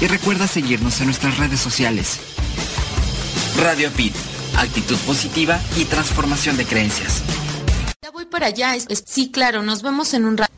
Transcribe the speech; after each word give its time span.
Y 0.00 0.06
recuerda 0.06 0.46
seguirnos 0.46 1.00
en 1.00 1.06
nuestras 1.06 1.38
redes 1.38 1.60
sociales. 1.60 2.20
Radio 3.58 3.90
Pit, 3.92 4.14
actitud 4.56 4.98
positiva 5.06 5.58
y 5.76 5.86
transformación 5.86 6.56
de 6.56 6.66
creencias. 6.66 7.22
Ya 8.02 8.10
voy 8.10 8.26
para 8.26 8.46
allá. 8.46 8.74
sí, 9.06 9.30
claro, 9.30 9.62
nos 9.62 9.82
vemos 9.82 10.12
en 10.12 10.26
un 10.26 10.36
rato. 10.36 10.52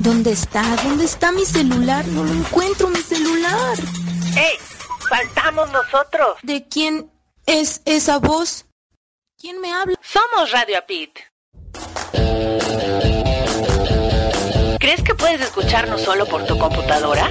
¿Dónde 0.00 0.32
está? 0.32 0.62
¿Dónde 0.84 1.04
está 1.04 1.32
mi 1.32 1.44
celular? 1.44 2.06
No 2.06 2.24
lo 2.24 2.32
encuentro, 2.32 2.88
mi 2.88 3.02
celular. 3.02 3.76
¡Ey! 4.36 4.56
¡Faltamos 5.08 5.70
nosotros! 5.72 6.38
¿De 6.42 6.66
quién 6.68 7.10
es 7.46 7.82
esa 7.84 8.18
voz? 8.18 8.64
¿Quién 9.38 9.60
me 9.60 9.72
habla? 9.72 9.96
Somos 10.02 10.52
Radio 10.52 10.78
Pit. 10.86 11.18
¿Crees 14.78 15.02
que 15.02 15.14
puedes 15.14 15.40
escucharnos 15.40 16.00
solo 16.00 16.24
por 16.26 16.46
tu 16.46 16.56
computadora? 16.58 17.30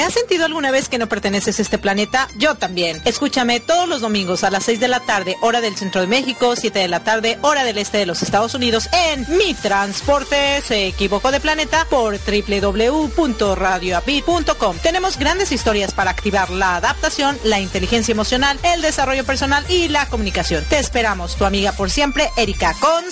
¿Te 0.00 0.06
has 0.06 0.14
sentido 0.14 0.46
alguna 0.46 0.70
vez 0.70 0.88
que 0.88 0.96
no 0.96 1.10
perteneces 1.10 1.58
a 1.58 1.62
este 1.62 1.76
planeta? 1.76 2.26
Yo 2.38 2.54
también. 2.54 3.02
Escúchame 3.04 3.60
todos 3.60 3.86
los 3.86 4.00
domingos 4.00 4.44
a 4.44 4.50
las 4.50 4.64
6 4.64 4.80
de 4.80 4.88
la 4.88 5.00
tarde, 5.00 5.36
hora 5.42 5.60
del 5.60 5.76
centro 5.76 6.00
de 6.00 6.06
México, 6.06 6.56
7 6.56 6.78
de 6.78 6.88
la 6.88 7.04
tarde, 7.04 7.38
hora 7.42 7.64
del 7.64 7.76
este 7.76 7.98
de 7.98 8.06
los 8.06 8.22
Estados 8.22 8.54
Unidos, 8.54 8.88
en 8.94 9.26
Mi 9.36 9.52
Transporte 9.52 10.62
se 10.62 10.86
equivocó 10.86 11.30
de 11.30 11.40
planeta 11.40 11.86
por 11.90 12.18
www.radioapit.com. 12.18 14.78
Tenemos 14.82 15.18
grandes 15.18 15.52
historias 15.52 15.92
para 15.92 16.12
activar 16.12 16.48
la 16.48 16.76
adaptación, 16.76 17.38
la 17.44 17.60
inteligencia 17.60 18.12
emocional, 18.12 18.58
el 18.62 18.80
desarrollo 18.80 19.26
personal 19.26 19.66
y 19.68 19.88
la 19.88 20.06
comunicación. 20.06 20.64
Te 20.64 20.78
esperamos, 20.78 21.36
tu 21.36 21.44
amiga 21.44 21.72
por 21.72 21.90
siempre, 21.90 22.30
Erika 22.38 22.74
con 22.80 23.04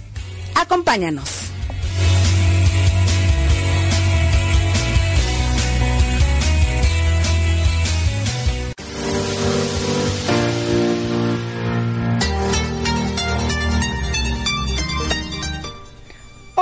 Acompáñanos. 0.55 1.46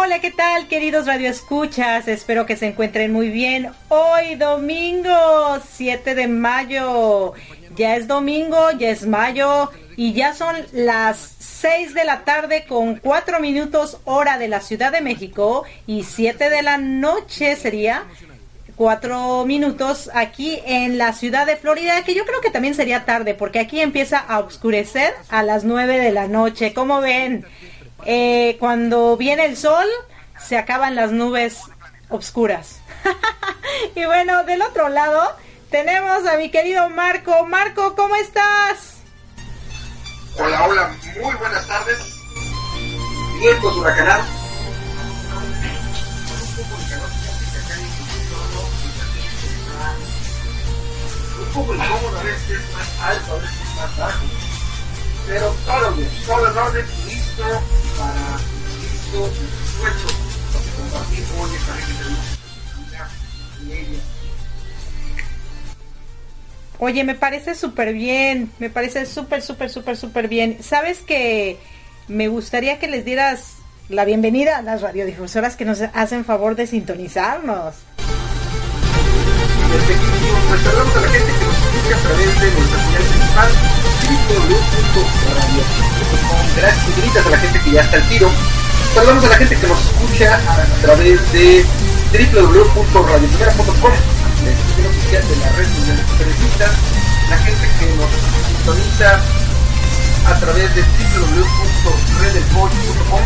Hola, 0.05 0.21
¿qué 0.21 0.31
tal, 0.31 0.69
queridos 0.69 1.07
radioescuchas? 1.07 2.09
Espero 2.09 2.45
que 2.45 2.59
se 2.59 2.67
encuentren 2.67 3.11
muy 3.11 3.31
bien. 3.31 3.71
Hoy 3.89 4.35
domingo 4.35 5.59
7 5.73 6.15
de 6.15 6.29
mayo. 6.29 7.33
Ya 7.75 7.97
es 7.97 8.07
domingo, 8.07 8.71
ya 8.73 8.91
es 8.91 9.07
mayo 9.07 9.71
y 9.97 10.13
ya 10.13 10.35
son 10.35 10.57
las 10.73 11.37
6 11.39 11.95
de 11.95 12.05
la 12.05 12.23
tarde 12.25 12.67
con 12.69 12.97
4 12.97 13.41
minutos 13.41 13.97
hora 14.05 14.37
de 14.37 14.49
la 14.49 14.61
Ciudad 14.61 14.93
de 14.93 15.01
México 15.01 15.65
y 15.87 16.03
7 16.03 16.51
de 16.51 16.61
la 16.61 16.77
noche 16.77 17.57
sería 17.57 18.05
4 18.77 19.47
minutos 19.47 20.11
aquí 20.13 20.59
en 20.67 20.99
la 20.99 21.15
ciudad 21.15 21.47
de 21.47 21.57
Florida, 21.57 22.03
que 22.05 22.15
yo 22.15 22.27
creo 22.27 22.43
que 22.43 22.51
también 22.51 22.75
sería 22.75 23.07
tarde 23.07 23.33
porque 23.33 23.59
aquí 23.61 23.81
empieza 23.81 24.19
a 24.19 24.41
oscurecer 24.41 25.15
a 25.31 25.43
las 25.43 25.65
9 25.65 25.99
de 25.99 26.11
la 26.13 26.29
noche. 26.29 26.75
¿Cómo 26.75 27.01
ven? 27.01 27.47
Eh, 28.07 28.57
cuando 28.61 29.17
viene 29.17 29.47
el 29.47 29.57
sol, 29.57 29.87
se 30.39 30.59
acaban 30.59 30.95
las 30.95 31.13
nubes 31.13 31.61
oscuras. 32.11 32.81
y 33.95 34.05
bueno, 34.05 34.45
del 34.45 34.63
otro 34.63 34.89
lado 34.89 35.37
tenemos 35.71 36.27
a 36.27 36.37
mi 36.37 36.51
querido 36.51 36.91
Marco. 36.91 37.47
Marco, 37.47 37.95
¿cómo 37.97 38.15
estás? 38.17 38.95
Hola, 40.37 40.65
hola, 40.67 40.95
muy 41.23 41.35
buenas 41.37 41.67
tardes. 41.67 41.99
Vientos 43.41 43.77
huracanados. 43.77 44.27
Un 51.41 51.53
poco 51.53 51.75
incómodo, 51.75 52.19
a 52.19 52.23
veces 52.23 52.51
es 52.51 52.73
más 52.73 53.01
alto, 53.01 53.33
a 53.33 53.39
veces 53.39 53.61
es 53.63 53.77
más 53.77 53.99
bajo. 53.99 54.25
Pero 55.27 55.55
todo 55.65 55.93
bien, 55.93 56.11
todo 56.27 56.51
en 56.51 56.59
orden, 56.59 56.87
listo 57.37 57.63
para 57.99 58.39
esto 59.05 59.29
dispuesto 59.29 60.09
de 60.63 60.71
compartir 60.77 61.25
hoy 61.39 61.51
esta 61.57 61.75
gente 61.75 62.05
Oye, 66.81 67.05
me 67.05 67.15
parece 67.15 67.55
súper 67.55 67.95
bien, 67.95 68.51
me 68.59 68.69
parece 68.69 69.07
súper, 69.07 69.41
súper, 69.43 69.71
súper, 69.71 69.97
súper 69.97 70.29
bien. 70.29 70.59
¿Sabes 70.61 70.99
que 70.99 71.59
me 72.09 72.29
gustaría 72.29 72.79
que 72.79 72.89
les 72.89 73.05
dieras 73.05 73.55
la 73.89 74.05
bienvenida 74.05 74.59
a 74.59 74.63
las 74.63 74.83
radiodifusoras 74.83 75.57
que 75.57 75.65
nos 75.65 75.81
hacen 75.81 76.25
favor 76.25 76.57
de 76.57 76.67
sintonizarnos? 76.67 77.77
Pues 80.49 80.61
saludamos 80.63 80.97
a 80.97 81.01
la 81.01 81.09
gente 81.09 81.33
que 81.33 81.45
nos 81.45 81.57
escucha 81.57 81.97
a 81.97 82.01
través 82.01 82.41
de 82.41 82.51
nuestra 82.51 82.79
señal 82.85 83.03
principal 83.03 83.74
Gracias 86.57 86.89
infinitas 86.89 87.27
a 87.27 87.31
la 87.31 87.39
gente 87.39 87.61
que 87.61 87.71
ya 87.73 87.83
está 87.83 87.97
al 87.97 88.09
tiro. 88.09 88.31
Saludamos 88.95 89.25
a 89.25 89.29
la 89.29 89.37
gente 89.37 89.57
que 89.57 89.67
nos 89.67 89.81
escucha 89.81 90.37
a 90.37 90.65
través 90.83 91.33
de 91.33 91.67
www.radioprimera.com 92.13 93.93
la 94.45 94.51
institución 94.51 94.87
oficial 94.87 95.23
de 95.29 95.37
la 95.37 95.49
red 95.53 95.67
de 95.67 96.03
periodistas, 96.19 96.71
la 97.31 97.39
gente 97.39 97.69
que 97.79 97.87
nos 97.97 98.11
sintoniza 98.47 99.21
a 100.27 100.35
través 100.41 100.75
de 100.75 100.83
www.redelboy.com 100.83 103.21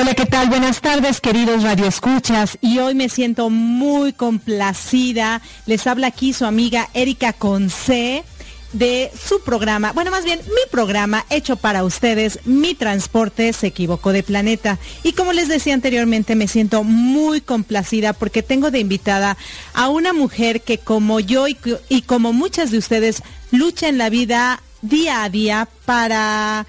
Hola, 0.00 0.14
¿qué 0.14 0.24
tal? 0.24 0.48
Buenas 0.48 0.80
tardes, 0.80 1.20
queridos 1.20 1.62
radioescuchas. 1.62 2.56
Y 2.62 2.78
hoy 2.78 2.94
me 2.94 3.10
siento 3.10 3.50
muy 3.50 4.14
complacida. 4.14 5.42
Les 5.66 5.86
habla 5.86 6.06
aquí 6.06 6.32
su 6.32 6.46
amiga 6.46 6.88
Erika 6.94 7.34
Conce 7.34 8.24
de 8.72 9.12
su 9.28 9.42
programa, 9.42 9.92
bueno, 9.92 10.10
más 10.10 10.24
bien 10.24 10.40
mi 10.46 10.70
programa 10.70 11.26
hecho 11.28 11.56
para 11.56 11.84
ustedes, 11.84 12.38
Mi 12.46 12.74
Transporte 12.74 13.52
se 13.52 13.66
equivocó 13.66 14.12
de 14.12 14.22
planeta. 14.22 14.78
Y 15.02 15.12
como 15.12 15.34
les 15.34 15.48
decía 15.48 15.74
anteriormente, 15.74 16.34
me 16.34 16.48
siento 16.48 16.82
muy 16.82 17.42
complacida 17.42 18.14
porque 18.14 18.42
tengo 18.42 18.70
de 18.70 18.78
invitada 18.78 19.36
a 19.74 19.90
una 19.90 20.14
mujer 20.14 20.62
que 20.62 20.78
como 20.78 21.20
yo 21.20 21.46
y, 21.46 21.58
y 21.90 22.02
como 22.02 22.32
muchas 22.32 22.70
de 22.70 22.78
ustedes 22.78 23.22
lucha 23.50 23.88
en 23.88 23.98
la 23.98 24.08
vida 24.08 24.62
día 24.80 25.24
a 25.24 25.28
día 25.28 25.68
para 25.84 26.64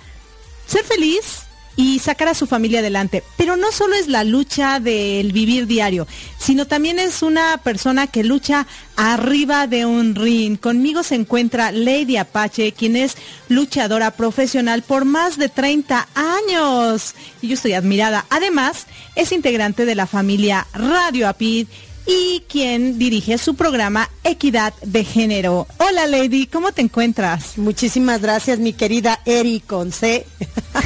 ser 0.68 0.84
feliz, 0.84 1.46
y 1.82 1.98
sacar 1.98 2.28
a 2.28 2.36
su 2.36 2.46
familia 2.46 2.80
adelante. 2.80 3.24
Pero 3.38 3.58
no 3.58 3.72
solo 3.72 3.96
es 3.96 4.08
la 4.08 4.24
lucha 4.24 4.80
del 4.80 5.32
vivir 5.32 5.66
diario, 5.66 6.08
sino 6.38 6.68
también 6.68 7.00
es 7.00 7.24
una 7.24 7.58
persona 7.58 8.06
que 8.06 8.24
lucha 8.24 8.68
arriba 8.96 9.66
de 9.66 9.88
un 9.88 10.14
ring. 10.14 10.60
Conmigo 10.60 11.02
se 11.02 11.16
encuentra 11.16 11.72
Lady 11.72 12.18
Apache, 12.18 12.74
quien 12.74 12.96
es 12.96 13.18
luchadora 13.50 14.12
profesional 14.12 14.84
por 14.84 15.06
más 15.06 15.38
de 15.38 15.50
30 15.50 16.08
años. 16.14 17.16
Y 17.42 17.48
yo 17.48 17.56
estoy 17.56 17.74
admirada. 17.74 18.28
Además, 18.30 18.86
es 19.16 19.32
integrante 19.32 19.86
de 19.86 19.96
la 19.96 20.06
familia 20.06 20.68
Radio 20.74 21.28
Apid 21.28 21.68
y 22.06 22.44
quien 22.48 22.98
dirige 22.98 23.38
su 23.38 23.56
programa 23.56 24.10
Equidad 24.24 24.74
de 24.84 25.04
Género. 25.04 25.68
Hola 25.78 26.08
Lady, 26.08 26.48
¿cómo 26.48 26.72
te 26.72 26.82
encuentras? 26.82 27.58
Muchísimas 27.58 28.22
gracias 28.22 28.60
mi 28.60 28.74
querida 28.74 29.20
Eri 29.26 29.60
con 29.60 29.92
C. 29.92 30.26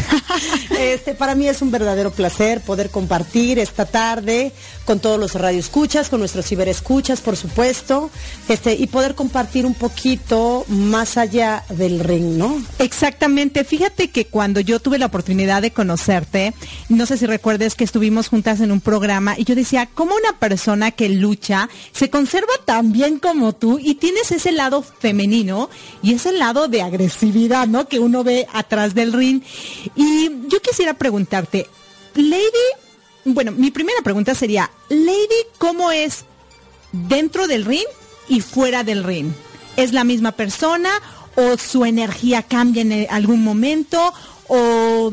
este, 0.80 1.14
para 1.14 1.36
mí 1.36 1.48
es 1.48 1.62
un 1.62 1.72
verdadero 1.72 2.12
placer 2.12 2.62
poder 2.62 2.90
compartir 2.90 3.60
esta 3.60 3.86
tarde 3.86 4.52
con 4.86 5.00
todos 5.00 5.20
los 5.20 5.34
radioescuchas, 5.34 6.10
con 6.10 6.20
nuestros 6.20 6.46
ciberescuchas, 6.46 7.22
por 7.22 7.36
supuesto, 7.36 8.12
este, 8.48 8.74
y 8.74 8.88
poder 8.88 9.16
compartir 9.16 9.66
un 9.66 9.74
poquito 9.74 10.66
más 10.68 11.18
allá 11.18 11.64
del 11.70 12.00
ring, 12.00 12.38
¿no? 12.38 12.62
Exactamente. 12.80 13.64
Fíjate 13.64 14.10
que 14.10 14.26
cuando 14.26 14.60
yo 14.60 14.80
tuve 14.80 15.00
la 15.00 15.08
oportunidad 15.08 15.62
de 15.62 15.72
conocerte, 15.72 16.54
no 16.90 17.06
sé 17.06 17.18
si 17.18 17.26
recuerdes 17.26 17.76
que 17.76 17.84
estuvimos 17.84 18.28
juntas 18.28 18.60
en 18.60 18.72
un 18.72 18.82
programa 18.82 19.36
y 19.38 19.44
yo 19.44 19.56
decía, 19.56 19.88
¿cómo 19.94 20.16
una 20.16 20.38
persona 20.40 20.92
que 20.92 21.05
lucha 21.10 21.70
se 21.92 22.10
conserva 22.10 22.54
tan 22.66 22.92
bien 22.92 23.20
como 23.20 23.54
tú 23.54 23.80
y 23.80 23.96
tienes 23.96 24.32
ese 24.32 24.52
lado 24.52 24.82
femenino 24.82 25.70
y 26.02 26.14
ese 26.14 26.32
lado 26.32 26.68
de 26.68 26.82
agresividad, 26.82 27.68
¿no? 27.68 27.88
Que 27.88 28.00
uno 28.00 28.24
ve 28.24 28.48
atrás 28.54 28.96
del 28.96 29.14
ring. 29.14 29.42
Y 29.96 30.30
yo 30.48 30.62
quisiera 30.62 30.94
preguntarte, 30.94 31.68
Lady, 32.16 32.86
bueno, 33.26 33.52
mi 33.52 33.72
primera 33.72 34.02
pregunta 34.04 34.36
sería, 34.36 34.70
Lady, 34.90 35.48
¿cómo 35.58 35.92
es 35.92 36.26
dentro 36.92 37.48
del 37.48 37.66
ring 37.66 37.86
y 38.30 38.42
fuera 38.42 38.84
del 38.84 39.04
ring? 39.04 39.32
¿Es 39.78 39.92
la 39.94 40.04
misma 40.04 40.32
persona 40.32 40.90
o 41.36 41.58
su 41.58 41.86
energía 41.86 42.44
cambia 42.44 42.82
en 42.82 43.08
algún 43.10 43.44
momento 43.44 44.14
o 44.48 45.12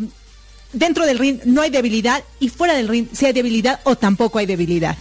dentro 0.72 1.04
del 1.04 1.18
ring 1.18 1.40
no 1.44 1.62
hay 1.62 1.70
debilidad 1.70 2.22
y 2.38 2.48
fuera 2.48 2.74
del 2.74 2.88
ring 2.88 3.08
sí 3.12 3.26
hay 3.26 3.32
debilidad 3.32 3.80
o 3.84 3.96
tampoco 3.96 4.38
hay 4.38 4.46
debilidad? 4.46 4.96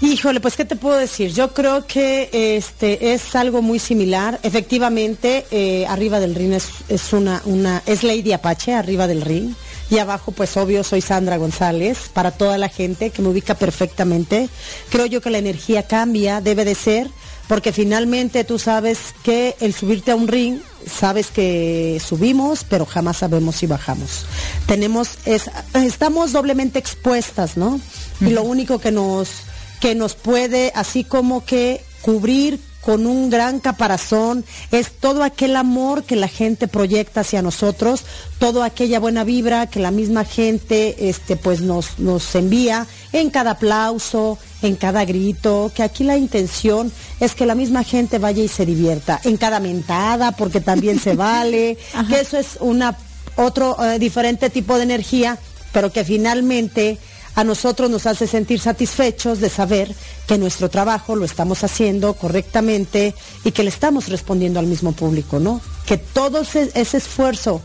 Híjole, 0.00 0.38
pues 0.38 0.54
qué 0.54 0.64
te 0.64 0.76
puedo 0.76 0.96
decir. 0.96 1.32
Yo 1.32 1.52
creo 1.52 1.84
que 1.86 2.30
este 2.32 3.14
es 3.14 3.34
algo 3.34 3.62
muy 3.62 3.80
similar. 3.80 4.38
Efectivamente, 4.44 5.44
eh, 5.50 5.86
arriba 5.88 6.20
del 6.20 6.36
ring 6.36 6.52
es, 6.52 7.12
una, 7.12 7.42
una, 7.46 7.82
es 7.84 8.04
Lady 8.04 8.32
Apache, 8.32 8.74
arriba 8.74 9.08
del 9.08 9.22
ring. 9.22 9.54
Y 9.90 9.98
abajo, 9.98 10.30
pues 10.30 10.56
obvio, 10.56 10.84
soy 10.84 11.00
Sandra 11.00 11.36
González, 11.36 12.10
para 12.12 12.30
toda 12.30 12.58
la 12.58 12.68
gente 12.68 13.10
que 13.10 13.22
me 13.22 13.28
ubica 13.28 13.56
perfectamente. 13.56 14.48
Creo 14.90 15.06
yo 15.06 15.20
que 15.20 15.30
la 15.30 15.38
energía 15.38 15.84
cambia, 15.84 16.40
debe 16.40 16.64
de 16.64 16.76
ser, 16.76 17.10
porque 17.48 17.72
finalmente 17.72 18.44
tú 18.44 18.58
sabes 18.58 18.98
que 19.24 19.56
el 19.60 19.74
subirte 19.74 20.12
a 20.12 20.16
un 20.16 20.28
ring, 20.28 20.60
sabes 20.86 21.28
que 21.28 22.00
subimos, 22.04 22.64
pero 22.64 22.86
jamás 22.86 23.16
sabemos 23.16 23.56
si 23.56 23.66
bajamos. 23.66 24.26
Tenemos, 24.66 25.18
es, 25.24 25.50
estamos 25.74 26.32
doblemente 26.32 26.78
expuestas, 26.78 27.56
¿no? 27.56 27.80
Y 28.20 28.30
lo 28.30 28.42
único 28.42 28.78
que 28.78 28.92
nos 28.92 29.47
que 29.80 29.94
nos 29.94 30.14
puede 30.14 30.72
así 30.74 31.04
como 31.04 31.44
que 31.44 31.82
cubrir 32.02 32.60
con 32.80 33.06
un 33.06 33.28
gran 33.28 33.60
caparazón, 33.60 34.46
es 34.70 34.92
todo 34.92 35.22
aquel 35.22 35.56
amor 35.56 36.04
que 36.04 36.16
la 36.16 36.28
gente 36.28 36.68
proyecta 36.68 37.20
hacia 37.20 37.42
nosotros, 37.42 38.04
toda 38.38 38.64
aquella 38.64 38.98
buena 38.98 39.24
vibra 39.24 39.66
que 39.66 39.78
la 39.78 39.90
misma 39.90 40.24
gente 40.24 41.10
este, 41.10 41.36
pues 41.36 41.60
nos, 41.60 41.98
nos 41.98 42.34
envía 42.34 42.86
en 43.12 43.28
cada 43.28 43.50
aplauso, 43.50 44.38
en 44.62 44.76
cada 44.76 45.04
grito, 45.04 45.70
que 45.74 45.82
aquí 45.82 46.02
la 46.02 46.16
intención 46.16 46.90
es 47.20 47.34
que 47.34 47.44
la 47.44 47.54
misma 47.54 47.84
gente 47.84 48.18
vaya 48.18 48.42
y 48.42 48.48
se 48.48 48.64
divierta, 48.64 49.20
en 49.24 49.36
cada 49.36 49.60
mentada, 49.60 50.32
porque 50.32 50.62
también 50.62 50.98
se 50.98 51.14
vale, 51.16 51.76
que 52.08 52.20
eso 52.20 52.38
es 52.38 52.56
una 52.60 52.96
otro 53.36 53.76
eh, 53.84 53.98
diferente 53.98 54.50
tipo 54.50 54.76
de 54.76 54.84
energía, 54.84 55.38
pero 55.72 55.92
que 55.92 56.04
finalmente 56.04 56.98
a 57.38 57.44
nosotros 57.44 57.88
nos 57.88 58.06
hace 58.06 58.26
sentir 58.26 58.58
satisfechos 58.58 59.38
de 59.38 59.48
saber 59.48 59.94
que 60.26 60.38
nuestro 60.38 60.68
trabajo 60.68 61.14
lo 61.14 61.24
estamos 61.24 61.62
haciendo 61.62 62.14
correctamente 62.14 63.14
y 63.44 63.52
que 63.52 63.62
le 63.62 63.68
estamos 63.68 64.08
respondiendo 64.08 64.58
al 64.58 64.66
mismo 64.66 64.90
público, 64.90 65.38
¿no? 65.38 65.60
Que 65.86 65.98
todo 65.98 66.40
ese, 66.40 66.72
esfuerzo 66.74 67.60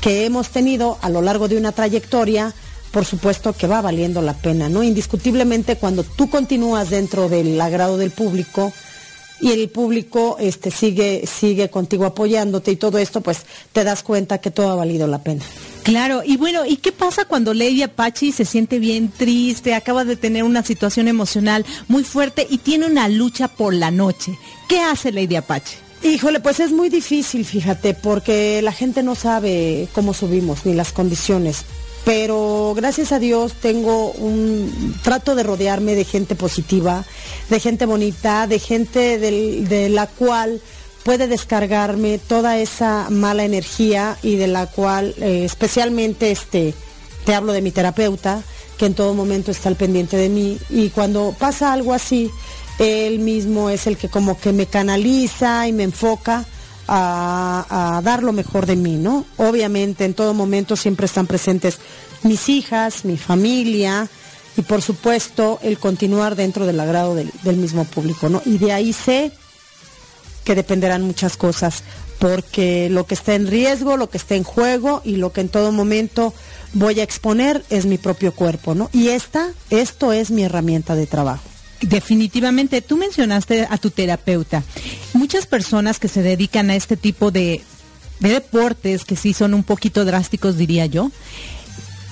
que 0.00 0.24
hemos 0.24 0.50
tenido 0.50 0.98
a 1.02 1.08
lo 1.08 1.20
largo 1.20 1.48
de 1.48 1.56
una 1.56 1.72
trayectoria, 1.72 2.54
por 2.92 3.04
supuesto 3.04 3.52
que 3.54 3.66
va 3.66 3.80
valiendo 3.80 4.22
la 4.22 4.34
pena, 4.34 4.68
¿no? 4.68 4.84
Indiscutiblemente 4.84 5.74
cuando 5.78 6.04
tú 6.04 6.30
continúas 6.30 6.90
dentro 6.90 7.28
del 7.28 7.60
agrado 7.60 7.96
del 7.96 8.12
público 8.12 8.72
y 9.40 9.50
el 9.50 9.68
público 9.68 10.36
este, 10.38 10.70
sigue, 10.70 11.26
sigue 11.26 11.70
contigo 11.70 12.04
apoyándote 12.04 12.70
y 12.70 12.76
todo 12.76 12.98
esto, 12.98 13.20
pues 13.20 13.38
te 13.72 13.82
das 13.82 14.04
cuenta 14.04 14.38
que 14.38 14.52
todo 14.52 14.70
ha 14.70 14.76
valido 14.76 15.08
la 15.08 15.18
pena. 15.24 15.42
Claro, 15.82 16.22
y 16.24 16.36
bueno, 16.36 16.64
¿y 16.64 16.76
qué 16.76 16.92
pasa 16.92 17.24
cuando 17.24 17.54
Lady 17.54 17.82
Apache 17.82 18.30
se 18.30 18.44
siente 18.44 18.78
bien 18.78 19.10
triste, 19.10 19.74
acaba 19.74 20.04
de 20.04 20.14
tener 20.16 20.44
una 20.44 20.62
situación 20.62 21.08
emocional 21.08 21.66
muy 21.88 22.04
fuerte 22.04 22.46
y 22.48 22.58
tiene 22.58 22.86
una 22.86 23.08
lucha 23.08 23.48
por 23.48 23.74
la 23.74 23.90
noche? 23.90 24.38
¿Qué 24.68 24.78
hace 24.80 25.10
Lady 25.10 25.34
Apache? 25.34 25.76
Híjole, 26.04 26.40
pues 26.40 26.60
es 26.60 26.70
muy 26.70 26.88
difícil, 26.88 27.44
fíjate, 27.44 27.94
porque 27.94 28.60
la 28.62 28.72
gente 28.72 29.02
no 29.02 29.14
sabe 29.14 29.88
cómo 29.92 30.14
subimos 30.14 30.66
ni 30.66 30.74
las 30.74 30.92
condiciones. 30.92 31.64
Pero 32.04 32.74
gracias 32.76 33.12
a 33.12 33.20
Dios 33.20 33.54
tengo 33.54 34.10
un 34.12 34.96
trato 35.02 35.36
de 35.36 35.44
rodearme 35.44 35.94
de 35.94 36.04
gente 36.04 36.34
positiva, 36.34 37.04
de 37.48 37.60
gente 37.60 37.86
bonita, 37.86 38.48
de 38.48 38.58
gente 38.58 39.18
de 39.18 39.88
la 39.88 40.08
cual 40.08 40.60
puede 41.02 41.26
descargarme 41.26 42.18
toda 42.18 42.58
esa 42.58 43.10
mala 43.10 43.44
energía 43.44 44.16
y 44.22 44.36
de 44.36 44.46
la 44.46 44.66
cual 44.66 45.14
eh, 45.18 45.44
especialmente 45.44 46.30
este 46.30 46.74
te 47.24 47.34
hablo 47.34 47.52
de 47.52 47.62
mi 47.62 47.70
terapeuta 47.70 48.42
que 48.78 48.86
en 48.86 48.94
todo 48.94 49.14
momento 49.14 49.50
está 49.50 49.68
al 49.68 49.76
pendiente 49.76 50.16
de 50.16 50.28
mí 50.28 50.58
y 50.70 50.90
cuando 50.90 51.34
pasa 51.38 51.72
algo 51.72 51.92
así 51.92 52.30
él 52.78 53.18
mismo 53.18 53.70
es 53.70 53.86
el 53.86 53.96
que 53.96 54.08
como 54.08 54.38
que 54.38 54.52
me 54.52 54.66
canaliza 54.66 55.68
y 55.68 55.72
me 55.72 55.84
enfoca 55.84 56.44
a, 56.88 58.00
dar 58.04 58.22
lo 58.22 58.32
mejor 58.32 58.66
de 58.66 58.76
mí, 58.76 58.96
¿no? 58.96 59.24
Obviamente 59.36 60.04
en 60.04 60.14
todo 60.14 60.34
momento 60.34 60.76
siempre 60.76 61.06
están 61.06 61.26
presentes 61.26 61.78
mis 62.22 62.48
hijas, 62.48 63.04
mi 63.04 63.16
familia 63.16 64.08
y 64.56 64.62
por 64.62 64.82
supuesto 64.82 65.58
el 65.62 65.78
continuar 65.78 66.36
dentro 66.36 66.66
del 66.66 66.80
agrado 66.80 67.14
del, 67.14 67.30
del 67.44 67.56
mismo 67.56 67.84
público, 67.84 68.28
¿no? 68.28 68.42
Y 68.44 68.58
de 68.58 68.72
ahí 68.72 68.92
sé 68.92 69.32
que 70.44 70.54
dependerán 70.54 71.02
muchas 71.02 71.36
cosas, 71.36 71.82
porque 72.18 72.88
lo 72.90 73.06
que 73.06 73.14
está 73.14 73.34
en 73.34 73.46
riesgo, 73.46 73.96
lo 73.96 74.10
que 74.10 74.18
está 74.18 74.34
en 74.34 74.44
juego 74.44 75.02
y 75.04 75.16
lo 75.16 75.32
que 75.32 75.40
en 75.40 75.48
todo 75.48 75.72
momento 75.72 76.34
voy 76.72 77.00
a 77.00 77.02
exponer 77.02 77.64
es 77.70 77.86
mi 77.86 77.98
propio 77.98 78.32
cuerpo, 78.32 78.74
¿no? 78.74 78.90
Y 78.92 79.08
esta, 79.08 79.50
esto 79.70 80.12
es 80.12 80.30
mi 80.30 80.44
herramienta 80.44 80.94
de 80.94 81.06
trabajo. 81.06 81.42
Definitivamente, 81.80 82.80
tú 82.80 82.96
mencionaste 82.96 83.66
a 83.68 83.76
tu 83.76 83.90
terapeuta. 83.90 84.62
Muchas 85.14 85.46
personas 85.46 85.98
que 85.98 86.06
se 86.06 86.22
dedican 86.22 86.70
a 86.70 86.76
este 86.76 86.96
tipo 86.96 87.32
de, 87.32 87.60
de 88.20 88.28
deportes, 88.28 89.04
que 89.04 89.16
sí 89.16 89.32
son 89.32 89.52
un 89.52 89.64
poquito 89.64 90.04
drásticos, 90.04 90.56
diría 90.56 90.86
yo, 90.86 91.10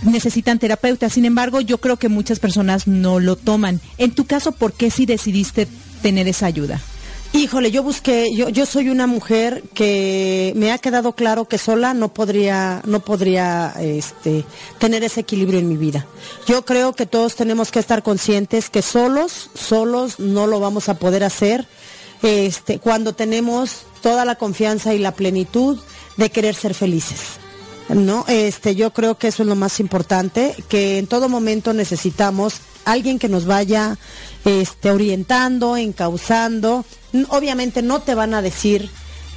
necesitan 0.02 0.58
terapeuta. 0.58 1.08
Sin 1.08 1.24
embargo, 1.24 1.60
yo 1.60 1.78
creo 1.78 1.98
que 1.98 2.08
muchas 2.08 2.40
personas 2.40 2.88
no 2.88 3.20
lo 3.20 3.36
toman. 3.36 3.80
En 3.96 4.10
tu 4.12 4.26
caso, 4.26 4.52
¿por 4.52 4.72
qué 4.72 4.90
sí 4.90 5.06
decidiste 5.06 5.68
tener 6.02 6.26
esa 6.26 6.46
ayuda? 6.46 6.80
Híjole, 7.32 7.70
yo 7.70 7.84
busqué, 7.84 8.34
yo, 8.34 8.48
yo 8.48 8.66
soy 8.66 8.88
una 8.88 9.06
mujer 9.06 9.62
que 9.72 10.52
me 10.56 10.72
ha 10.72 10.78
quedado 10.78 11.12
claro 11.12 11.44
que 11.44 11.58
sola 11.58 11.94
no 11.94 12.12
podría, 12.12 12.82
no 12.84 13.00
podría 13.00 13.72
este, 13.78 14.44
tener 14.80 15.04
ese 15.04 15.20
equilibrio 15.20 15.60
en 15.60 15.68
mi 15.68 15.76
vida. 15.76 16.06
Yo 16.48 16.64
creo 16.64 16.92
que 16.92 17.06
todos 17.06 17.36
tenemos 17.36 17.70
que 17.70 17.78
estar 17.78 18.02
conscientes 18.02 18.68
que 18.68 18.82
solos, 18.82 19.50
solos 19.54 20.18
no 20.18 20.48
lo 20.48 20.58
vamos 20.58 20.88
a 20.88 20.94
poder 20.94 21.22
hacer 21.22 21.68
este, 22.22 22.80
cuando 22.80 23.14
tenemos 23.14 23.82
toda 24.02 24.24
la 24.24 24.34
confianza 24.34 24.92
y 24.92 24.98
la 24.98 25.12
plenitud 25.12 25.78
de 26.16 26.30
querer 26.30 26.56
ser 26.56 26.74
felices. 26.74 27.38
¿no? 27.88 28.24
Este, 28.26 28.74
yo 28.74 28.92
creo 28.92 29.18
que 29.18 29.28
eso 29.28 29.44
es 29.44 29.48
lo 29.48 29.56
más 29.56 29.78
importante, 29.78 30.54
que 30.68 30.98
en 30.98 31.06
todo 31.06 31.28
momento 31.28 31.72
necesitamos 31.74 32.54
alguien 32.84 33.18
que 33.18 33.28
nos 33.28 33.46
vaya 33.46 33.98
este, 34.44 34.90
orientando, 34.90 35.76
encauzando. 35.76 36.84
Obviamente 37.28 37.82
no 37.82 38.00
te 38.00 38.14
van 38.14 38.34
a 38.34 38.42
decir, 38.42 38.90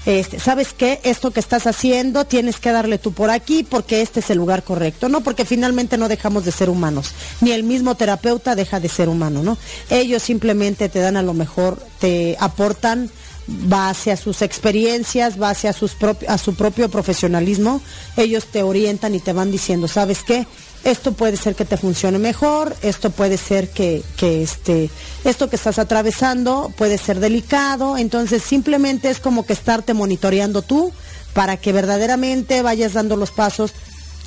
este, 0.06 0.40
¿sabes 0.40 0.74
qué? 0.74 1.00
Esto 1.04 1.32
que 1.32 1.40
estás 1.40 1.66
haciendo 1.66 2.26
tienes 2.26 2.60
que 2.60 2.72
darle 2.72 2.98
tú 2.98 3.14
por 3.14 3.30
aquí 3.30 3.64
porque 3.64 4.02
este 4.02 4.20
es 4.20 4.30
el 4.30 4.38
lugar 4.38 4.64
correcto, 4.64 5.08
¿no? 5.08 5.22
Porque 5.22 5.46
finalmente 5.46 5.98
no 5.98 6.10
dejamos 6.10 6.44
de 6.44 6.52
ser 6.52 6.70
humanos, 6.70 7.12
ni 7.40 7.52
el 7.52 7.64
mismo 7.64 7.96
terapeuta 7.96 8.56
deja 8.56 8.82
de 8.82 8.90
ser 8.90 9.08
humano, 9.08 9.44
¿no? 9.44 9.58
Ellos 9.90 10.22
simplemente 10.22 10.90
te 10.90 11.00
dan 11.00 11.16
a 11.16 11.24
lo 11.24 11.34
mejor, 11.34 11.82
te 12.00 12.36
aportan 12.40 13.10
base 13.48 14.12
a 14.12 14.18
sus 14.18 14.42
experiencias, 14.42 15.38
base 15.38 15.68
a, 15.68 15.74
sus 15.74 15.96
a 16.28 16.38
su 16.38 16.56
propio 16.56 16.90
profesionalismo, 16.90 17.82
ellos 18.18 18.46
te 18.46 18.64
orientan 18.64 19.16
y 19.16 19.20
te 19.20 19.34
van 19.34 19.52
diciendo, 19.52 19.88
¿sabes 19.88 20.24
qué? 20.24 20.46
Esto 20.84 21.14
puede 21.14 21.38
ser 21.38 21.56
que 21.56 21.66
te 21.66 21.78
funcione 21.78 22.20
mejor, 22.20 22.76
esto 22.82 23.10
puede 23.10 23.38
ser 23.38 23.70
que, 23.70 24.04
que 24.18 24.44
este, 24.44 24.90
esto 25.24 25.50
que 25.50 25.56
estás 25.56 25.80
atravesando 25.80 26.74
puede 26.78 26.98
ser 26.98 27.20
delicado, 27.20 27.98
entonces 27.98 28.44
simplemente 28.44 29.10
es 29.10 29.20
como 29.20 29.46
que 29.46 29.54
estarte 29.54 29.94
monitoreando 29.94 30.62
tú 30.62 30.92
para 31.34 31.58
que 31.58 31.72
verdaderamente 31.72 32.62
vayas 32.62 32.94
dando 32.94 33.16
los 33.16 33.32
pasos 33.32 33.72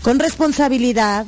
con 0.02 0.18
responsabilidad, 0.18 1.26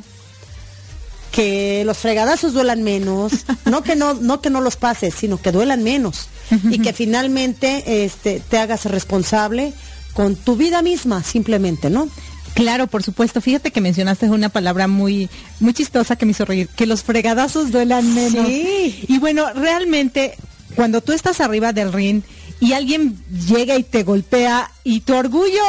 que 1.31 1.83
los 1.85 1.97
fregadazos 1.97 2.53
duelan 2.53 2.83
menos, 2.83 3.31
no 3.65 3.83
que 3.83 3.95
no, 3.95 4.15
no 4.15 4.41
que 4.41 4.49
no 4.49 4.61
los 4.61 4.77
pases, 4.77 5.13
sino 5.13 5.37
que 5.37 5.51
duelan 5.51 5.83
menos 5.83 6.27
y 6.71 6.79
que 6.79 6.93
finalmente 6.93 8.03
este, 8.03 8.41
te 8.49 8.57
hagas 8.57 8.85
responsable 8.85 9.73
con 10.13 10.35
tu 10.35 10.55
vida 10.55 10.81
misma, 10.81 11.23
simplemente, 11.23 11.89
¿no? 11.89 12.09
Claro, 12.53 12.87
por 12.87 13.03
supuesto. 13.03 13.41
Fíjate 13.41 13.71
que 13.71 13.81
mencionaste 13.81 14.29
una 14.29 14.49
palabra 14.49 14.87
muy, 14.87 15.29
muy 15.59 15.73
chistosa 15.73 16.15
que 16.15 16.25
me 16.25 16.31
hizo 16.31 16.45
reír, 16.45 16.67
que 16.75 16.85
los 16.85 17.03
fregadazos 17.03 17.71
duelan 17.71 18.13
menos. 18.13 18.47
Sí. 18.47 19.05
Y 19.07 19.17
bueno, 19.19 19.51
realmente, 19.53 20.35
cuando 20.75 21.01
tú 21.01 21.11
estás 21.11 21.41
arriba 21.41 21.73
del 21.73 21.93
ring 21.93 22.21
y 22.59 22.73
alguien 22.73 23.17
llega 23.47 23.77
y 23.77 23.83
te 23.83 24.03
golpea 24.03 24.69
y 24.83 25.01
tu 25.01 25.15
orgullo 25.15 25.61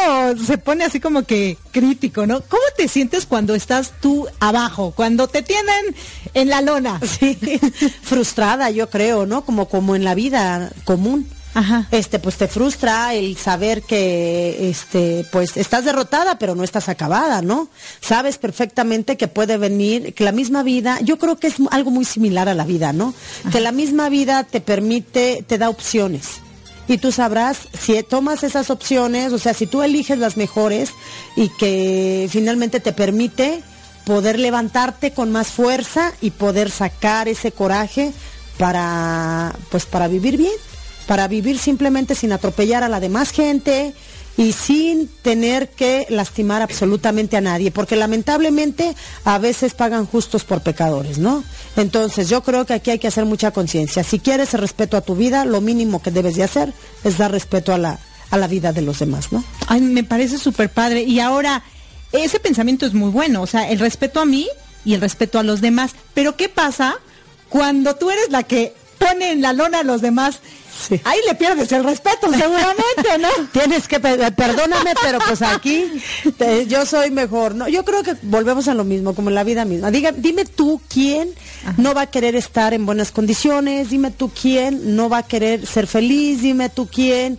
se 0.44 0.58
pone 0.58 0.84
así 0.84 0.98
como 0.98 1.22
que 1.22 1.56
crítico, 1.70 2.26
¿no? 2.26 2.40
¿Cómo 2.40 2.62
te 2.76 2.88
sientes 2.88 3.26
cuando 3.26 3.54
estás 3.54 3.92
tú 4.00 4.26
abajo, 4.40 4.92
cuando 4.96 5.28
te 5.28 5.42
tienen 5.42 5.94
en 6.34 6.48
la 6.48 6.60
lona? 6.60 7.00
Sí, 7.06 7.38
frustrada 8.02 8.70
yo 8.70 8.90
creo, 8.90 9.26
¿no? 9.26 9.44
Como, 9.44 9.68
como 9.68 9.94
en 9.94 10.04
la 10.04 10.14
vida 10.14 10.72
común. 10.84 11.28
Ajá. 11.54 11.88
este 11.90 12.20
pues 12.20 12.36
te 12.36 12.46
frustra 12.46 13.14
el 13.14 13.36
saber 13.36 13.82
que 13.82 14.70
este 14.70 15.26
pues 15.32 15.56
estás 15.56 15.84
derrotada 15.84 16.38
pero 16.38 16.54
no 16.54 16.62
estás 16.62 16.88
acabada 16.88 17.42
no 17.42 17.68
sabes 18.00 18.38
perfectamente 18.38 19.16
que 19.16 19.26
puede 19.26 19.56
venir 19.56 20.14
que 20.14 20.22
la 20.22 20.30
misma 20.30 20.62
vida 20.62 21.00
yo 21.02 21.18
creo 21.18 21.38
que 21.38 21.48
es 21.48 21.56
algo 21.70 21.90
muy 21.90 22.04
similar 22.04 22.48
a 22.48 22.54
la 22.54 22.64
vida 22.64 22.92
no 22.92 23.14
que 23.50 23.60
la 23.60 23.72
misma 23.72 24.08
vida 24.08 24.44
te 24.44 24.60
permite 24.60 25.44
te 25.46 25.58
da 25.58 25.68
opciones. 25.68 26.40
Y 26.88 26.98
tú 26.98 27.12
sabrás 27.12 27.68
si 27.78 28.02
tomas 28.02 28.42
esas 28.42 28.70
opciones 28.70 29.32
o 29.32 29.38
sea 29.38 29.54
si 29.54 29.66
tú 29.66 29.82
eliges 29.82 30.18
las 30.18 30.36
mejores 30.36 30.90
y 31.36 31.48
que 31.48 32.28
finalmente 32.30 32.80
te 32.80 32.92
permite 32.92 33.62
poder 34.04 34.38
levantarte 34.38 35.12
con 35.12 35.30
más 35.30 35.48
fuerza 35.48 36.12
y 36.20 36.30
poder 36.30 36.70
sacar 36.70 37.28
ese 37.28 37.52
coraje 37.52 38.12
para 38.58 39.54
pues 39.70 39.86
para 39.86 40.08
vivir 40.08 40.36
bien 40.36 40.52
para 41.10 41.26
vivir 41.26 41.58
simplemente 41.58 42.14
sin 42.14 42.30
atropellar 42.30 42.84
a 42.84 42.88
la 42.88 43.00
demás 43.00 43.32
gente 43.32 43.94
y 44.36 44.52
sin 44.52 45.08
tener 45.08 45.68
que 45.68 46.06
lastimar 46.08 46.62
absolutamente 46.62 47.36
a 47.36 47.40
nadie, 47.40 47.72
porque 47.72 47.96
lamentablemente 47.96 48.94
a 49.24 49.38
veces 49.38 49.74
pagan 49.74 50.06
justos 50.06 50.44
por 50.44 50.62
pecadores, 50.62 51.18
¿no? 51.18 51.42
Entonces 51.76 52.28
yo 52.28 52.44
creo 52.44 52.64
que 52.64 52.74
aquí 52.74 52.92
hay 52.92 53.00
que 53.00 53.08
hacer 53.08 53.24
mucha 53.24 53.50
conciencia. 53.50 54.04
Si 54.04 54.20
quieres 54.20 54.54
el 54.54 54.60
respeto 54.60 54.96
a 54.96 55.00
tu 55.00 55.16
vida, 55.16 55.44
lo 55.44 55.60
mínimo 55.60 56.00
que 56.00 56.12
debes 56.12 56.36
de 56.36 56.44
hacer 56.44 56.72
es 57.02 57.18
dar 57.18 57.32
respeto 57.32 57.74
a 57.74 57.78
la, 57.78 57.98
a 58.30 58.36
la 58.36 58.46
vida 58.46 58.72
de 58.72 58.82
los 58.82 59.00
demás, 59.00 59.32
¿no? 59.32 59.42
Ay, 59.66 59.80
me 59.80 60.04
parece 60.04 60.38
súper 60.38 60.70
padre. 60.70 61.02
Y 61.02 61.18
ahora, 61.18 61.64
ese 62.12 62.38
pensamiento 62.38 62.86
es 62.86 62.94
muy 62.94 63.10
bueno, 63.10 63.42
o 63.42 63.48
sea, 63.48 63.68
el 63.68 63.80
respeto 63.80 64.20
a 64.20 64.26
mí 64.26 64.46
y 64.84 64.94
el 64.94 65.00
respeto 65.00 65.40
a 65.40 65.42
los 65.42 65.60
demás. 65.60 65.90
Pero 66.14 66.36
¿qué 66.36 66.48
pasa 66.48 66.98
cuando 67.48 67.96
tú 67.96 68.10
eres 68.12 68.30
la 68.30 68.44
que 68.44 68.74
pone 69.00 69.32
en 69.32 69.42
la 69.42 69.52
lona 69.52 69.80
a 69.80 69.82
los 69.82 70.02
demás? 70.02 70.38
Ahí 71.04 71.18
le 71.26 71.34
pierdes 71.34 71.70
el 71.72 71.84
respeto, 71.84 72.32
seguramente, 72.32 73.18
¿no? 73.18 73.28
Tienes 73.52 73.88
que, 73.88 74.00
perdóname, 74.00 74.94
pero 75.02 75.18
pues 75.18 75.42
aquí 75.42 75.90
yo 76.68 76.86
soy 76.86 77.10
mejor. 77.10 77.54
No, 77.54 77.68
yo 77.68 77.84
creo 77.84 78.02
que 78.02 78.16
volvemos 78.22 78.68
a 78.68 78.74
lo 78.74 78.84
mismo, 78.84 79.14
como 79.14 79.28
en 79.28 79.34
la 79.34 79.44
vida 79.44 79.64
misma. 79.64 79.90
Diga, 79.90 80.12
dime 80.12 80.44
tú 80.44 80.80
quién 80.88 81.34
no 81.76 81.94
va 81.94 82.02
a 82.02 82.10
querer 82.10 82.36
estar 82.36 82.74
en 82.74 82.86
buenas 82.86 83.10
condiciones, 83.12 83.90
dime 83.90 84.10
tú 84.10 84.30
quién 84.30 84.96
no 84.96 85.08
va 85.08 85.18
a 85.18 85.22
querer 85.22 85.66
ser 85.66 85.86
feliz, 85.86 86.42
dime 86.42 86.68
tú 86.68 86.88
quién 86.88 87.38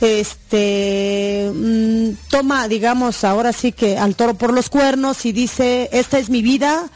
este 0.00 1.50
mm, 1.52 2.10
toma, 2.30 2.68
digamos, 2.68 3.22
ahora 3.24 3.52
sí 3.52 3.72
que 3.72 3.98
al 3.98 4.16
toro 4.16 4.34
por 4.34 4.52
los 4.52 4.70
cuernos 4.70 5.26
y 5.26 5.32
dice, 5.32 5.88
esta 5.92 6.18
es 6.18 6.30
mi 6.30 6.42
vida, 6.42 6.88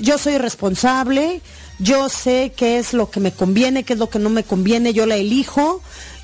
yo 0.00 0.18
soy 0.18 0.38
responsable, 0.38 1.40
yo 1.78 2.08
sé 2.08 2.52
qué 2.56 2.78
es 2.78 2.92
lo 2.92 3.10
que 3.10 3.20
me 3.20 3.32
conviene, 3.32 3.84
qué 3.84 3.94
es 3.94 3.98
lo 3.98 4.08
que 4.08 4.18
no 4.18 4.30
me 4.30 4.44
conviene, 4.44 4.92
yo 4.92 5.06
la 5.06 5.16
elijo 5.16 5.80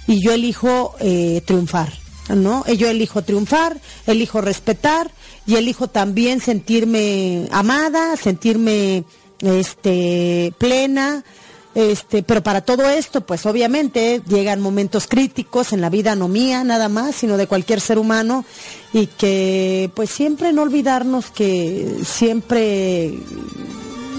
y 0.07 0.23
yo 0.25 0.33
elijo 0.33 0.95
eh, 1.01 1.43
triunfar, 1.45 1.93
¿no? 2.29 2.65
Yo 2.67 2.89
elijo 2.89 3.23
triunfar, 3.23 3.81
elijo 4.07 4.41
respetar 4.41 5.11
y 5.47 5.57
elijo 5.57 5.89
también 5.89 6.41
sentirme 6.41 7.49
amada, 7.51 8.17
sentirme 8.17 9.05
este, 9.41 10.53
plena 10.59 11.25
Este, 11.73 12.25
pero 12.25 12.43
para 12.43 12.63
todo 12.63 12.89
esto, 12.89 13.21
pues 13.21 13.47
obviamente 13.47 14.23
llegan 14.27 14.61
momentos 14.61 15.07
críticos 15.07 15.73
en 15.73 15.81
la 15.81 15.89
vida 15.89 16.17
no 16.17 16.27
mía 16.27 16.65
nada 16.65 16.89
más, 16.89 17.15
sino 17.15 17.37
de 17.37 17.47
cualquier 17.47 17.81
ser 17.81 17.99
humano 17.99 18.45
y 18.93 19.07
que 19.07 19.89
pues 19.95 20.11
siempre 20.11 20.53
no 20.53 20.63
olvidarnos 20.63 21.31
que 21.31 22.01
siempre 22.05 23.15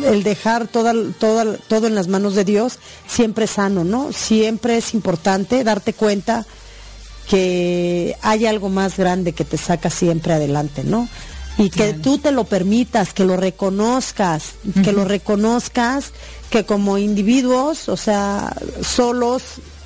el 0.06 0.24
dejar 0.24 0.68
toda, 0.68 0.94
toda, 1.20 1.58
todo 1.58 1.88
en 1.88 1.96
las 1.96 2.08
manos 2.08 2.36
de 2.36 2.46
Dios 2.46 2.80
siempre 3.08 3.46
es 3.46 3.52
sano, 3.52 3.84
¿no? 3.84 4.12
Siempre 4.14 4.78
es 4.78 4.94
importante 4.94 5.64
darte 5.64 5.94
cuenta 5.94 6.46
que 7.30 8.16
hay 8.22 8.46
algo 8.46 8.70
más 8.70 8.98
grande 8.98 9.34
que 9.34 9.46
te 9.46 9.58
saca 9.58 9.90
siempre 9.90 10.34
adelante, 10.34 10.84
¿no? 10.84 11.08
Y 11.58 11.70
que 11.70 11.94
tú 11.94 12.18
te 12.18 12.32
lo 12.32 12.46
permitas, 12.46 13.14
que 13.14 13.26
lo 13.26 13.38
reconozcas, 13.38 14.54
que 14.84 14.92
lo 14.92 15.06
reconozcas, 15.06 16.12
que 16.50 16.66
como 16.66 16.98
individuos, 16.98 17.90
o 17.90 17.98
sea, 17.98 18.56
solos, 18.82 19.44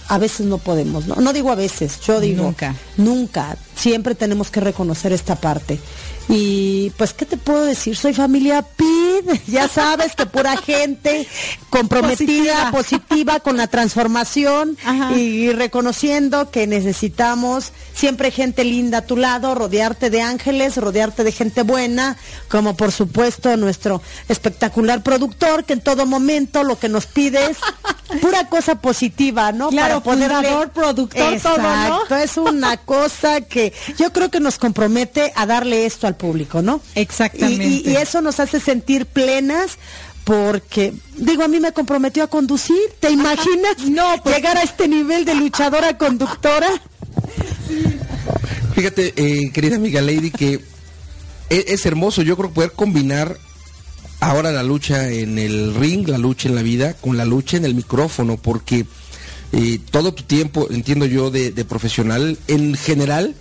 a 0.08 0.18
veces 0.18 0.46
no 0.46 0.58
podemos, 0.58 1.08
¿no? 1.08 1.16
No 1.16 1.34
digo 1.34 1.52
a 1.52 1.56
veces, 1.56 2.00
yo 2.02 2.20
digo 2.20 2.44
Nunca. 2.44 2.76
Nunca. 2.98 3.58
Siempre 3.76 4.16
tenemos 4.16 4.52
que 4.52 4.60
reconocer 4.60 5.12
esta 5.12 5.36
parte. 5.36 5.80
Y 6.28 6.92
pues, 6.98 7.14
¿qué 7.14 7.26
te 7.26 7.38
puedo 7.38 7.66
decir? 7.66 7.96
Soy 7.96 8.14
familia 8.14 8.64
PID, 8.64 9.42
ya 9.48 9.68
sabes 9.68 10.16
que 10.16 10.26
pura 10.26 10.58
gente 10.58 11.28
comprometida, 11.70 12.72
Positiva. 12.72 12.72
positiva, 12.72 13.40
con 13.42 13.58
la 13.58 13.68
transformación 13.68 14.78
Ajá. 14.84 15.14
y 15.14 15.52
reconociendo 15.52 16.50
que 16.50 16.68
necesitamos 16.68 17.74
siempre 17.94 18.32
gente 18.32 18.64
linda 18.64 19.00
a 19.00 19.02
tu 19.06 19.18
lado, 19.18 19.54
rodearte 19.56 20.10
de 20.10 20.22
ángeles, 20.22 20.78
rodearte 20.78 21.24
de 21.24 21.32
gente 21.32 21.64
buena, 21.64 22.18
como 22.48 22.76
por 22.76 22.92
supuesto 22.92 23.56
nuestro 23.58 24.02
espectacular 24.30 25.04
productor, 25.04 25.66
que 25.66 25.74
en 25.74 25.82
todo 25.82 26.06
momento 26.06 26.64
lo 26.64 26.80
que 26.80 26.90
nos 26.90 27.06
pide 27.06 27.46
es 27.52 27.58
pura 28.22 28.48
cosa 28.50 28.76
positiva, 28.76 29.52
¿no? 29.52 29.70
Claro, 29.70 30.02
fundador, 30.02 30.72
productor, 30.72 31.40
todo, 31.42 31.58
¿no? 31.58 32.02
Exacto, 32.02 32.16
es 32.16 32.38
una 32.38 32.78
cosa 32.78 33.42
que 33.42 33.74
yo 33.98 34.12
creo 34.12 34.32
que 34.32 34.40
nos 34.40 34.58
compromete 34.58 35.32
a 35.36 35.46
darle 35.46 35.86
esto 35.86 36.08
al 36.08 36.15
público, 36.18 36.62
¿no? 36.62 36.82
Exactamente. 36.96 37.64
Y, 37.66 37.84
y- 37.86 37.92
y 37.92 37.96
eso 37.98 38.22
nos 38.22 38.40
hace 38.40 38.60
sentir 38.60 39.06
plenas 39.06 39.78
porque, 40.24 40.94
digo, 41.18 41.44
a 41.44 41.48
mí 41.48 41.60
me 41.60 41.72
comprometió 41.72 42.24
a 42.24 42.28
conducir, 42.28 42.76
¿te 43.00 43.12
imaginas? 43.12 43.78
No, 43.90 44.22
pues- 44.24 44.36
Llegar 44.36 44.58
a 44.58 44.64
este 44.64 44.88
nivel 44.88 45.24
de 45.26 45.36
luchadora 45.36 45.98
conductora. 45.98 46.68
Fíjate, 48.74 49.14
eh, 49.16 49.52
querida 49.54 49.76
amiga 49.78 50.02
Lady, 50.02 50.32
que 50.32 50.60
e- 51.50 51.66
es, 51.68 51.86
hermoso, 51.86 52.22
yo 52.24 52.36
creo 52.36 52.52
poder 52.52 52.72
combinar 52.74 53.38
ahora 54.20 54.52
la 54.52 54.64
lucha 54.64 55.10
en 55.10 55.38
el 55.40 55.76
ring, 55.76 56.08
la 56.08 56.18
lucha 56.18 56.50
en 56.50 56.56
la 56.56 56.62
vida, 56.62 56.94
con 56.96 57.18
la 57.18 57.26
lucha 57.26 57.58
en 57.58 57.66
el 57.66 57.76
micrófono, 57.76 58.38
porque 58.38 58.86
eh, 59.54 59.80
todo 59.92 60.14
tu 60.14 60.24
tiempo, 60.24 60.68
entiendo 60.72 61.06
yo, 61.06 61.30
de, 61.32 61.52
de 61.52 61.66
profesional, 61.66 62.38
en 62.48 62.76
general, 62.76 63.36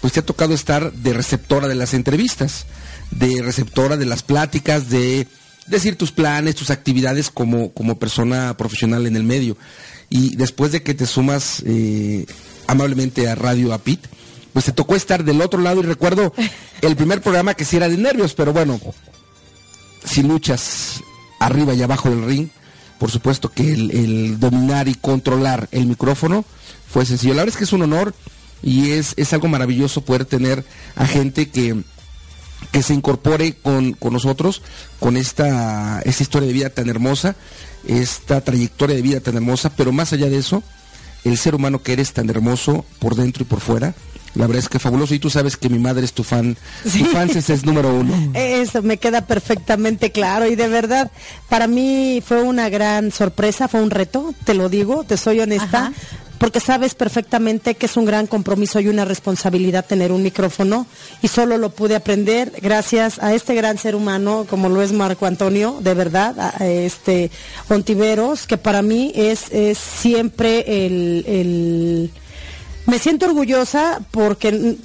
pues 0.00 0.12
te 0.12 0.20
ha 0.20 0.26
tocado 0.26 0.54
estar 0.54 0.92
de 0.92 1.12
receptora 1.12 1.68
de 1.68 1.74
las 1.74 1.94
entrevistas, 1.94 2.66
de 3.10 3.42
receptora 3.42 3.96
de 3.96 4.06
las 4.06 4.22
pláticas, 4.22 4.90
de 4.90 5.26
decir 5.66 5.96
tus 5.96 6.12
planes, 6.12 6.54
tus 6.54 6.70
actividades 6.70 7.30
como, 7.30 7.72
como 7.72 7.98
persona 7.98 8.56
profesional 8.56 9.06
en 9.06 9.16
el 9.16 9.24
medio. 9.24 9.56
Y 10.08 10.36
después 10.36 10.72
de 10.72 10.82
que 10.82 10.94
te 10.94 11.06
sumas 11.06 11.62
eh, 11.66 12.26
amablemente 12.66 13.28
a 13.28 13.34
Radio 13.34 13.72
Apit, 13.74 14.06
pues 14.52 14.64
te 14.64 14.72
tocó 14.72 14.96
estar 14.96 15.24
del 15.24 15.40
otro 15.42 15.60
lado 15.60 15.80
y 15.80 15.84
recuerdo 15.84 16.32
el 16.80 16.96
primer 16.96 17.20
programa 17.20 17.54
que 17.54 17.64
sí 17.64 17.76
era 17.76 17.88
de 17.88 17.96
nervios, 17.96 18.34
pero 18.34 18.52
bueno, 18.52 18.80
si 20.04 20.22
luchas 20.22 21.00
arriba 21.40 21.74
y 21.74 21.82
abajo 21.82 22.08
del 22.08 22.24
ring, 22.24 22.48
por 22.98 23.10
supuesto 23.10 23.50
que 23.50 23.72
el, 23.72 23.90
el 23.90 24.40
dominar 24.40 24.88
y 24.88 24.94
controlar 24.94 25.68
el 25.70 25.86
micrófono 25.86 26.44
fue 26.90 27.04
sencillo. 27.04 27.34
La 27.34 27.42
verdad 27.42 27.54
es 27.54 27.58
que 27.58 27.64
es 27.64 27.72
un 27.72 27.82
honor 27.82 28.14
y 28.62 28.92
es, 28.92 29.14
es 29.16 29.32
algo 29.32 29.48
maravilloso 29.48 30.02
poder 30.02 30.24
tener 30.24 30.64
a 30.96 31.06
gente 31.06 31.48
que, 31.48 31.82
que 32.72 32.82
se 32.82 32.94
incorpore 32.94 33.54
con, 33.54 33.92
con 33.92 34.12
nosotros, 34.12 34.62
con 34.98 35.16
esta, 35.16 36.00
esta 36.04 36.22
historia 36.22 36.48
de 36.48 36.52
vida 36.52 36.70
tan 36.70 36.88
hermosa, 36.88 37.36
esta 37.86 38.40
trayectoria 38.40 38.96
de 38.96 39.02
vida 39.02 39.20
tan 39.20 39.36
hermosa, 39.36 39.70
pero 39.70 39.92
más 39.92 40.12
allá 40.12 40.28
de 40.28 40.38
eso, 40.38 40.62
el 41.24 41.36
ser 41.38 41.54
humano 41.54 41.82
que 41.82 41.92
eres 41.92 42.12
tan 42.12 42.28
hermoso 42.30 42.84
por 42.98 43.14
dentro 43.14 43.42
y 43.42 43.46
por 43.46 43.60
fuera, 43.60 43.94
la 44.34 44.46
verdad 44.46 44.62
es 44.62 44.68
que 44.68 44.78
fabuloso. 44.78 45.14
Y 45.14 45.18
tú 45.18 45.30
sabes 45.30 45.56
que 45.56 45.68
mi 45.68 45.78
madre 45.78 46.04
es 46.04 46.12
tu 46.12 46.22
fan, 46.22 46.56
tu 46.84 47.04
fan 47.06 47.30
es, 47.30 47.50
es 47.50 47.64
número 47.64 47.94
uno. 47.94 48.32
Eso 48.34 48.82
me 48.82 48.98
queda 48.98 49.26
perfectamente 49.26 50.12
claro 50.12 50.46
y 50.46 50.54
de 50.54 50.68
verdad 50.68 51.10
para 51.48 51.66
mí 51.66 52.22
fue 52.24 52.42
una 52.42 52.68
gran 52.68 53.10
sorpresa, 53.10 53.68
fue 53.68 53.82
un 53.82 53.90
reto, 53.90 54.34
te 54.44 54.54
lo 54.54 54.68
digo, 54.68 55.04
te 55.04 55.16
soy 55.16 55.40
honesta, 55.40 55.86
Ajá. 55.86 55.92
Porque 56.38 56.60
sabes 56.60 56.94
perfectamente 56.94 57.74
que 57.74 57.86
es 57.86 57.96
un 57.96 58.04
gran 58.04 58.26
compromiso 58.28 58.78
y 58.80 58.88
una 58.88 59.04
responsabilidad 59.04 59.84
tener 59.84 60.12
un 60.12 60.22
micrófono 60.22 60.86
y 61.20 61.28
solo 61.28 61.58
lo 61.58 61.70
pude 61.70 61.96
aprender 61.96 62.52
gracias 62.62 63.18
a 63.20 63.34
este 63.34 63.54
gran 63.54 63.76
ser 63.78 63.94
humano 63.96 64.46
como 64.48 64.68
lo 64.68 64.80
es 64.80 64.92
Marco 64.92 65.26
Antonio, 65.26 65.78
de 65.80 65.94
verdad, 65.94 66.38
a- 66.38 66.66
este 66.66 67.30
Ontiveros, 67.68 68.46
que 68.46 68.56
para 68.56 68.82
mí 68.82 69.12
es, 69.14 69.50
es 69.50 69.78
siempre 69.78 70.86
el- 70.86 71.24
el 71.26 72.10
me 72.86 72.98
siento 72.98 73.26
orgullosa 73.26 74.00
porque 74.12 74.76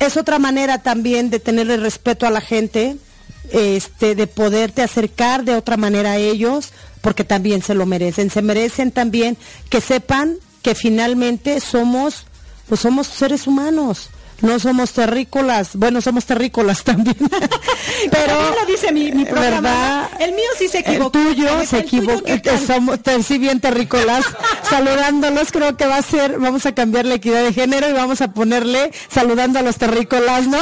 es 0.00 0.16
otra 0.16 0.38
manera 0.38 0.82
también 0.82 1.30
de 1.30 1.38
tenerle 1.38 1.76
respeto 1.76 2.26
a 2.26 2.30
la 2.30 2.40
gente, 2.40 2.96
este, 3.52 4.14
de 4.14 4.26
poderte 4.26 4.82
acercar 4.82 5.44
de 5.44 5.54
otra 5.54 5.76
manera 5.76 6.12
a 6.12 6.16
ellos, 6.16 6.70
porque 7.00 7.24
también 7.24 7.62
se 7.62 7.74
lo 7.74 7.84
merecen. 7.86 8.30
Se 8.30 8.42
merecen 8.42 8.90
también 8.90 9.36
que 9.68 9.80
sepan 9.80 10.36
que 10.64 10.74
finalmente 10.74 11.60
somos, 11.60 12.24
pues 12.66 12.80
somos 12.80 13.06
seres 13.06 13.46
humanos. 13.46 14.08
No 14.40 14.58
somos 14.58 14.92
terrícolas, 14.92 15.70
bueno, 15.74 16.00
somos 16.00 16.24
terrícolas 16.24 16.84
también. 16.84 17.16
Pero 17.18 18.26
También 18.26 18.54
lo 18.60 18.66
dice 18.66 18.92
mi, 18.92 19.12
mi 19.12 19.24
programa. 19.24 19.60
¿verdad? 19.60 20.10
El 20.20 20.32
mío 20.32 20.44
sí 20.58 20.68
se 20.68 20.80
equivocó. 20.80 21.18
El 21.18 21.34
tuyo 21.34 21.60
El 21.60 21.66
se 21.66 21.78
equivocó. 21.78 22.22
Somos 22.66 22.98
sí, 23.26 23.38
bien 23.38 23.60
terrícolas. 23.60 24.24
Saludándolos, 24.68 25.52
creo 25.52 25.76
que 25.76 25.86
va 25.86 25.96
a 25.96 26.02
ser, 26.02 26.38
vamos 26.38 26.66
a 26.66 26.74
cambiar 26.74 27.06
la 27.06 27.14
equidad 27.14 27.42
de 27.42 27.52
género 27.52 27.88
y 27.88 27.92
vamos 27.92 28.20
a 28.20 28.32
ponerle 28.32 28.92
saludando 29.08 29.58
a 29.58 29.62
los 29.62 29.76
terrícolas, 29.76 30.46
¿no? 30.46 30.58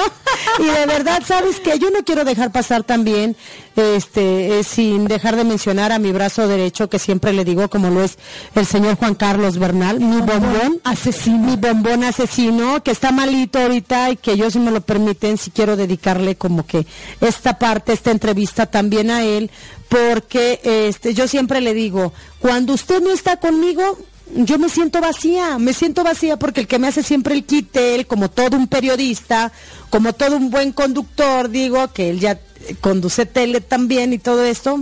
Y 0.59 0.65
de 0.65 0.87
verdad, 0.87 1.23
¿sabes 1.27 1.61
que 1.61 1.79
Yo 1.79 1.91
no 1.91 2.05
quiero 2.05 2.25
dejar 2.25 2.53
pasar 2.53 2.85
también, 2.85 3.37
este, 3.77 4.59
eh, 4.59 4.65
sin 4.65 5.07
dejar 5.07 5.37
de 5.37 5.45
mencionar 5.45 5.93
a 5.93 5.99
mi 5.99 6.13
brazo 6.13 6.47
derecho, 6.47 6.89
que 6.89 6.99
siempre 6.99 7.33
le 7.33 7.45
digo, 7.45 7.69
como 7.69 7.91
lo 7.91 8.03
es 8.03 8.19
el 8.55 8.67
señor 8.67 8.97
Juan 8.97 9.15
Carlos 9.15 9.59
Bernal, 9.59 10.01
mi 10.01 10.21
bombón 10.21 10.81
asesino, 10.85 11.39
mi 11.39 11.57
bombón 11.57 12.05
asesino, 12.05 12.83
que 12.83 12.91
está 12.91 13.13
malito 13.13 13.62
ahorita 13.62 14.11
y 14.11 14.16
que 14.16 14.51
si 14.51 14.59
me 14.59 14.70
lo 14.70 14.81
permiten, 14.81 15.38
si 15.38 15.51
quiero 15.51 15.77
dedicarle 15.77 16.37
como 16.37 16.66
que 16.66 16.87
esta 17.20 17.59
parte, 17.59 17.92
esta 17.92 18.11
entrevista 18.11 18.66
también 18.66 19.11
a 19.11 19.25
él, 19.25 19.51
porque 19.88 20.61
este, 20.62 21.14
yo 21.14 21.29
siempre 21.29 21.61
le 21.61 21.75
digo, 21.75 22.12
cuando 22.38 22.72
usted 22.72 23.01
no 23.03 23.11
está 23.11 23.38
conmigo, 23.38 23.98
yo 24.35 24.59
me 24.59 24.68
siento 24.68 25.01
vacía, 25.01 25.59
me 25.59 25.72
siento 25.72 26.05
vacía 26.05 26.38
porque 26.38 26.61
el 26.61 26.66
que 26.66 26.79
me 26.79 26.88
hace 26.88 27.03
siempre 27.03 27.35
el 27.35 27.44
quite, 27.44 27.94
él 27.94 28.07
como 28.07 28.31
todo 28.31 28.57
un 28.57 28.68
periodista, 28.68 29.53
como 29.90 30.12
todo 30.12 30.37
un 30.37 30.51
buen 30.51 30.72
conductor, 30.72 31.51
digo, 31.51 31.92
que 31.92 32.11
él 32.11 32.20
ya 32.20 32.40
conduce 32.81 33.27
tele 33.27 33.61
también 33.61 34.12
y 34.12 34.18
todo 34.18 34.44
esto, 34.44 34.81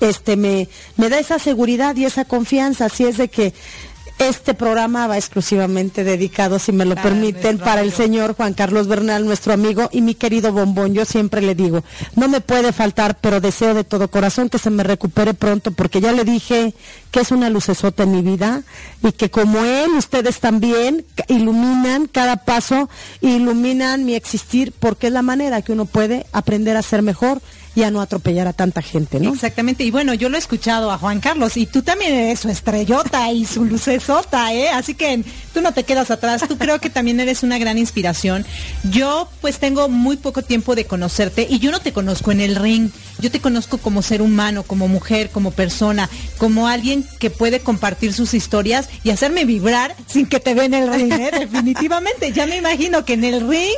este 0.00 0.36
me, 0.36 0.68
me 0.96 1.08
da 1.08 1.18
esa 1.18 1.38
seguridad 1.38 1.96
y 1.96 2.04
esa 2.04 2.24
confianza, 2.24 2.86
así 2.86 3.04
es 3.04 3.18
de 3.18 3.28
que 3.28 3.52
este 4.18 4.54
programa 4.54 5.06
va 5.06 5.16
exclusivamente 5.16 6.04
dedicado, 6.04 6.58
si 6.58 6.72
me 6.72 6.84
lo 6.84 6.94
Para 6.94 7.10
permiten, 7.10 7.58
para 7.58 7.82
el 7.82 7.92
señor 7.92 8.34
Juan 8.34 8.54
Carlos 8.54 8.86
Bernal, 8.86 9.24
nuestro 9.24 9.52
amigo 9.52 9.88
y 9.92 10.00
mi 10.00 10.14
querido 10.14 10.52
bombón. 10.52 10.94
Yo 10.94 11.04
siempre 11.04 11.42
le 11.42 11.54
digo, 11.54 11.82
no 12.14 12.28
me 12.28 12.40
puede 12.40 12.72
faltar, 12.72 13.18
pero 13.20 13.40
deseo 13.40 13.74
de 13.74 13.84
todo 13.84 14.08
corazón 14.08 14.48
que 14.48 14.58
se 14.58 14.70
me 14.70 14.82
recupere 14.82 15.34
pronto, 15.34 15.72
porque 15.72 16.00
ya 16.00 16.12
le 16.12 16.24
dije 16.24 16.74
que 17.10 17.20
es 17.20 17.30
una 17.30 17.50
lucesota 17.50 18.04
en 18.04 18.12
mi 18.12 18.22
vida 18.22 18.62
y 19.02 19.12
que 19.12 19.30
como 19.30 19.58
él, 19.64 19.90
ustedes 19.96 20.40
también 20.40 21.04
iluminan 21.28 22.06
cada 22.06 22.36
paso, 22.36 22.88
iluminan 23.20 24.04
mi 24.04 24.14
existir, 24.14 24.72
porque 24.78 25.08
es 25.08 25.12
la 25.12 25.22
manera 25.22 25.62
que 25.62 25.72
uno 25.72 25.84
puede 25.84 26.26
aprender 26.32 26.76
a 26.76 26.82
ser 26.82 27.02
mejor 27.02 27.40
y 27.74 27.82
a 27.82 27.90
no 27.90 28.00
atropellar 28.00 28.46
a 28.46 28.52
tanta 28.52 28.82
gente, 28.82 29.18
¿no? 29.20 29.32
Exactamente, 29.32 29.84
y 29.84 29.90
bueno, 29.90 30.14
yo 30.14 30.28
lo 30.28 30.36
he 30.36 30.38
escuchado 30.38 30.90
a 30.90 30.98
Juan 30.98 31.20
Carlos 31.20 31.56
y 31.56 31.66
tú 31.66 31.82
también 31.82 32.12
eres 32.14 32.40
su 32.40 32.48
estrellota 32.48 33.32
y 33.32 33.46
su 33.46 33.64
lucesota, 33.64 34.52
¿eh? 34.52 34.68
Así 34.68 34.94
que 34.94 35.24
tú 35.54 35.60
no 35.60 35.72
te 35.72 35.84
quedas 35.84 36.10
atrás, 36.10 36.44
tú 36.46 36.58
creo 36.58 36.80
que 36.80 36.90
también 36.90 37.20
eres 37.20 37.42
una 37.42 37.58
gran 37.58 37.78
inspiración. 37.78 38.44
Yo 38.90 39.28
pues 39.40 39.58
tengo 39.58 39.88
muy 39.88 40.16
poco 40.16 40.42
tiempo 40.42 40.74
de 40.74 40.86
conocerte 40.86 41.46
y 41.48 41.58
yo 41.58 41.70
no 41.70 41.80
te 41.80 41.92
conozco 41.92 42.32
en 42.32 42.40
el 42.40 42.56
ring, 42.56 42.90
yo 43.22 43.30
te 43.30 43.40
conozco 43.40 43.78
como 43.78 44.02
ser 44.02 44.20
humano, 44.20 44.64
como 44.64 44.88
mujer, 44.88 45.30
como 45.30 45.52
persona, 45.52 46.10
como 46.38 46.66
alguien 46.66 47.06
que 47.20 47.30
puede 47.30 47.60
compartir 47.60 48.12
sus 48.12 48.34
historias 48.34 48.88
y 49.04 49.10
hacerme 49.10 49.44
vibrar 49.44 49.94
sin 50.06 50.26
que 50.26 50.40
te 50.40 50.54
vean 50.54 50.74
el 50.74 50.92
ring, 50.92 51.12
¿eh? 51.12 51.30
definitivamente. 51.38 52.32
Ya 52.32 52.46
me 52.46 52.56
imagino 52.56 53.04
que 53.04 53.14
en 53.14 53.24
el 53.24 53.48
ring, 53.48 53.76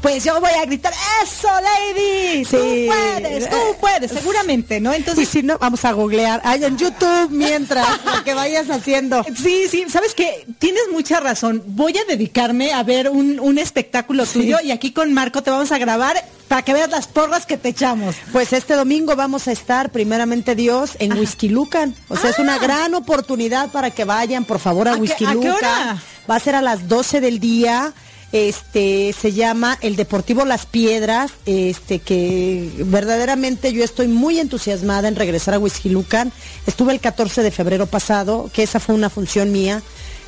pues 0.00 0.24
yo 0.24 0.40
voy 0.40 0.50
a 0.50 0.64
gritar, 0.64 0.92
eso, 1.22 1.48
lady, 1.48 2.44
tú 2.44 2.56
puedes, 2.86 3.50
tú 3.50 3.56
puedes, 3.78 4.10
seguramente, 4.10 4.80
¿no? 4.80 4.92
Entonces, 4.94 5.24
y 5.24 5.26
si 5.26 5.42
no, 5.42 5.58
vamos 5.58 5.84
a 5.84 5.92
googlear, 5.92 6.40
hay 6.44 6.64
en 6.64 6.78
YouTube 6.78 7.28
mientras 7.30 7.86
lo 8.04 8.24
que 8.24 8.34
vayas 8.34 8.70
haciendo. 8.70 9.24
Sí, 9.38 9.66
sí, 9.70 9.84
sabes 9.88 10.14
que 10.14 10.46
tienes 10.58 10.82
mucha 10.90 11.20
razón. 11.20 11.62
Voy 11.66 11.96
a 11.96 12.04
dedicarme 12.08 12.72
a 12.72 12.82
ver 12.82 13.08
un, 13.08 13.38
un 13.38 13.58
espectáculo 13.58 14.26
tuyo 14.26 14.56
y 14.64 14.72
aquí 14.72 14.92
con 14.92 15.12
Marco 15.12 15.42
te 15.42 15.50
vamos 15.50 15.70
a 15.70 15.78
grabar 15.78 16.16
para 16.48 16.62
que 16.62 16.72
veas 16.72 16.90
las 16.90 17.06
porras 17.06 17.46
que 17.46 17.56
te 17.58 17.68
echamos. 17.68 18.16
Pues 18.32 18.52
este 18.52 18.74
domingo 18.74 19.14
vamos 19.16 19.46
a 19.48 19.52
estar, 19.52 19.90
primeramente 19.90 20.54
Dios, 20.54 20.92
en 20.98 21.12
Whisky 21.12 21.48
Lucan. 21.48 21.94
O 22.08 22.16
sea, 22.16 22.30
es 22.30 22.38
una 22.38 22.54
Ah. 22.54 22.58
gran 22.58 22.94
oportunidad 22.94 23.70
para 23.70 23.90
que 23.90 24.04
vayan, 24.04 24.44
por 24.44 24.58
favor, 24.58 24.88
a, 24.88 24.94
¿A 24.94 24.96
Whisky 24.96 25.24
a 25.24 25.28
qué 25.28 25.34
Lucan. 25.34 25.52
hora? 25.54 26.02
Va 26.30 26.36
a 26.36 26.40
ser 26.40 26.54
a 26.54 26.62
las 26.62 26.88
12 26.88 27.20
del 27.20 27.38
día. 27.38 27.92
Este 28.32 29.14
se 29.18 29.32
llama 29.32 29.78
el 29.80 29.96
Deportivo 29.96 30.44
Las 30.44 30.66
Piedras, 30.66 31.30
este 31.46 31.98
que 31.98 32.70
verdaderamente 32.84 33.72
yo 33.72 33.82
estoy 33.82 34.06
muy 34.06 34.38
entusiasmada 34.38 35.08
en 35.08 35.16
regresar 35.16 35.54
a 35.54 35.58
Whisky 35.58 35.88
Lucan. 35.88 36.30
Estuve 36.66 36.92
el 36.92 37.00
14 37.00 37.42
de 37.42 37.50
febrero 37.50 37.86
pasado, 37.86 38.50
que 38.52 38.62
esa 38.62 38.80
fue 38.80 38.94
una 38.94 39.08
función 39.08 39.50
mía. 39.50 39.82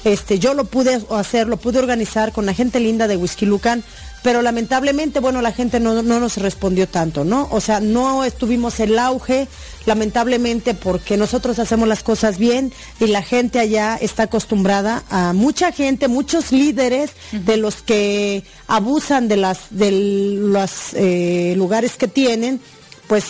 Este, 0.05 0.39
yo 0.39 0.55
lo 0.55 0.65
pude 0.65 0.99
hacer, 1.11 1.47
lo 1.47 1.59
pude 1.59 1.79
organizar 1.79 2.33
con 2.33 2.47
la 2.47 2.55
gente 2.55 2.81
linda 2.81 3.07
de 3.07 3.19
Whisky 3.19 3.45
Lucan, 3.45 3.85
pero 4.23 4.43
lamentablemente, 4.43 5.21
bueno, 5.21 5.41
la 5.41 5.53
gente 5.53 5.81
no, 5.81 6.03
no 6.03 6.21
nos 6.21 6.37
respondió 6.37 6.87
tanto, 6.87 7.25
¿no? 7.25 7.49
O 7.51 7.61
sea, 7.61 7.81
no 7.81 8.25
estuvimos 8.25 8.79
el 8.81 8.99
auge, 8.99 9.49
lamentablemente, 9.87 10.75
porque 10.75 11.17
nosotros 11.17 11.59
hacemos 11.59 11.89
las 11.89 12.03
cosas 12.03 12.39
bien 12.39 12.73
y 12.99 13.07
la 13.07 13.23
gente 13.23 13.59
allá 13.59 13.97
está 14.01 14.25
acostumbrada 14.25 15.05
a 15.09 15.33
mucha 15.33 15.73
gente, 15.73 16.09
muchos 16.09 16.53
líderes 16.53 17.13
de 17.33 17.57
los 17.57 17.77
que 17.77 18.45
abusan 18.67 19.29
de 19.29 19.37
las 19.39 19.59
de 19.71 19.91
los 19.91 20.93
eh, 20.95 21.55
lugares 21.57 21.97
que 21.97 22.09
tienen, 22.09 22.61
pues 23.09 23.25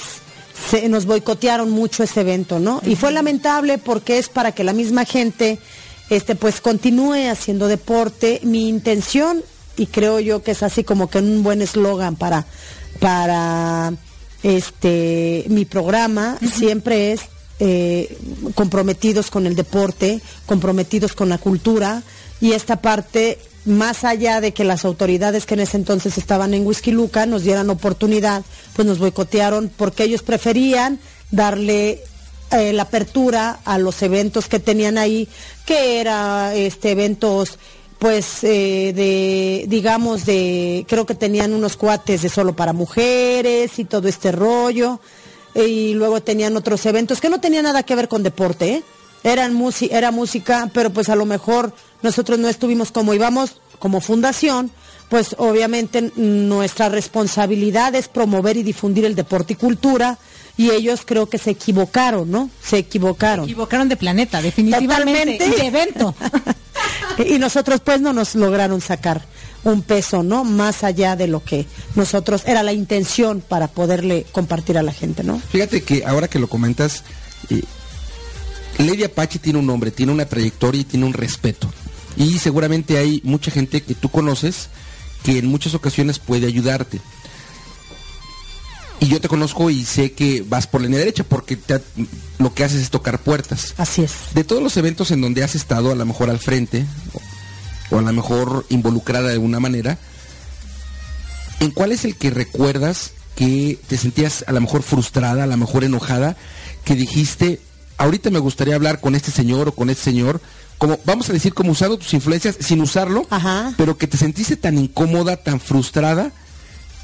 se 0.71 0.89
nos 0.89 1.07
boicotearon 1.07 1.71
mucho 1.71 2.03
ese 2.03 2.21
evento, 2.21 2.59
¿no? 2.59 2.83
Y 2.85 2.97
fue 2.97 3.13
lamentable 3.13 3.79
porque 3.79 4.19
es 4.19 4.29
para 4.29 4.53
que 4.53 4.65
la 4.65 4.73
misma 4.73 5.05
gente 5.05 5.59
este 6.11 6.35
pues 6.35 6.61
continúe 6.61 7.31
haciendo 7.31 7.69
deporte. 7.69 8.41
Mi 8.43 8.69
intención 8.69 9.45
y 9.81 9.87
creo 9.87 10.21
yo 10.21 10.43
que 10.43 10.51
es 10.51 10.63
así 10.63 10.85
como 10.85 11.09
que 11.09 11.19
un 11.19 11.43
buen 11.43 11.63
eslogan 11.63 12.15
para 12.15 12.45
para 12.99 13.95
este 14.43 15.47
mi 15.49 15.65
programa 15.65 16.37
siempre 16.53 17.13
es 17.13 17.23
eh, 17.61 18.19
comprometidos 18.55 19.31
con 19.31 19.47
el 19.47 19.57
deporte, 19.57 20.21
comprometidos 20.45 21.15
con 21.15 21.31
la 21.31 21.39
cultura 21.39 22.03
y 22.43 22.53
esta 22.53 22.83
parte 22.83 23.39
más 23.65 24.05
allá 24.05 24.43
de 24.43 24.53
que 24.53 24.65
las 24.65 24.85
autoridades 24.85 25.47
que 25.47 25.55
en 25.55 25.61
ese 25.61 25.79
entonces 25.79 26.19
estaban 26.19 26.53
en 26.53 26.67
Whisky 26.67 26.91
Luca 26.91 27.25
nos 27.25 27.43
dieran 27.43 27.71
oportunidad, 27.71 28.43
pues 28.75 28.87
nos 28.87 28.99
boicotearon 28.99 29.71
porque 29.75 30.05
ellos 30.05 30.23
preferían 30.23 30.99
darle 31.31 32.03
eh, 32.51 32.75
la 32.75 32.83
apertura 32.83 33.61
a 33.65 33.79
los 33.79 34.03
eventos 34.03 34.49
que 34.49 34.59
tenían 34.59 34.99
ahí, 34.99 35.29
que 35.65 36.01
era 36.01 36.55
este 36.55 36.91
eventos 36.91 37.59
pues 38.01 38.43
eh, 38.45 38.93
de 38.97 39.67
digamos 39.69 40.25
de 40.25 40.87
creo 40.89 41.05
que 41.05 41.15
tenían 41.15 41.53
unos 41.53 41.77
cuates 41.77 42.23
de 42.23 42.31
solo 42.31 42.57
para 42.57 42.73
mujeres 42.73 43.79
y 43.79 43.85
todo 43.85 44.09
este 44.09 44.33
rollo 44.33 45.01
eh, 45.55 45.69
y 45.69 45.95
luego 45.95 46.23
tenían 46.23 46.57
otros 46.57 46.87
eventos 46.87 47.21
que 47.21 47.29
no 47.29 47.41
tenían 47.41 47.65
nada 47.65 47.83
que 47.83 47.95
ver 47.95 48.09
con 48.09 48.23
deporte, 48.23 48.73
¿eh? 48.73 48.83
era 49.23 50.11
música, 50.11 50.71
pero 50.73 50.91
pues 50.91 51.11
a 51.11 51.15
lo 51.15 51.27
mejor 51.27 51.75
nosotros 52.03 52.39
no 52.39 52.49
estuvimos 52.49 52.91
como 52.91 53.13
íbamos 53.13 53.61
como 53.79 54.01
fundación, 54.01 54.71
pues 55.11 55.35
obviamente 55.37 56.11
nuestra 56.17 56.89
responsabilidad 56.89 57.95
es 57.95 58.09
promover 58.09 58.57
y 58.57 58.63
difundir 58.63 59.05
el 59.05 59.15
deporte 59.15 59.53
y 59.53 59.57
cultura 59.57 60.19
y 60.57 60.71
ellos 60.71 61.03
creo 61.05 61.29
que 61.29 61.39
se 61.39 61.51
equivocaron, 61.51 62.31
¿no? 62.31 62.51
Se 62.63 62.79
equivocaron. 62.79 63.47
Se 63.47 63.53
equivocaron 63.53 63.89
de 63.89 63.97
planeta, 63.97 64.43
definitivamente. 64.43 65.39
Totalmente. 65.39 65.49
De 65.49 65.67
evento. 65.67 66.15
y 67.27 67.39
nosotros 67.39 67.81
pues 67.85 68.01
no 68.01 68.13
nos 68.13 68.35
lograron 68.35 68.81
sacar 68.81 69.23
un 69.65 69.83
peso, 69.83 70.23
¿no? 70.23 70.45
Más 70.45 70.85
allá 70.85 71.17
de 71.17 71.27
lo 71.27 71.43
que 71.45 71.67
nosotros 71.95 72.43
era 72.47 72.63
la 72.63 72.73
intención 72.73 73.43
para 73.47 73.69
poderle 73.69 74.27
compartir 74.33 74.79
a 74.79 74.83
la 74.83 74.93
gente, 74.93 75.23
¿no? 75.23 75.39
Fíjate 75.39 75.83
que 75.83 76.05
ahora 76.05 76.29
que 76.29 76.39
lo 76.39 76.49
comentas, 76.49 77.05
eh, 77.51 77.63
Lady 78.79 79.05
Apache 79.05 79.39
tiene 79.39 79.59
un 79.59 79.67
nombre, 79.67 79.91
tiene 79.91 80.13
una 80.13 80.25
trayectoria 80.25 80.81
y 80.81 80.85
tiene 80.85 81.07
un 81.07 81.13
respeto. 81.13 81.71
Y 82.17 82.39
seguramente 82.39 82.99
hay 82.99 83.21
mucha 83.25 83.51
gente 83.51 83.83
que 83.83 83.95
tú 83.95 84.09
conoces 84.09 84.69
que 85.23 85.39
en 85.39 85.47
muchas 85.47 85.75
ocasiones 85.75 86.19
puede 86.19 86.47
ayudarte. 86.47 87.01
Y 89.01 89.09
yo 89.09 89.21
te 89.21 89.29
conozco 89.29 89.71
y 89.71 89.85
sé 89.85 90.13
que 90.13 90.45
vas 90.47 90.67
por 90.67 90.81
la 90.83 90.87
línea 90.87 90.99
derecha 91.01 91.25
porque 91.25 91.57
te- 91.57 91.81
lo 92.39 92.53
que 92.55 92.65
haces 92.65 92.83
es 92.83 92.91
tocar 92.91 93.19
puertas. 93.19 93.75
Así 93.79 94.03
es. 94.03 94.13
De 94.35 94.45
todos 94.45 94.63
los 94.63 94.77
eventos 94.77 95.11
en 95.11 95.23
donde 95.23 95.43
has 95.43 95.55
estado, 95.55 95.91
a 95.91 95.95
lo 95.95 96.05
mejor 96.05 96.29
al 96.29 96.39
frente, 96.39 96.85
o, 97.91 97.99
a 97.99 98.03
lo 98.03 98.13
mejor 98.13 98.67
involucrada 98.69 99.29
de 99.29 99.35
alguna 99.35 99.59
manera, 99.59 99.99
¿en 101.61 101.71
cuál 101.71 101.93
es 101.93 102.05
el 102.05 102.17
que 102.17 102.31
recuerdas 102.31 103.13
que 103.37 103.79
te 103.89 103.97
sentías 103.97 104.45
a 104.47 104.53
lo 104.53 104.61
mejor 104.61 104.83
frustrada, 104.83 105.45
a 105.45 105.47
lo 105.47 105.57
mejor 105.57 105.85
enojada, 105.85 106.37
que 106.85 106.95
dijiste, 106.95 107.61
ahorita 107.97 108.31
me 108.31 108.39
gustaría 108.39 108.75
hablar 108.75 109.01
con 109.01 109.15
este 109.15 109.31
señor 109.31 109.69
o 109.69 109.73
con 109.75 109.89
este 109.91 110.05
señor, 110.05 110.41
como 110.79 110.99
vamos 111.05 111.29
a 111.31 111.33
decir, 111.33 111.55
como 111.55 111.73
usando 111.73 111.99
tus 111.99 112.13
influencias 112.15 112.57
sin 112.61 112.81
usarlo, 112.81 113.27
pero 113.77 113.97
que 113.97 114.07
te 114.07 114.17
sentiste 114.19 114.57
tan 114.57 114.79
incómoda, 114.79 115.37
tan 115.39 115.59
frustrada, 115.61 116.33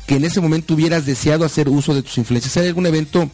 que 0.06 0.16
en 0.16 0.24
ese 0.24 0.40
momento 0.40 0.74
hubieras 0.74 1.04
deseado 1.06 1.44
hacer 1.44 1.68
uso 1.68 1.94
de 1.94 2.02
tus 2.02 2.16
influencias? 2.18 2.56
¿Hay 2.56 2.68
algún 2.68 2.86
evento 2.86 3.28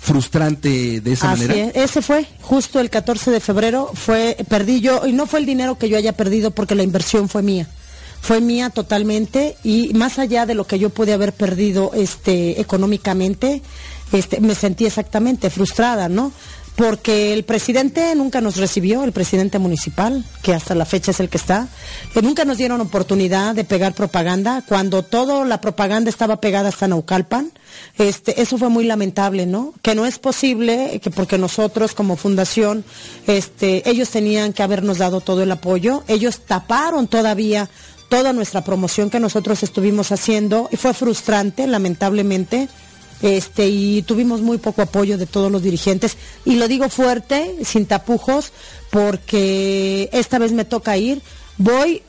frustrante 0.00 1.00
de 1.00 1.12
esa 1.12 1.32
Así 1.32 1.42
manera? 1.42 1.70
es, 1.70 1.90
ese 1.90 2.02
fue, 2.02 2.26
justo 2.40 2.80
el 2.80 2.90
14 2.90 3.30
de 3.30 3.40
febrero, 3.40 3.90
fue, 3.94 4.36
perdí 4.48 4.80
yo, 4.80 5.06
y 5.06 5.12
no 5.12 5.26
fue 5.26 5.40
el 5.40 5.46
dinero 5.46 5.78
que 5.78 5.88
yo 5.88 5.96
haya 5.96 6.12
perdido 6.12 6.50
porque 6.50 6.74
la 6.74 6.82
inversión 6.82 7.28
fue 7.28 7.42
mía. 7.42 7.68
Fue 8.20 8.40
mía 8.40 8.70
totalmente 8.70 9.56
y 9.62 9.92
más 9.94 10.18
allá 10.18 10.44
de 10.44 10.54
lo 10.54 10.66
que 10.66 10.78
yo 10.78 10.90
pude 10.90 11.12
haber 11.12 11.32
perdido 11.32 11.92
este 11.94 12.60
económicamente, 12.60 13.62
este 14.12 14.40
me 14.40 14.56
sentí 14.56 14.86
exactamente 14.86 15.50
frustrada, 15.50 16.08
¿no? 16.08 16.32
Porque 16.78 17.32
el 17.32 17.42
presidente 17.42 18.14
nunca 18.14 18.40
nos 18.40 18.56
recibió, 18.56 19.02
el 19.02 19.10
presidente 19.10 19.58
municipal, 19.58 20.24
que 20.42 20.54
hasta 20.54 20.76
la 20.76 20.84
fecha 20.84 21.10
es 21.10 21.18
el 21.18 21.28
que 21.28 21.36
está, 21.36 21.66
que 22.14 22.22
nunca 22.22 22.44
nos 22.44 22.56
dieron 22.56 22.80
oportunidad 22.80 23.56
de 23.56 23.64
pegar 23.64 23.94
propaganda, 23.94 24.62
cuando 24.64 25.02
toda 25.02 25.44
la 25.44 25.60
propaganda 25.60 26.08
estaba 26.08 26.40
pegada 26.40 26.68
hasta 26.68 26.86
Naucalpan, 26.86 27.50
este, 27.98 28.40
eso 28.40 28.58
fue 28.58 28.68
muy 28.68 28.84
lamentable, 28.84 29.44
¿no? 29.44 29.74
Que 29.82 29.96
no 29.96 30.06
es 30.06 30.20
posible, 30.20 31.00
que 31.02 31.10
porque 31.10 31.36
nosotros 31.36 31.94
como 31.94 32.14
fundación, 32.14 32.84
este, 33.26 33.82
ellos 33.90 34.10
tenían 34.10 34.52
que 34.52 34.62
habernos 34.62 34.98
dado 34.98 35.20
todo 35.20 35.42
el 35.42 35.50
apoyo, 35.50 36.04
ellos 36.06 36.42
taparon 36.46 37.08
todavía 37.08 37.68
toda 38.08 38.32
nuestra 38.32 38.62
promoción 38.62 39.10
que 39.10 39.18
nosotros 39.18 39.64
estuvimos 39.64 40.12
haciendo 40.12 40.68
y 40.70 40.76
fue 40.76 40.94
frustrante, 40.94 41.66
lamentablemente. 41.66 42.68
Este, 43.20 43.68
y 43.68 44.02
tuvimos 44.02 44.40
muy 44.40 44.58
poco 44.58 44.82
apoyo 44.82 45.18
de 45.18 45.26
todos 45.26 45.50
los 45.50 45.62
dirigentes. 45.62 46.16
Y 46.44 46.56
lo 46.56 46.68
digo 46.68 46.88
fuerte, 46.88 47.56
sin 47.64 47.86
tapujos, 47.86 48.52
porque 48.90 50.08
esta 50.12 50.38
vez 50.38 50.52
me 50.52 50.64
toca 50.64 50.96
ir. 50.96 51.22
Voy 51.56 52.02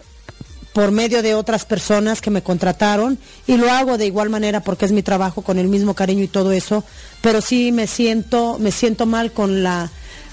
por 0.74 0.92
medio 0.92 1.22
de 1.22 1.36
otras 1.36 1.66
personas 1.66 2.22
que 2.22 2.30
me 2.30 2.44
contrataron 2.44 3.18
y 3.48 3.58
lo 3.58 3.72
hago 3.72 3.98
de 3.98 4.06
igual 4.06 4.30
manera 4.30 4.64
porque 4.64 4.86
es 4.86 4.92
mi 4.92 5.02
trabajo 5.02 5.42
con 5.42 5.58
el 5.58 5.68
mismo 5.68 5.94
cariño 5.94 6.24
y 6.24 6.28
todo 6.28 6.52
eso, 6.52 6.84
pero 7.22 7.42
sí 7.42 7.72
me 7.72 7.88
siento 7.88 8.58
me 8.60 8.72
siento 8.72 9.06
mal 9.06 9.32
con 9.32 9.64
la 9.64 9.90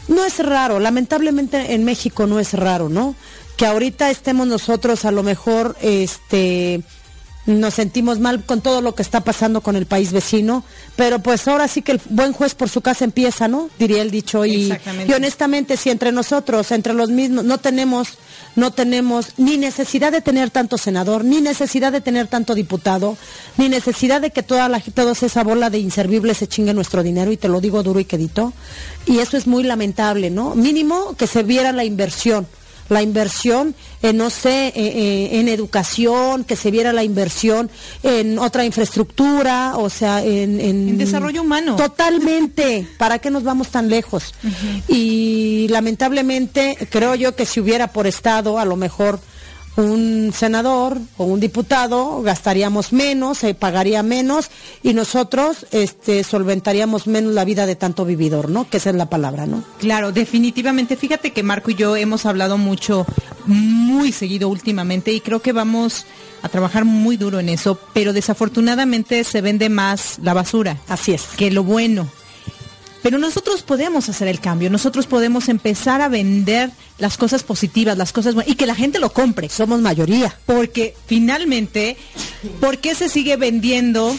no 0.09 0.25
es 0.25 0.39
raro, 0.39 0.79
lamentablemente 0.79 1.75
en 1.75 1.85
México 1.85 2.27
no 2.27 2.39
es 2.39 2.53
raro, 2.53 2.89
¿no? 2.89 3.17
Que 3.57 3.67
ahorita 3.67 4.11
estemos 4.11 4.47
nosotros 4.47 5.05
a 5.05 5.11
lo 5.11 5.23
mejor 5.23 5.75
este 5.81 6.83
nos 7.47 7.75
sentimos 7.75 8.19
mal 8.19 8.45
con 8.45 8.61
todo 8.61 8.81
lo 8.81 8.95
que 8.95 9.03
está 9.03 9.21
pasando 9.21 9.61
con 9.61 9.77
el 9.77 9.87
país 9.87 10.13
vecino, 10.13 10.65
pero 10.97 11.21
pues 11.21 11.47
ahora 11.47 11.69
sí 11.69 11.83
que 11.83 11.93
el 11.93 12.01
buen 12.11 12.33
juez 12.33 12.55
por 12.55 12.69
su 12.69 12.81
casa 12.81 13.05
empieza, 13.05 13.49
¿no? 13.49 13.71
Diría 13.79 14.03
el 14.03 14.11
dicho 14.11 14.45
y, 14.45 14.73
y 15.07 15.13
honestamente 15.13 15.77
si 15.77 15.91
entre 15.91 16.13
nosotros, 16.13 16.73
entre 16.73 16.93
los 16.93 17.11
mismos, 17.11 17.45
no 17.45 17.59
tenemos, 17.59 18.19
no 18.57 18.73
tenemos 18.73 19.29
ni 19.37 19.57
necesidad 19.57 20.13
de 20.13 20.21
tener 20.21 20.51
tanto 20.51 20.77
senador, 20.77 21.25
ni 21.25 21.41
necesidad 21.41 21.93
de 21.93 22.01
tener 22.01 22.27
tanto 22.27 22.55
diputado, 22.55 23.17
ni 23.57 23.69
necesidad 23.69 24.21
de 24.21 24.31
que 24.31 24.43
toda 24.43 24.69
la, 24.69 24.81
toda 24.81 25.13
esa 25.13 25.45
bola 25.45 25.71
de 25.71 25.79
inservibles 25.79 26.39
se 26.39 26.49
chingue 26.49 26.75
nuestro 26.75 27.03
dinero, 27.03 27.31
y 27.31 27.37
te 27.37 27.49
lo 27.49 27.61
digo 27.61 27.83
duro 27.83 28.01
y 28.01 28.05
quedito, 28.05 28.53
y 29.07 29.19
eso 29.19 29.37
es 29.37 29.47
muy 29.47 29.63
lamentable, 29.63 30.31
¿no? 30.31 30.55
Mínimo 30.55 31.15
que 31.17 31.27
se 31.27 31.43
viera 31.43 31.73
la 31.73 31.85
inversión 31.85 32.47
la 32.88 33.03
inversión 33.03 33.75
en, 34.03 34.16
no 34.16 34.31
sé, 34.31 34.68
eh, 34.68 34.72
eh, 34.77 35.40
en 35.40 35.49
educación, 35.49 36.44
que 36.44 36.57
se 36.57 36.70
viera 36.70 36.92
la 36.92 37.05
inversión 37.05 37.70
en 38.03 38.38
otra 38.38 38.64
infraestructura, 38.64 39.77
o 39.77 39.90
sea, 39.90 40.22
en... 40.22 40.61
En 40.61 40.99
desarrollo 40.99 41.42
humano. 41.42 41.77
Totalmente. 41.77 42.87
¿Para 42.99 43.18
qué 43.18 43.31
nos 43.31 43.42
vamos 43.42 43.68
tan 43.68 43.88
lejos? 43.88 44.35
Y 44.88 45.66
lamentablemente 45.68 46.77
creo 46.90 47.14
yo 47.14 47.35
que 47.35 47.46
si 47.46 47.61
hubiera 47.61 47.88
por 47.88 48.07
Estado, 48.07 48.59
a 48.59 48.64
lo 48.64 48.77
mejor 48.77 49.20
un 49.77 50.33
senador 50.35 50.99
o 51.17 51.25
un 51.25 51.41
diputado 51.41 52.23
gastaríamos 52.23 52.93
menos, 52.93 53.39
se 53.39 53.55
pagaría 53.55 54.03
menos 54.03 54.51
y 54.83 54.95
nosotros 54.95 55.67
este, 55.71 56.25
solventaríamos 56.25 57.07
menos 57.07 57.35
la 57.35 57.45
vida 57.45 57.67
de 57.67 57.77
tanto 57.77 58.05
vividor, 58.05 58.49
¿no? 58.49 58.69
Que 58.69 58.79
esa 58.79 58.91
es 58.91 58.97
la 58.97 59.11
palabra, 59.11 59.47
¿no? 59.47 59.62
Claro, 59.79 60.12
definitivamente. 60.12 60.97
Fíjate 60.97 61.33
que 61.33 61.43
Marco 61.43 61.71
y 61.71 61.75
yo 61.75 61.97
hemos 61.97 62.27
hablado 62.27 62.59
mucho, 62.59 63.07
muy 63.47 64.12
seguido 64.12 64.49
últimamente 64.49 65.12
y 65.12 65.21
creo 65.21 65.41
que 65.41 65.53
vamos 65.53 66.07
a 66.43 66.49
trabajar 66.49 66.85
muy 66.85 67.17
duro 67.17 67.41
en 67.41 67.49
eso, 67.49 67.79
pero 67.93 68.12
desafortunadamente 68.12 69.25
se 69.25 69.41
vende 69.41 69.69
más 69.69 70.19
la 70.23 70.35
basura. 70.35 70.79
Así 70.89 71.12
es. 71.12 71.25
Que 71.37 71.51
lo 71.51 71.65
bueno. 71.65 72.09
Pero 73.07 73.19
nosotros 73.19 73.62
podemos 73.62 74.09
hacer 74.09 74.27
el 74.27 74.40
cambio, 74.40 74.69
nosotros 74.69 75.07
podemos 75.07 75.49
empezar 75.49 76.01
a 76.01 76.09
vender 76.09 76.73
las 76.99 77.16
cosas 77.16 77.45
positivas, 77.45 77.97
las 77.97 78.12
cosas 78.12 78.35
buenas, 78.35 78.53
y 78.53 78.57
que 78.57 78.66
la 78.66 78.75
gente 78.75 78.99
lo 78.99 79.12
compre. 79.12 79.49
Somos 79.49 79.81
mayoría. 79.81 80.37
Porque 80.45 80.97
finalmente, 81.07 81.97
¿por 82.61 82.79
qué 82.79 82.97
se 82.97 83.09
sigue 83.09 83.37
vendiendo 83.37 84.12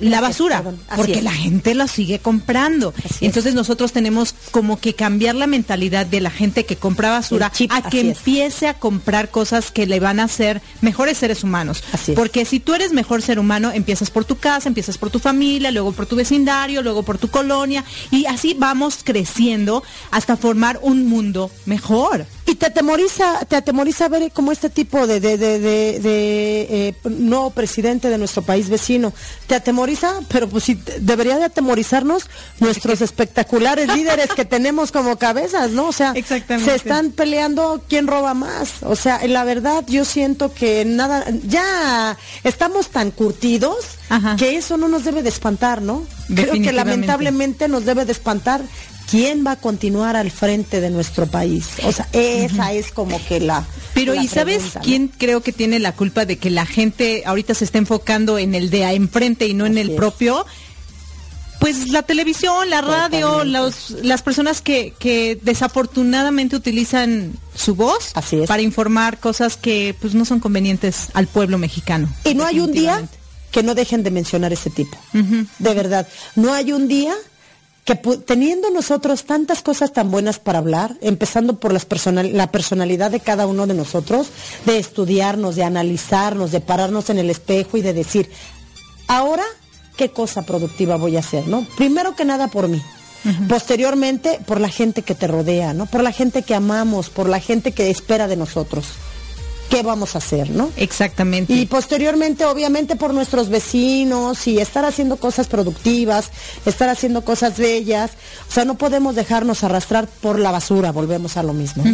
la 0.00 0.20
basura, 0.20 0.62
porque 0.96 1.22
la 1.22 1.32
gente 1.32 1.74
la 1.74 1.88
sigue 1.88 2.18
comprando. 2.18 2.94
Entonces 3.20 3.54
nosotros 3.54 3.92
tenemos 3.92 4.34
como 4.50 4.78
que 4.78 4.94
cambiar 4.94 5.34
la 5.34 5.46
mentalidad 5.46 6.06
de 6.06 6.20
la 6.20 6.30
gente 6.30 6.64
que 6.64 6.76
compra 6.76 7.10
basura 7.10 7.52
a 7.70 7.90
que 7.90 8.00
empiece 8.00 8.68
a 8.68 8.74
comprar 8.74 9.30
cosas 9.30 9.70
que 9.70 9.86
le 9.86 10.00
van 10.00 10.20
a 10.20 10.24
hacer 10.24 10.62
mejores 10.80 11.18
seres 11.18 11.44
humanos. 11.44 11.82
porque 12.14 12.44
si 12.44 12.60
tú 12.60 12.74
eres 12.74 12.92
mejor 12.92 13.22
ser 13.22 13.38
humano, 13.38 13.70
empiezas 13.72 14.10
por 14.10 14.24
tu 14.24 14.36
casa, 14.36 14.68
empiezas 14.68 14.98
por 14.98 15.10
tu 15.10 15.18
familia, 15.18 15.70
luego 15.70 15.92
por 15.92 16.06
tu 16.06 16.16
vecindario, 16.16 16.82
luego 16.82 17.02
por 17.02 17.18
tu 17.18 17.28
colonia 17.28 17.84
y 18.10 18.26
así 18.26 18.54
vamos 18.54 18.98
creciendo 19.02 19.82
hasta 20.10 20.36
formar 20.36 20.78
un 20.82 21.06
mundo 21.06 21.50
mejor. 21.66 22.26
Y 22.48 22.54
te 22.54 22.66
atemoriza, 22.66 23.44
te 23.44 23.56
atemoriza 23.56 24.08
ver 24.08 24.32
como 24.32 24.52
este 24.52 24.70
tipo 24.70 25.06
de, 25.06 25.20
de, 25.20 25.36
de, 25.36 25.58
de, 25.58 26.00
eh, 26.70 26.94
no 27.04 27.50
presidente 27.50 28.08
de 28.08 28.16
nuestro 28.16 28.40
país 28.40 28.70
vecino, 28.70 29.12
te 29.46 29.54
atemoriza, 29.54 30.14
pero 30.28 30.48
pues 30.48 30.64
sí, 30.64 30.80
debería 31.00 31.36
de 31.36 31.44
atemorizarnos 31.44 32.24
nuestros 32.58 33.02
espectaculares 33.02 33.94
líderes 33.94 34.30
que 34.34 34.46
tenemos 34.46 34.92
como 34.92 35.18
cabezas, 35.18 35.72
¿no? 35.72 35.88
O 35.88 35.92
sea, 35.92 36.14
se 36.14 36.74
están 36.74 37.10
peleando 37.10 37.82
quién 37.86 38.06
roba 38.06 38.32
más. 38.32 38.82
O 38.82 38.96
sea, 38.96 39.20
la 39.26 39.44
verdad 39.44 39.84
yo 39.86 40.06
siento 40.06 40.54
que 40.54 40.86
nada, 40.86 41.26
ya 41.46 42.16
estamos 42.44 42.88
tan 42.88 43.10
curtidos 43.10 43.76
que 44.38 44.56
eso 44.56 44.78
no 44.78 44.88
nos 44.88 45.04
debe 45.04 45.22
de 45.22 45.28
espantar, 45.28 45.82
¿no? 45.82 46.02
Creo 46.34 46.54
que 46.54 46.72
lamentablemente 46.72 47.68
nos 47.68 47.84
debe 47.84 48.06
de 48.06 48.12
espantar 48.12 48.62
¿quién 49.10 49.44
va 49.46 49.52
a 49.52 49.56
continuar 49.56 50.16
al 50.16 50.30
frente 50.30 50.80
de 50.80 50.90
nuestro 50.90 51.26
país? 51.26 51.66
O 51.84 51.92
sea, 51.92 52.08
esa 52.12 52.72
es 52.72 52.92
como 52.92 53.24
que 53.26 53.40
la... 53.40 53.66
Pero 53.94 54.14
¿y 54.14 54.28
sabes 54.28 54.74
quién 54.82 55.08
creo 55.08 55.42
que 55.42 55.52
tiene 55.52 55.78
la 55.78 55.92
culpa 55.92 56.24
de 56.24 56.38
que 56.38 56.50
la 56.50 56.66
gente 56.66 57.22
ahorita 57.26 57.54
se 57.54 57.64
está 57.64 57.78
enfocando 57.78 58.38
en 58.38 58.54
el 58.54 58.70
de 58.70 58.82
enfrente 58.82 59.46
y 59.46 59.54
no 59.54 59.66
en 59.66 59.78
el 59.78 59.92
propio? 59.92 60.46
Pues 61.58 61.88
la 61.88 62.02
televisión, 62.02 62.70
la 62.70 62.80
radio, 62.80 63.42
las 63.44 64.22
personas 64.22 64.60
que, 64.60 64.94
que, 64.96 65.36
desafortunadamente 65.42 66.54
utilizan 66.54 67.32
su 67.56 67.74
voz 67.74 68.12
para 68.46 68.62
informar 68.62 69.18
cosas 69.18 69.56
que 69.56 69.96
pues 70.00 70.14
no 70.14 70.24
son 70.24 70.38
convenientes 70.38 71.08
al 71.14 71.26
pueblo 71.26 71.58
mexicano. 71.58 72.08
Y 72.24 72.34
no 72.34 72.46
hay 72.46 72.60
un 72.60 72.70
día 72.70 73.02
que 73.50 73.64
no 73.64 73.74
dejen 73.74 74.04
de 74.04 74.12
mencionar 74.12 74.52
ese 74.52 74.70
tipo. 74.70 74.96
De 75.12 75.74
verdad, 75.74 76.06
no 76.36 76.54
hay 76.54 76.72
un 76.72 76.86
día 76.86 77.16
que 77.88 77.94
teniendo 77.96 78.70
nosotros 78.70 79.24
tantas 79.24 79.62
cosas 79.62 79.94
tan 79.94 80.10
buenas 80.10 80.38
para 80.38 80.58
hablar, 80.58 80.98
empezando 81.00 81.58
por 81.58 81.72
las 81.72 81.86
la 82.34 82.52
personalidad 82.52 83.10
de 83.10 83.20
cada 83.20 83.46
uno 83.46 83.66
de 83.66 83.72
nosotros, 83.72 84.26
de 84.66 84.76
estudiarnos, 84.76 85.56
de 85.56 85.64
analizarnos, 85.64 86.52
de 86.52 86.60
pararnos 86.60 87.08
en 87.08 87.18
el 87.18 87.30
espejo 87.30 87.78
y 87.78 87.80
de 87.80 87.94
decir, 87.94 88.30
ahora, 89.06 89.44
¿qué 89.96 90.10
cosa 90.10 90.42
productiva 90.42 90.96
voy 90.96 91.16
a 91.16 91.20
hacer? 91.20 91.48
¿no? 91.48 91.66
Primero 91.78 92.14
que 92.14 92.26
nada 92.26 92.48
por 92.48 92.68
mí. 92.68 92.82
Posteriormente, 93.48 94.38
por 94.44 94.60
la 94.60 94.68
gente 94.68 95.00
que 95.00 95.14
te 95.14 95.26
rodea, 95.26 95.72
¿no? 95.72 95.86
Por 95.86 96.02
la 96.02 96.12
gente 96.12 96.42
que 96.42 96.54
amamos, 96.54 97.08
por 97.08 97.26
la 97.26 97.40
gente 97.40 97.72
que 97.72 97.88
espera 97.88 98.28
de 98.28 98.36
nosotros 98.36 98.84
qué 99.68 99.82
vamos 99.82 100.14
a 100.14 100.18
hacer, 100.18 100.50
¿no? 100.50 100.70
Exactamente. 100.76 101.52
Y 101.52 101.66
posteriormente, 101.66 102.44
obviamente, 102.44 102.96
por 102.96 103.12
nuestros 103.12 103.48
vecinos 103.48 104.46
y 104.46 104.58
estar 104.58 104.84
haciendo 104.84 105.16
cosas 105.16 105.48
productivas, 105.48 106.30
estar 106.64 106.88
haciendo 106.88 107.24
cosas 107.24 107.58
bellas. 107.58 108.12
O 108.48 108.52
sea, 108.52 108.64
no 108.64 108.76
podemos 108.76 109.14
dejarnos 109.14 109.64
arrastrar 109.64 110.06
por 110.06 110.38
la 110.38 110.50
basura, 110.50 110.92
volvemos 110.92 111.36
a 111.36 111.42
lo 111.42 111.52
mismo. 111.52 111.84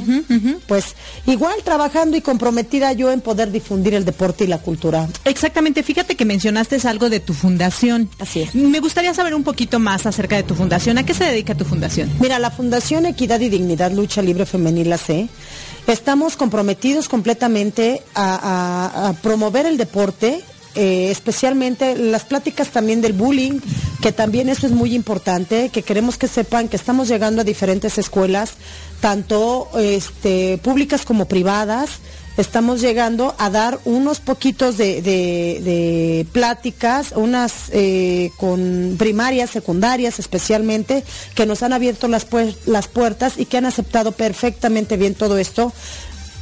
Pues 0.66 0.94
igual 1.26 1.56
trabajando 1.64 2.16
y 2.16 2.20
comprometida 2.20 2.92
yo 2.92 3.10
en 3.10 3.20
poder 3.20 3.50
difundir 3.50 3.94
el 3.94 4.04
deporte 4.04 4.44
y 4.44 4.46
la 4.46 4.58
cultura. 4.58 5.08
Exactamente, 5.24 5.82
fíjate 5.82 6.16
que 6.16 6.24
mencionaste 6.24 6.74
algo 6.84 7.08
de 7.08 7.20
tu 7.20 7.32
fundación. 7.34 8.10
Así 8.18 8.42
es. 8.42 8.54
Me 8.54 8.80
gustaría 8.80 9.14
saber 9.14 9.34
un 9.34 9.44
poquito 9.44 9.78
más 9.78 10.06
acerca 10.06 10.36
de 10.36 10.42
tu 10.42 10.54
fundación. 10.54 10.98
¿A 10.98 11.06
qué 11.06 11.14
se 11.14 11.24
dedica 11.24 11.54
tu 11.54 11.64
fundación? 11.64 12.10
Mira, 12.20 12.38
la 12.38 12.50
Fundación 12.50 13.06
Equidad 13.06 13.40
y 13.40 13.48
Dignidad 13.48 13.92
Lucha 13.92 14.22
Libre 14.22 14.44
Femenil 14.44 14.92
AC 14.92 15.28
Estamos 15.86 16.36
comprometidos 16.36 17.08
completamente 17.08 18.02
a, 18.14 19.12
promover 19.22 19.66
el 19.66 19.76
deporte, 19.76 20.40
eh, 20.74 21.10
especialmente 21.10 21.94
las 21.96 22.24
pláticas 22.24 22.70
también 22.70 23.02
del 23.02 23.12
bullying, 23.12 23.60
que 24.00 24.10
también 24.10 24.48
eso 24.48 24.66
es 24.66 24.72
muy 24.72 24.94
importante, 24.94 25.68
que 25.68 25.82
queremos 25.82 26.16
que 26.16 26.26
sepan 26.26 26.68
que 26.68 26.76
estamos 26.76 27.08
llegando 27.08 27.42
a 27.42 27.44
diferentes 27.44 27.98
escuelas, 27.98 28.54
tanto 29.00 29.68
este, 29.76 30.58
públicas 30.62 31.04
como 31.04 31.26
privadas, 31.26 31.90
estamos 32.36 32.80
llegando 32.80 33.34
a 33.38 33.50
dar 33.50 33.78
unos 33.84 34.20
poquitos 34.20 34.76
de, 34.76 36.26
pláticas, 36.32 37.12
unas 37.14 37.70
eh, 37.72 38.30
con 38.36 38.96
primarias, 38.98 39.50
secundarias 39.50 40.18
especialmente, 40.18 41.04
que 41.34 41.46
nos 41.46 41.62
han 41.62 41.72
abierto 41.72 42.08
las, 42.08 42.26
las 42.66 42.88
puertas 42.88 43.34
y 43.38 43.46
que 43.46 43.58
han 43.58 43.66
aceptado 43.66 44.12
perfectamente 44.12 44.96
bien 44.96 45.14
todo 45.14 45.38
esto. 45.38 45.72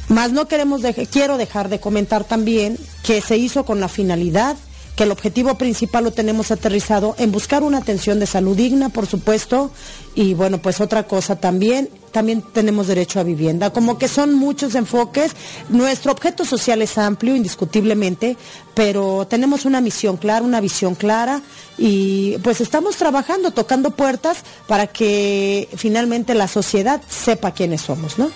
Más 0.09 0.31
no 0.31 0.47
queremos, 0.47 0.81
quiero 1.11 1.37
dejar 1.37 1.69
de 1.69 1.79
comentar 1.79 2.23
también 2.23 2.77
que 3.03 3.21
se 3.21 3.37
hizo 3.37 3.65
con 3.65 3.79
la 3.79 3.87
finalidad 3.87 4.57
que 4.95 5.03
el 5.03 5.11
objetivo 5.11 5.57
principal 5.57 6.03
lo 6.03 6.11
tenemos 6.11 6.51
aterrizado 6.51 7.15
en 7.17 7.31
buscar 7.31 7.63
una 7.63 7.79
atención 7.79 8.19
de 8.19 8.27
salud 8.27 8.55
digna, 8.55 8.89
por 8.89 9.07
supuesto, 9.07 9.71
y 10.13 10.35
bueno, 10.35 10.59
pues 10.59 10.81
otra 10.81 11.03
cosa 11.03 11.37
también, 11.37 11.89
también 12.11 12.43
tenemos 12.53 12.87
derecho 12.87 13.19
a 13.19 13.23
vivienda. 13.23 13.71
Como 13.71 13.97
que 13.97 14.07
son 14.07 14.35
muchos 14.35 14.75
enfoques, 14.75 15.31
nuestro 15.69 16.11
objeto 16.11 16.45
social 16.45 16.81
es 16.83 16.97
amplio, 16.99 17.35
indiscutiblemente, 17.35 18.37
pero 18.75 19.25
tenemos 19.27 19.65
una 19.65 19.81
misión 19.81 20.17
clara, 20.17 20.45
una 20.45 20.61
visión 20.61 20.93
clara, 20.93 21.41
y 21.77 22.37
pues 22.43 22.61
estamos 22.61 22.95
trabajando, 22.97 23.51
tocando 23.51 23.91
puertas 23.91 24.37
para 24.67 24.87
que 24.87 25.69
finalmente 25.75 26.35
la 26.35 26.47
sociedad 26.47 27.01
sepa 27.09 27.51
quiénes 27.51 27.81
somos, 27.81 28.19
¿no? 28.19 28.29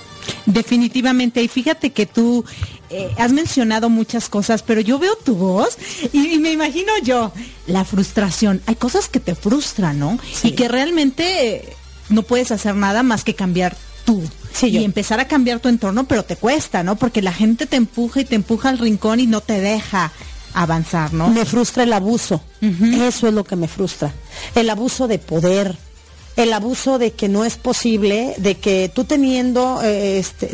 Definitivamente, 0.46 1.42
y 1.42 1.48
fíjate 1.48 1.92
que 1.92 2.06
tú 2.06 2.46
eh, 2.90 3.10
has 3.18 3.32
mencionado 3.32 3.90
muchas 3.90 4.30
cosas, 4.30 4.64
pero 4.64 4.82
yo 4.82 5.00
veo 5.00 5.16
tu 5.16 5.36
voz 5.36 5.78
y, 6.14 6.40
me 6.40 6.52
imagino 6.52 6.92
yo 7.04 7.32
la 7.66 7.84
frustración. 7.84 8.62
Hay 8.66 8.76
cosas 8.76 9.10
que 9.10 9.20
te 9.20 9.36
frustran, 9.36 10.00
¿no? 10.00 10.18
Y 10.44 10.52
que 10.52 10.68
realmente 10.68 11.76
no 12.10 12.24
puedes 12.24 12.52
hacer 12.52 12.76
nada 12.76 13.04
más 13.04 13.24
que 13.24 13.36
cambiar 13.36 13.76
tú. 14.06 14.24
y 14.62 14.84
empezar 14.84 15.20
a 15.20 15.28
cambiar 15.28 15.60
tu 15.60 15.70
entorno, 15.70 16.06
pero 16.06 16.24
te 16.24 16.36
cuesta, 16.36 16.82
¿no? 16.82 16.96
Porque 16.96 17.22
la 17.22 17.34
gente 17.34 17.66
te 17.66 17.76
empuja 17.76 18.22
y 18.22 18.26
te 18.26 18.36
empuja 18.36 18.70
al 18.70 18.80
rincón 18.80 19.20
y 19.20 19.28
no 19.28 19.42
te 19.42 19.60
deja 19.60 20.12
avanzar, 20.54 21.14
¿no? 21.14 21.30
Me 21.30 21.46
frustra 21.46 21.84
el 21.84 21.94
abuso. 21.94 22.42
Eso 22.62 23.28
es 23.28 23.34
lo 23.34 23.44
que 23.44 23.56
me 23.56 23.68
frustra. 23.68 24.14
El 24.56 24.70
abuso 24.70 25.08
de 25.08 25.20
poder, 25.20 25.78
el 26.38 26.54
abuso 26.54 27.00
de 27.00 27.12
que 27.12 27.28
no 27.28 27.44
es 27.44 27.58
posible, 27.58 28.36
de 28.38 28.56
que 28.56 28.90
tú 28.94 29.04
teniendo, 29.04 29.82
eh, 29.84 30.20
este, 30.20 30.50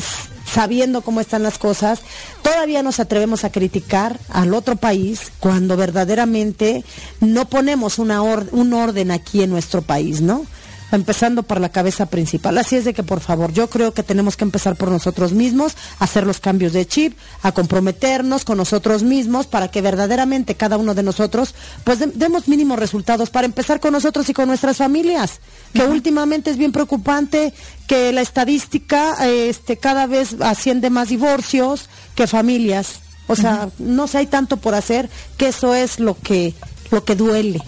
sabiendo 0.49 1.01
cómo 1.01 1.19
están 1.19 1.43
las 1.43 1.57
cosas, 1.57 1.99
todavía 2.41 2.81
nos 2.81 2.99
atrevemos 2.99 3.43
a 3.43 3.51
criticar 3.51 4.19
al 4.29 4.53
otro 4.53 4.77
país 4.77 5.31
cuando 5.39 5.75
verdaderamente 5.75 6.83
no 7.19 7.45
ponemos 7.49 7.99
una 7.99 8.21
un 8.21 8.73
orden 8.73 9.11
aquí 9.11 9.43
en 9.43 9.49
nuestro 9.49 9.81
país, 9.81 10.21
¿no? 10.21 10.45
Empezando 10.95 11.43
por 11.43 11.59
la 11.59 11.69
cabeza 11.69 12.05
principal. 12.07 12.57
Así 12.57 12.75
es 12.75 12.85
de 12.85 12.93
que 12.93 13.03
por 13.03 13.19
favor, 13.19 13.51
yo 13.53 13.69
creo 13.69 13.93
que 13.93 14.03
tenemos 14.03 14.37
que 14.37 14.43
empezar 14.43 14.75
por 14.75 14.89
nosotros 14.91 15.33
mismos, 15.33 15.75
hacer 15.99 16.25
los 16.25 16.39
cambios 16.39 16.73
de 16.73 16.85
chip, 16.85 17.17
a 17.41 17.51
comprometernos 17.51 18.45
con 18.45 18.57
nosotros 18.57 19.03
mismos 19.03 19.47
para 19.47 19.69
que 19.69 19.81
verdaderamente 19.81 20.55
cada 20.55 20.77
uno 20.77 20.93
de 20.93 21.03
nosotros 21.03 21.55
pues 21.83 21.99
demos 22.15 22.47
mínimos 22.47 22.79
resultados 22.79 23.29
para 23.29 23.45
empezar 23.45 23.79
con 23.79 23.93
nosotros 23.93 24.29
y 24.29 24.33
con 24.33 24.47
nuestras 24.47 24.77
familias, 24.77 25.39
que 25.73 25.83
últimamente 25.83 26.49
es 26.49 26.57
bien 26.57 26.71
preocupante 26.71 27.53
que 27.87 28.11
la 28.11 28.21
estadística 28.21 29.13
este 29.27 29.77
cada 29.77 30.07
vez 30.07 30.35
asciende 30.41 30.89
más 30.89 31.09
divorcios 31.09 31.89
que 32.15 32.27
familias. 32.27 32.99
O 33.27 33.35
sea, 33.35 33.69
no 33.79 34.07
sé, 34.07 34.19
hay 34.19 34.27
tanto 34.27 34.57
por 34.57 34.75
hacer 34.75 35.09
que 35.37 35.47
eso 35.47 35.73
es 35.73 35.99
lo 35.99 36.17
que 36.17 36.53
lo 36.91 37.03
que 37.03 37.15
duele. 37.15 37.61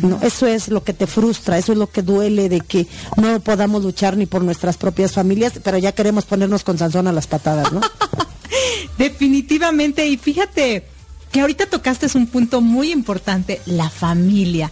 No, 0.00 0.18
eso 0.22 0.46
es 0.46 0.68
lo 0.68 0.82
que 0.82 0.94
te 0.94 1.06
frustra, 1.06 1.58
eso 1.58 1.72
es 1.72 1.78
lo 1.78 1.90
que 1.90 2.02
duele 2.02 2.48
de 2.48 2.60
que 2.60 2.86
no 3.16 3.40
podamos 3.40 3.82
luchar 3.82 4.16
ni 4.16 4.24
por 4.24 4.42
nuestras 4.42 4.78
propias 4.78 5.12
familias, 5.12 5.54
pero 5.62 5.76
ya 5.76 5.92
queremos 5.92 6.24
ponernos 6.24 6.64
con 6.64 6.78
Sansón 6.78 7.08
a 7.08 7.12
las 7.12 7.26
patadas, 7.26 7.72
¿no? 7.72 7.80
Definitivamente, 8.98 10.06
y 10.06 10.16
fíjate, 10.16 10.86
que 11.32 11.40
ahorita 11.40 11.66
tocaste 11.66 12.06
es 12.06 12.14
un 12.14 12.26
punto 12.26 12.60
muy 12.60 12.92
importante, 12.92 13.60
la 13.66 13.88
familia. 13.90 14.70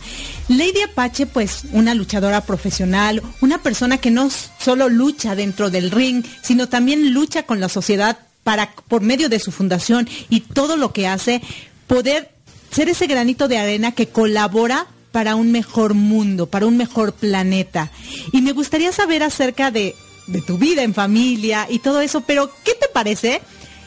Lady 0.48 0.83
Apache, 0.83 1.26
pues 1.26 1.62
una 1.72 1.94
luchadora 1.94 2.42
profesional, 2.42 3.22
una 3.40 3.62
persona 3.62 3.98
que 3.98 4.11
no 4.11 4.28
solo 4.59 4.88
lucha 4.88 5.35
dentro 5.35 5.70
del 5.70 5.90
ring, 5.90 6.24
sino 6.42 6.68
también 6.68 7.12
lucha 7.12 7.44
con 7.44 7.61
la 7.61 7.70
sociedad 7.70 8.18
para, 8.44 8.72
por 8.88 9.00
medio 9.00 9.28
de 9.28 9.40
su 9.40 9.52
fundación 9.52 10.09
y 10.28 10.40
todo 10.40 10.76
lo 10.76 10.92
que 10.92 11.09
hace, 11.09 11.40
poder 11.87 12.30
ser 12.70 12.88
ese 12.88 13.06
granito 13.06 13.48
de 13.48 13.59
arena 13.59 13.92
que 13.92 14.09
colabora 14.09 14.87
para 15.12 15.35
un 15.35 15.53
mejor 15.53 15.94
mundo, 15.94 16.46
para 16.46 16.66
un 16.66 16.77
mejor 16.77 17.12
planeta. 17.12 17.90
Y 18.33 18.42
me 18.42 18.53
gustaría 18.53 18.92
saber 18.92 19.23
acerca 19.23 19.70
de, 19.70 19.96
de 20.27 20.40
tu 20.42 20.59
vida 20.59 20.83
en 20.83 20.94
familia 20.94 21.66
y 21.68 21.81
todo 21.81 22.01
eso, 22.01 22.23
pero 22.23 22.51
¿qué 22.64 22.75
te 22.75 22.88
parece? 22.88 23.42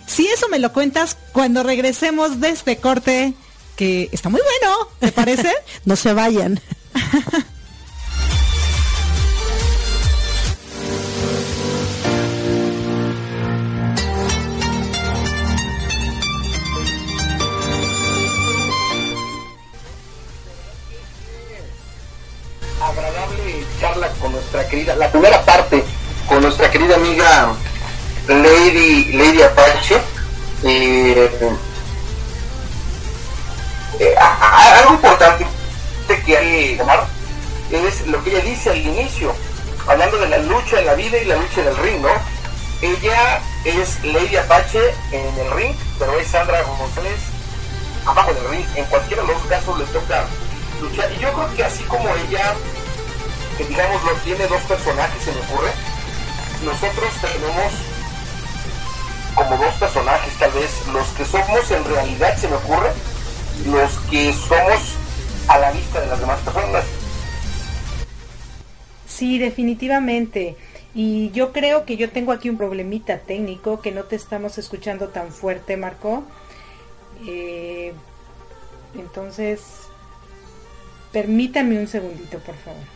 Si 0.06 0.28
eso 0.28 0.50
me 0.50 0.60
lo 0.60 0.74
cuentas 0.74 1.18
cuando 1.32 1.64
regresemos 1.64 2.40
de 2.40 2.50
este 2.50 2.78
corte, 2.78 3.34
que 3.76 4.10
está 4.12 4.30
muy 4.30 4.42
bueno, 4.42 4.90
¿te 5.00 5.12
parece? 5.12 5.52
no 5.86 5.96
se 5.96 6.14
vayan. 6.14 6.60
querida, 24.68 24.96
la 24.96 25.12
primera 25.12 25.44
parte 25.44 25.84
con 26.28 26.42
nuestra 26.42 26.70
querida 26.70 26.96
amiga 26.96 27.54
Lady, 28.28 29.12
Lady 29.14 29.42
Apache. 29.42 29.98
Eh, 30.64 31.30
eh, 34.00 34.16
algo 34.18 34.94
importante 34.94 35.46
que 36.26 36.38
hay 36.38 36.80
que 37.70 37.88
es 37.88 38.08
lo 38.08 38.24
que 38.24 38.30
ella 38.32 38.42
dice 38.42 38.70
al 38.70 38.78
inicio, 38.78 39.34
hablando 39.88 40.18
de 40.18 40.30
la 40.30 40.38
lucha 40.38 40.80
en 40.80 40.86
la 40.86 40.94
vida 40.94 41.18
y 41.18 41.26
la 41.26 41.36
lucha 41.36 41.62
en 41.62 41.68
el 41.68 41.78
ring, 41.78 42.02
¿no? 42.02 42.10
Ella 42.82 43.42
es 43.64 44.04
Lady 44.04 44.36
Apache 44.36 44.94
en 45.12 45.40
el 45.40 45.52
ring, 45.52 45.74
pero 45.98 46.20
es 46.20 46.28
Sandra 46.28 46.62
González 46.64 47.20
abajo 48.06 48.34
del 48.34 48.50
ring. 48.50 48.66
En 48.76 48.86
cualquiera 48.86 49.24
de 49.24 49.34
los 49.34 49.42
casos 49.44 49.80
le 49.80 49.86
toca 49.86 50.26
luchar. 50.82 51.12
Y 51.14 51.20
yo 51.20 51.32
creo 51.34 51.56
que 51.56 51.64
así 51.64 51.84
como 51.86 52.10
ella 52.16 52.54
que 53.58 53.66
digamos 53.66 54.02
tiene 54.24 54.48
dos 54.48 54.62
personajes, 54.64 55.24
se 55.24 55.32
me 55.32 55.40
ocurre. 55.42 55.72
Nosotros 56.64 57.10
tenemos 57.22 57.74
como 59.36 59.58
dos 59.58 59.74
personajes, 59.76 60.34
tal 60.38 60.52
vez, 60.52 60.88
los 60.94 61.08
que 61.10 61.26
somos 61.26 61.72
en 61.72 61.84
realidad, 61.86 62.38
se 62.38 62.48
me 62.48 62.56
ocurre, 62.56 62.92
los 63.66 63.92
que 64.10 64.34
somos 64.34 64.96
a 65.48 65.60
la 65.60 65.72
vista 65.72 66.02
de 66.02 66.08
las 66.08 66.20
demás 66.20 66.40
personas. 66.42 66.86
Sí, 69.08 69.40
definitivamente. 69.40 70.56
Y 70.96 71.32
yo 71.32 71.52
creo 71.52 71.86
que 71.86 71.98
yo 71.98 72.12
tengo 72.12 72.32
aquí 72.32 72.50
un 72.50 72.58
problemita 72.58 73.18
técnico, 73.20 73.82
que 73.82 73.92
no 73.92 74.04
te 74.04 74.16
estamos 74.16 74.58
escuchando 74.58 75.10
tan 75.10 75.32
fuerte, 75.32 75.76
Marco. 75.76 76.24
Eh, 77.28 77.94
entonces, 78.96 79.62
permítame 81.12 81.80
un 81.80 81.88
segundito, 81.88 82.38
por 82.40 82.56
favor. 82.56 82.93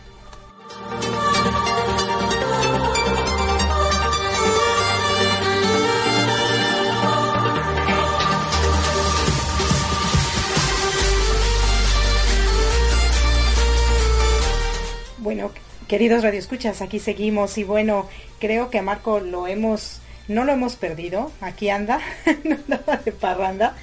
Bueno, 15.28 15.50
queridos 15.88 16.22
radioescuchas, 16.22 16.80
aquí 16.80 17.00
seguimos 17.00 17.58
y 17.58 17.64
bueno, 17.64 18.08
creo 18.38 18.70
que 18.70 18.78
a 18.78 18.82
Marco 18.82 19.20
lo 19.20 19.46
hemos, 19.46 20.00
no 20.26 20.44
lo 20.44 20.52
hemos 20.52 20.76
perdido, 20.76 21.32
aquí 21.42 21.68
anda, 21.68 22.00
no 22.44 22.54
andaba 22.54 22.96
de 22.96 23.12
parranda, 23.12 23.76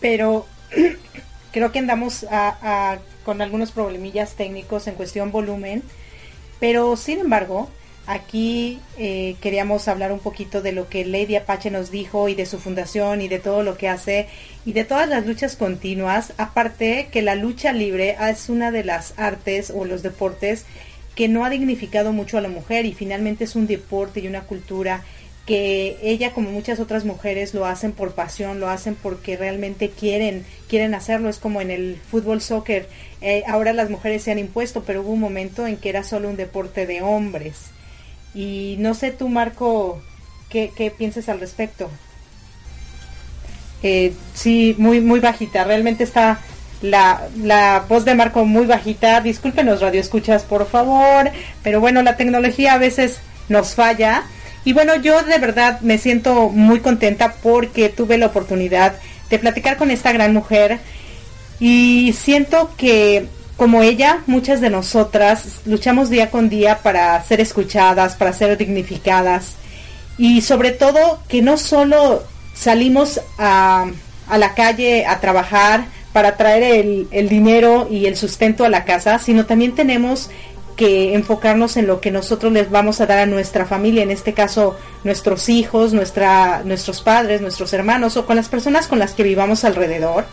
pero 0.00 0.46
creo 1.52 1.70
que 1.70 1.78
andamos 1.78 2.26
con 3.24 3.40
algunos 3.40 3.70
problemillas 3.70 4.34
técnicos 4.34 4.88
en 4.88 4.94
cuestión 4.96 5.30
volumen 5.30 5.84
pero 6.60 6.96
sin 6.96 7.18
embargo, 7.18 7.68
aquí 8.06 8.80
eh, 8.98 9.36
queríamos 9.40 9.88
hablar 9.88 10.12
un 10.12 10.18
poquito 10.18 10.62
de 10.62 10.72
lo 10.72 10.88
que 10.88 11.04
Lady 11.04 11.36
Apache 11.36 11.70
nos 11.70 11.90
dijo 11.90 12.28
y 12.28 12.34
de 12.34 12.46
su 12.46 12.58
fundación 12.58 13.22
y 13.22 13.28
de 13.28 13.38
todo 13.38 13.62
lo 13.62 13.76
que 13.76 13.88
hace 13.88 14.28
y 14.64 14.72
de 14.72 14.84
todas 14.84 15.08
las 15.08 15.26
luchas 15.26 15.56
continuas. 15.56 16.32
Aparte 16.36 17.08
que 17.10 17.22
la 17.22 17.34
lucha 17.34 17.72
libre 17.72 18.16
es 18.20 18.48
una 18.48 18.70
de 18.70 18.84
las 18.84 19.14
artes 19.16 19.72
o 19.74 19.84
los 19.84 20.02
deportes 20.02 20.66
que 21.14 21.28
no 21.28 21.44
ha 21.44 21.50
dignificado 21.50 22.12
mucho 22.12 22.38
a 22.38 22.40
la 22.40 22.48
mujer 22.48 22.86
y 22.86 22.94
finalmente 22.94 23.44
es 23.44 23.56
un 23.56 23.66
deporte 23.66 24.20
y 24.20 24.28
una 24.28 24.42
cultura 24.42 25.02
que 25.46 25.98
ella 26.02 26.32
como 26.32 26.50
muchas 26.50 26.80
otras 26.80 27.04
mujeres 27.04 27.54
lo 27.54 27.66
hacen 27.66 27.92
por 27.92 28.12
pasión, 28.12 28.60
lo 28.60 28.68
hacen 28.68 28.94
porque 28.94 29.36
realmente 29.36 29.90
quieren, 29.90 30.44
quieren 30.68 30.94
hacerlo, 30.94 31.28
es 31.28 31.38
como 31.38 31.60
en 31.60 31.70
el 31.70 31.98
fútbol 32.10 32.40
soccer, 32.40 32.88
eh, 33.20 33.42
ahora 33.46 33.72
las 33.72 33.90
mujeres 33.90 34.22
se 34.22 34.30
han 34.30 34.38
impuesto, 34.38 34.84
pero 34.84 35.02
hubo 35.02 35.12
un 35.12 35.20
momento 35.20 35.66
en 35.66 35.76
que 35.76 35.88
era 35.88 36.04
solo 36.04 36.28
un 36.28 36.36
deporte 36.36 36.86
de 36.86 37.02
hombres. 37.02 37.56
Y 38.34 38.76
no 38.78 38.94
sé 38.94 39.10
tú, 39.10 39.28
Marco, 39.28 40.00
qué, 40.48 40.70
qué 40.76 40.90
piensas 40.90 41.28
al 41.28 41.40
respecto. 41.40 41.90
Eh, 43.82 44.12
sí, 44.34 44.74
muy, 44.78 45.00
muy 45.00 45.20
bajita, 45.20 45.64
realmente 45.64 46.04
está 46.04 46.40
la, 46.82 47.28
la 47.36 47.84
voz 47.88 48.04
de 48.04 48.14
Marco 48.14 48.44
muy 48.44 48.66
bajita, 48.66 49.20
discúlpenos 49.20 49.80
radio 49.80 50.00
escuchas 50.00 50.42
por 50.42 50.66
favor, 50.66 51.30
pero 51.62 51.80
bueno, 51.80 52.02
la 52.02 52.16
tecnología 52.16 52.74
a 52.74 52.78
veces 52.78 53.20
nos 53.48 53.74
falla 53.74 54.24
y 54.64 54.72
bueno, 54.72 54.96
yo 54.96 55.22
de 55.22 55.38
verdad 55.38 55.80
me 55.80 55.98
siento 55.98 56.48
muy 56.48 56.80
contenta 56.80 57.34
porque 57.42 57.88
tuve 57.88 58.18
la 58.18 58.26
oportunidad 58.26 58.94
de 59.30 59.38
platicar 59.38 59.76
con 59.76 59.90
esta 59.90 60.12
gran 60.12 60.34
mujer 60.34 60.78
y 61.58 62.14
siento 62.18 62.70
que 62.76 63.26
como 63.56 63.82
ella, 63.82 64.22
muchas 64.26 64.62
de 64.62 64.70
nosotras 64.70 65.60
luchamos 65.66 66.08
día 66.08 66.30
con 66.30 66.48
día 66.48 66.78
para 66.78 67.22
ser 67.24 67.42
escuchadas, 67.42 68.16
para 68.16 68.32
ser 68.32 68.56
dignificadas. 68.56 69.56
Y 70.16 70.40
sobre 70.40 70.70
todo 70.70 71.20
que 71.28 71.42
no 71.42 71.58
solo 71.58 72.22
salimos 72.54 73.20
a, 73.36 73.84
a 74.28 74.38
la 74.38 74.54
calle 74.54 75.04
a 75.04 75.20
trabajar 75.20 75.84
para 76.14 76.38
traer 76.38 76.62
el, 76.62 77.08
el 77.10 77.28
dinero 77.28 77.86
y 77.90 78.06
el 78.06 78.16
sustento 78.16 78.64
a 78.64 78.70
la 78.70 78.86
casa, 78.86 79.18
sino 79.18 79.44
también 79.44 79.74
tenemos 79.74 80.30
que 80.80 81.12
enfocarnos 81.12 81.76
en 81.76 81.86
lo 81.86 82.00
que 82.00 82.10
nosotros 82.10 82.50
les 82.54 82.70
vamos 82.70 83.02
a 83.02 83.06
dar 83.06 83.18
a 83.18 83.26
nuestra 83.26 83.66
familia, 83.66 84.02
en 84.02 84.10
este 84.10 84.32
caso 84.32 84.78
nuestros 85.04 85.50
hijos, 85.50 85.92
nuestra, 85.92 86.62
nuestros 86.64 87.02
padres, 87.02 87.42
nuestros 87.42 87.74
hermanos 87.74 88.16
o 88.16 88.24
con 88.24 88.36
las 88.36 88.48
personas 88.48 88.86
con 88.86 88.98
las 88.98 89.12
que 89.12 89.22
vivamos 89.22 89.64
alrededor. 89.64 90.24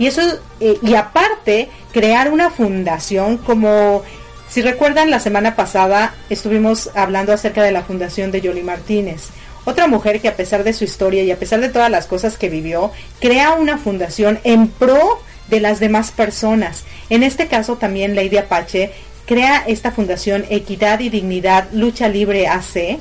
Y 0.00 0.08
eso, 0.08 0.22
eh, 0.58 0.76
y 0.82 0.96
aparte, 0.96 1.68
crear 1.92 2.32
una 2.32 2.50
fundación 2.50 3.38
como, 3.38 4.02
si 4.48 4.60
recuerdan, 4.60 5.08
la 5.08 5.20
semana 5.20 5.54
pasada 5.54 6.16
estuvimos 6.28 6.90
hablando 6.96 7.32
acerca 7.32 7.62
de 7.62 7.70
la 7.70 7.84
fundación 7.84 8.32
de 8.32 8.40
Yoli 8.40 8.64
Martínez. 8.64 9.28
Otra 9.64 9.86
mujer 9.86 10.20
que 10.20 10.26
a 10.26 10.34
pesar 10.34 10.64
de 10.64 10.72
su 10.72 10.82
historia 10.82 11.22
y 11.22 11.30
a 11.30 11.38
pesar 11.38 11.60
de 11.60 11.68
todas 11.68 11.92
las 11.92 12.08
cosas 12.08 12.36
que 12.36 12.48
vivió, 12.48 12.90
crea 13.20 13.52
una 13.52 13.78
fundación 13.78 14.40
en 14.42 14.66
pro 14.66 15.20
de 15.48 15.60
las 15.60 15.78
demás 15.78 16.10
personas. 16.10 16.82
En 17.08 17.22
este 17.22 17.46
caso 17.46 17.76
también 17.76 18.16
Lady 18.16 18.38
Apache 18.38 18.90
crea 19.26 19.64
esta 19.66 19.92
fundación 19.92 20.44
Equidad 20.50 21.00
y 21.00 21.08
Dignidad 21.08 21.68
Lucha 21.72 22.08
Libre 22.08 22.48
AC 22.48 22.98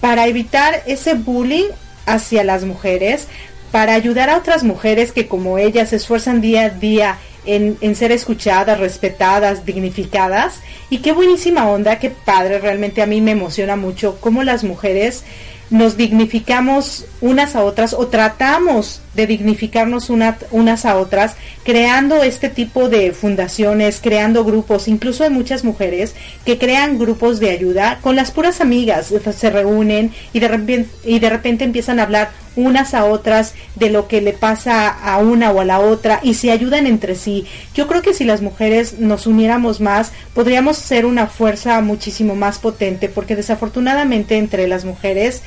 para 0.00 0.26
evitar 0.26 0.82
ese 0.86 1.14
bullying 1.14 1.68
hacia 2.06 2.42
las 2.44 2.64
mujeres, 2.64 3.28
para 3.70 3.94
ayudar 3.94 4.28
a 4.28 4.36
otras 4.36 4.64
mujeres 4.64 5.12
que 5.12 5.28
como 5.28 5.58
ellas 5.58 5.90
se 5.90 5.96
esfuerzan 5.96 6.40
día 6.40 6.62
a 6.62 6.70
día 6.70 7.18
en, 7.46 7.78
en, 7.80 7.94
ser 7.94 8.12
escuchadas, 8.12 8.80
respetadas, 8.80 9.64
dignificadas. 9.64 10.60
Y 10.90 10.98
qué 10.98 11.12
buenísima 11.12 11.68
onda, 11.68 11.98
qué 11.98 12.10
padre, 12.10 12.58
realmente 12.58 13.02
a 13.02 13.06
mí 13.06 13.20
me 13.20 13.30
emociona 13.30 13.76
mucho 13.76 14.18
cómo 14.20 14.42
las 14.42 14.64
mujeres 14.64 15.24
nos 15.72 15.96
dignificamos 15.96 17.06
unas 17.20 17.56
a 17.56 17.64
otras 17.64 17.94
o 17.94 18.06
tratamos 18.06 19.00
de 19.14 19.26
dignificarnos 19.26 20.10
unas 20.10 20.86
a 20.86 20.96
otras, 20.96 21.34
creando 21.64 22.22
este 22.22 22.48
tipo 22.48 22.88
de 22.88 23.12
fundaciones, 23.12 24.00
creando 24.02 24.44
grupos, 24.44 24.88
incluso 24.88 25.24
hay 25.24 25.30
muchas 25.30 25.64
mujeres 25.64 26.14
que 26.46 26.58
crean 26.58 26.98
grupos 26.98 27.40
de 27.40 27.50
ayuda 27.50 27.98
con 28.00 28.16
las 28.16 28.30
puras 28.30 28.60
amigas, 28.60 29.12
se 29.36 29.50
reúnen 29.50 30.12
y 30.32 30.40
de 30.40 30.48
repente, 30.48 30.90
y 31.04 31.18
de 31.18 31.30
repente 31.30 31.64
empiezan 31.64 32.00
a 32.00 32.04
hablar 32.04 32.30
unas 32.54 32.92
a 32.92 33.06
otras 33.06 33.54
de 33.76 33.88
lo 33.88 34.08
que 34.08 34.20
le 34.20 34.32
pasa 34.32 34.88
a 34.88 35.18
una 35.18 35.50
o 35.50 35.60
a 35.60 35.64
la 35.64 35.80
otra 35.80 36.20
y 36.22 36.34
se 36.34 36.50
ayudan 36.50 36.86
entre 36.86 37.14
sí. 37.14 37.46
Yo 37.74 37.88
creo 37.88 38.02
que 38.02 38.12
si 38.12 38.24
las 38.24 38.42
mujeres 38.42 38.98
nos 38.98 39.26
uniéramos 39.26 39.80
más, 39.80 40.12
podríamos 40.34 40.76
ser 40.76 41.06
una 41.06 41.26
fuerza 41.28 41.80
muchísimo 41.80 42.34
más 42.34 42.58
potente, 42.58 43.08
porque 43.08 43.36
desafortunadamente 43.36 44.36
entre 44.36 44.68
las 44.68 44.84
mujeres, 44.84 45.42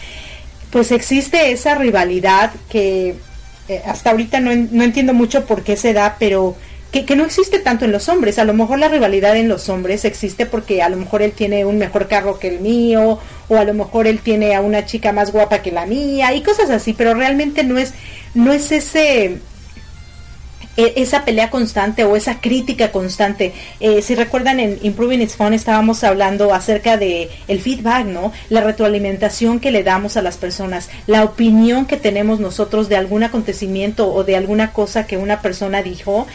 pues 0.75 0.91
existe 0.91 1.53
esa 1.53 1.75
rivalidad 1.75 2.51
que 2.67 3.15
eh, 3.69 3.81
hasta 3.85 4.11
ahorita 4.11 4.41
no, 4.41 4.53
no, 4.53 4.83
entiendo 4.83 5.13
mucho 5.13 5.45
por 5.45 5.63
qué 5.63 5.77
se 5.77 5.93
da, 5.93 6.17
pero 6.19 6.53
que, 6.91 7.05
que, 7.05 7.15
no 7.15 7.23
existe 7.23 7.59
tanto 7.59 7.85
en 7.85 7.93
los 7.93 8.09
hombres. 8.09 8.39
A 8.39 8.43
lo 8.43 8.53
mejor 8.53 8.79
la 8.79 8.89
rivalidad 8.89 9.37
en 9.37 9.47
los 9.47 9.69
hombres 9.69 10.03
existe 10.03 10.45
porque 10.45 10.81
a 10.81 10.89
lo 10.89 10.97
mejor 10.97 11.21
él 11.21 11.31
tiene 11.31 11.63
un 11.63 11.77
mejor 11.77 12.09
carro 12.09 12.39
que 12.39 12.49
el 12.49 12.59
mío, 12.59 13.19
o 13.47 13.55
a 13.55 13.63
lo 13.63 13.73
mejor 13.73 14.05
él 14.05 14.19
tiene 14.19 14.53
a 14.53 14.59
una 14.59 14.85
chica 14.85 15.13
más 15.13 15.31
guapa 15.31 15.61
que 15.61 15.71
la 15.71 15.85
mía, 15.85 16.33
y 16.33 16.43
cosas 16.43 16.69
así, 16.69 16.91
pero 16.91 17.13
realmente 17.13 17.63
no 17.63 17.77
es, 17.77 17.93
no 18.33 18.51
es 18.51 18.69
ese 18.73 19.37
esa 20.77 21.25
pelea 21.25 21.49
constante 21.49 22.03
o 22.03 22.15
esa 22.15 22.41
crítica 22.41 22.91
constante. 22.91 23.53
Eh, 23.79 24.01
si 24.01 24.15
recuerdan 24.15 24.59
en 24.59 24.79
Improving 24.81 25.21
Its 25.21 25.35
Fun 25.35 25.53
estábamos 25.53 26.03
hablando 26.03 26.53
acerca 26.53 26.97
de 26.97 27.29
el 27.47 27.61
feedback, 27.61 28.05
¿no? 28.05 28.31
La 28.49 28.61
retroalimentación 28.61 29.59
que 29.59 29.71
le 29.71 29.83
damos 29.83 30.17
a 30.17 30.21
las 30.21 30.37
personas, 30.37 30.89
la 31.07 31.23
opinión 31.23 31.85
que 31.85 31.97
tenemos 31.97 32.39
nosotros 32.39 32.89
de 32.89 32.97
algún 32.97 33.23
acontecimiento 33.23 34.13
o 34.13 34.23
de 34.23 34.35
alguna 34.35 34.73
cosa 34.73 35.07
que 35.07 35.17
una 35.17 35.41
persona 35.41 35.81
dijo 35.81 36.27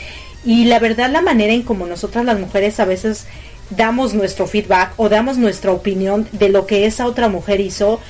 y 0.44 0.64
la 0.64 0.78
verdad 0.78 1.10
la 1.10 1.20
manera 1.20 1.52
en 1.52 1.62
como 1.62 1.86
nosotras 1.86 2.24
las 2.24 2.38
mujeres 2.38 2.80
a 2.80 2.86
veces 2.86 3.26
damos 3.70 4.14
nuestro 4.14 4.46
feedback 4.46 4.92
o 4.96 5.08
damos 5.08 5.38
nuestra 5.38 5.72
opinión 5.72 6.26
de 6.32 6.48
lo 6.48 6.66
que 6.66 6.86
esa 6.86 7.06
otra 7.06 7.28
mujer 7.28 7.60
hizo, 7.60 8.00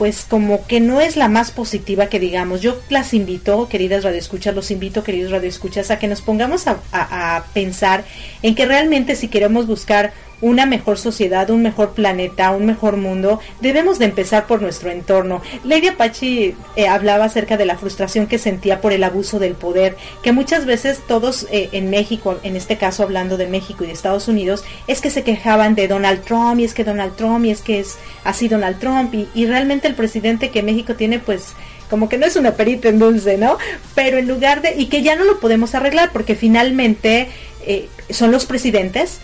pues 0.00 0.24
como 0.26 0.66
que 0.66 0.80
no 0.80 0.98
es 1.02 1.18
la 1.18 1.28
más 1.28 1.50
positiva 1.50 2.06
que 2.06 2.18
digamos. 2.18 2.62
Yo 2.62 2.80
las 2.88 3.12
invito, 3.12 3.68
queridas 3.68 4.02
radioescuchas, 4.02 4.54
los 4.54 4.70
invito, 4.70 5.04
queridos 5.04 5.30
radioescuchas, 5.30 5.90
a 5.90 5.98
que 5.98 6.08
nos 6.08 6.22
pongamos 6.22 6.66
a, 6.68 6.80
a 6.90 7.44
pensar 7.52 8.04
en 8.40 8.54
que 8.54 8.64
realmente 8.64 9.14
si 9.14 9.28
queremos 9.28 9.66
buscar 9.66 10.14
una 10.40 10.66
mejor 10.66 10.98
sociedad, 10.98 11.50
un 11.50 11.62
mejor 11.62 11.90
planeta, 11.92 12.50
un 12.50 12.66
mejor 12.66 12.96
mundo, 12.96 13.40
debemos 13.60 13.98
de 13.98 14.06
empezar 14.06 14.46
por 14.46 14.62
nuestro 14.62 14.90
entorno. 14.90 15.42
Lady 15.64 15.88
Apache 15.88 16.54
eh, 16.76 16.88
hablaba 16.88 17.26
acerca 17.26 17.56
de 17.56 17.66
la 17.66 17.76
frustración 17.76 18.26
que 18.26 18.38
sentía 18.38 18.80
por 18.80 18.92
el 18.92 19.04
abuso 19.04 19.38
del 19.38 19.54
poder, 19.54 19.96
que 20.22 20.32
muchas 20.32 20.66
veces 20.66 21.00
todos 21.06 21.46
eh, 21.50 21.68
en 21.72 21.90
México, 21.90 22.38
en 22.42 22.56
este 22.56 22.76
caso 22.76 23.02
hablando 23.02 23.36
de 23.36 23.46
México 23.46 23.84
y 23.84 23.86
de 23.86 23.92
Estados 23.92 24.28
Unidos, 24.28 24.64
es 24.86 25.00
que 25.00 25.10
se 25.10 25.22
quejaban 25.22 25.74
de 25.74 25.88
Donald 25.88 26.22
Trump 26.24 26.60
y 26.60 26.64
es 26.64 26.74
que 26.74 26.84
Donald 26.84 27.16
Trump 27.16 27.44
y 27.44 27.50
es 27.50 27.60
que 27.60 27.80
es 27.80 27.98
así 28.24 28.48
Donald 28.48 28.78
Trump 28.78 29.14
y, 29.14 29.28
y 29.34 29.46
realmente 29.46 29.88
el 29.88 29.94
presidente 29.94 30.50
que 30.50 30.62
México 30.62 30.94
tiene 30.94 31.18
pues 31.18 31.54
como 31.90 32.08
que 32.08 32.16
no 32.16 32.24
es 32.24 32.36
una 32.36 32.52
perita 32.52 32.88
en 32.88 33.00
dulce, 33.00 33.36
¿no? 33.36 33.58
Pero 33.96 34.16
en 34.16 34.28
lugar 34.28 34.62
de, 34.62 34.74
y 34.76 34.86
que 34.86 35.02
ya 35.02 35.16
no 35.16 35.24
lo 35.24 35.40
podemos 35.40 35.74
arreglar 35.74 36.10
porque 36.12 36.36
finalmente 36.36 37.28
eh, 37.66 37.88
son 38.10 38.30
los 38.30 38.46
presidentes 38.46 39.18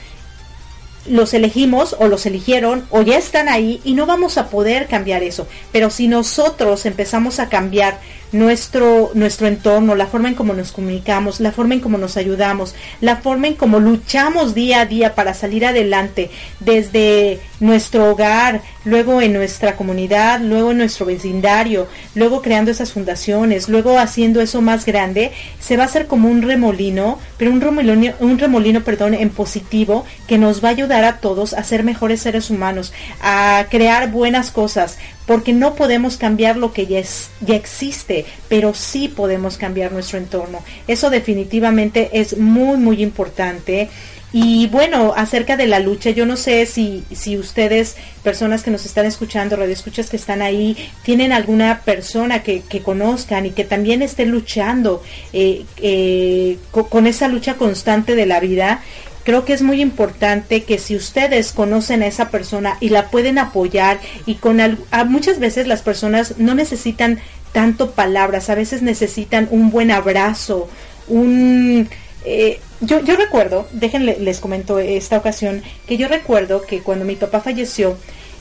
los 1.08 1.34
elegimos 1.34 1.96
o 1.98 2.08
los 2.08 2.26
eligieron 2.26 2.86
o 2.90 3.02
ya 3.02 3.18
están 3.18 3.48
ahí 3.48 3.80
y 3.84 3.94
no 3.94 4.06
vamos 4.06 4.38
a 4.38 4.48
poder 4.48 4.86
cambiar 4.86 5.22
eso. 5.22 5.46
Pero 5.72 5.90
si 5.90 6.08
nosotros 6.08 6.86
empezamos 6.86 7.38
a 7.38 7.48
cambiar 7.48 8.00
nuestro, 8.36 9.10
nuestro 9.14 9.46
entorno, 9.46 9.94
la 9.94 10.06
forma 10.06 10.28
en 10.28 10.34
cómo 10.34 10.52
nos 10.52 10.72
comunicamos, 10.72 11.40
la 11.40 11.52
forma 11.52 11.74
en 11.74 11.80
cómo 11.80 11.98
nos 11.98 12.16
ayudamos, 12.16 12.74
la 13.00 13.16
forma 13.16 13.48
en 13.48 13.54
cómo 13.54 13.80
luchamos 13.80 14.54
día 14.54 14.80
a 14.80 14.86
día 14.86 15.14
para 15.14 15.34
salir 15.34 15.64
adelante 15.64 16.30
desde 16.60 17.40
nuestro 17.60 18.10
hogar, 18.10 18.60
luego 18.84 19.22
en 19.22 19.32
nuestra 19.32 19.76
comunidad, 19.76 20.40
luego 20.40 20.72
en 20.72 20.78
nuestro 20.78 21.06
vecindario, 21.06 21.88
luego 22.14 22.42
creando 22.42 22.70
esas 22.70 22.92
fundaciones, 22.92 23.68
luego 23.68 23.98
haciendo 23.98 24.40
eso 24.40 24.60
más 24.60 24.84
grande, 24.84 25.32
se 25.58 25.76
va 25.76 25.84
a 25.84 25.86
hacer 25.86 26.06
como 26.06 26.28
un 26.28 26.42
remolino, 26.42 27.18
pero 27.38 27.50
un 27.50 27.60
remolino, 27.60 28.14
un 28.20 28.38
remolino, 28.38 28.82
perdón, 28.82 29.14
en 29.14 29.30
positivo 29.30 30.04
que 30.26 30.38
nos 30.38 30.62
va 30.62 30.68
a 30.68 30.72
ayudar 30.72 31.04
a 31.04 31.18
todos 31.18 31.54
a 31.54 31.64
ser 31.64 31.82
mejores 31.82 32.20
seres 32.20 32.50
humanos, 32.50 32.92
a 33.20 33.66
crear 33.70 34.10
buenas 34.10 34.50
cosas, 34.50 34.98
porque 35.26 35.52
no 35.52 35.74
podemos 35.74 36.16
cambiar 36.16 36.56
lo 36.56 36.72
que 36.72 36.86
ya, 36.86 37.00
es, 37.00 37.30
ya 37.40 37.56
existe, 37.56 38.24
pero 38.48 38.74
sí 38.74 39.08
podemos 39.08 39.56
cambiar 39.58 39.92
nuestro 39.92 40.18
entorno. 40.18 40.60
Eso 40.86 41.10
definitivamente 41.10 42.10
es 42.12 42.38
muy, 42.38 42.76
muy 42.76 43.02
importante. 43.02 43.88
Y 44.32 44.66
bueno, 44.68 45.14
acerca 45.16 45.56
de 45.56 45.66
la 45.66 45.80
lucha, 45.80 46.10
yo 46.10 46.26
no 46.26 46.36
sé 46.36 46.66
si, 46.66 47.04
si 47.12 47.38
ustedes, 47.38 47.96
personas 48.22 48.62
que 48.62 48.70
nos 48.70 48.84
están 48.84 49.06
escuchando, 49.06 49.56
radioescuchas 49.56 50.10
que 50.10 50.16
están 50.16 50.42
ahí, 50.42 50.76
tienen 51.02 51.32
alguna 51.32 51.80
persona 51.84 52.42
que, 52.42 52.62
conozcan 52.84 53.46
y 53.46 53.50
que 53.50 53.64
también 53.64 54.02
esté 54.02 54.26
luchando 54.26 55.02
eh, 55.32 55.64
eh, 55.78 56.58
con 56.70 57.06
esa 57.06 57.28
lucha 57.28 57.54
constante 57.54 58.14
de 58.14 58.26
la 58.26 58.40
vida 58.40 58.82
creo 59.26 59.44
que 59.44 59.52
es 59.54 59.60
muy 59.60 59.82
importante 59.82 60.62
que 60.62 60.78
si 60.78 60.94
ustedes 60.94 61.50
conocen 61.50 62.04
a 62.04 62.06
esa 62.06 62.30
persona 62.30 62.76
y 62.78 62.90
la 62.90 63.10
pueden 63.10 63.38
apoyar 63.38 63.98
y 64.24 64.36
con 64.36 64.60
muchas 65.08 65.40
veces 65.40 65.66
las 65.66 65.82
personas 65.82 66.38
no 66.38 66.54
necesitan 66.54 67.18
tanto 67.50 67.90
palabras, 67.90 68.50
a 68.50 68.54
veces 68.54 68.82
necesitan 68.82 69.48
un 69.50 69.72
buen 69.72 69.90
abrazo, 69.90 70.68
un 71.08 71.88
eh, 72.24 72.60
yo, 72.80 73.00
yo 73.00 73.16
recuerdo, 73.16 73.66
déjenle, 73.72 74.16
les 74.20 74.38
comento 74.38 74.78
esta 74.78 75.18
ocasión, 75.18 75.62
que 75.88 75.96
yo 75.96 76.06
recuerdo 76.06 76.62
que 76.62 76.80
cuando 76.80 77.04
mi 77.04 77.16
papá 77.16 77.40
falleció, 77.40 77.98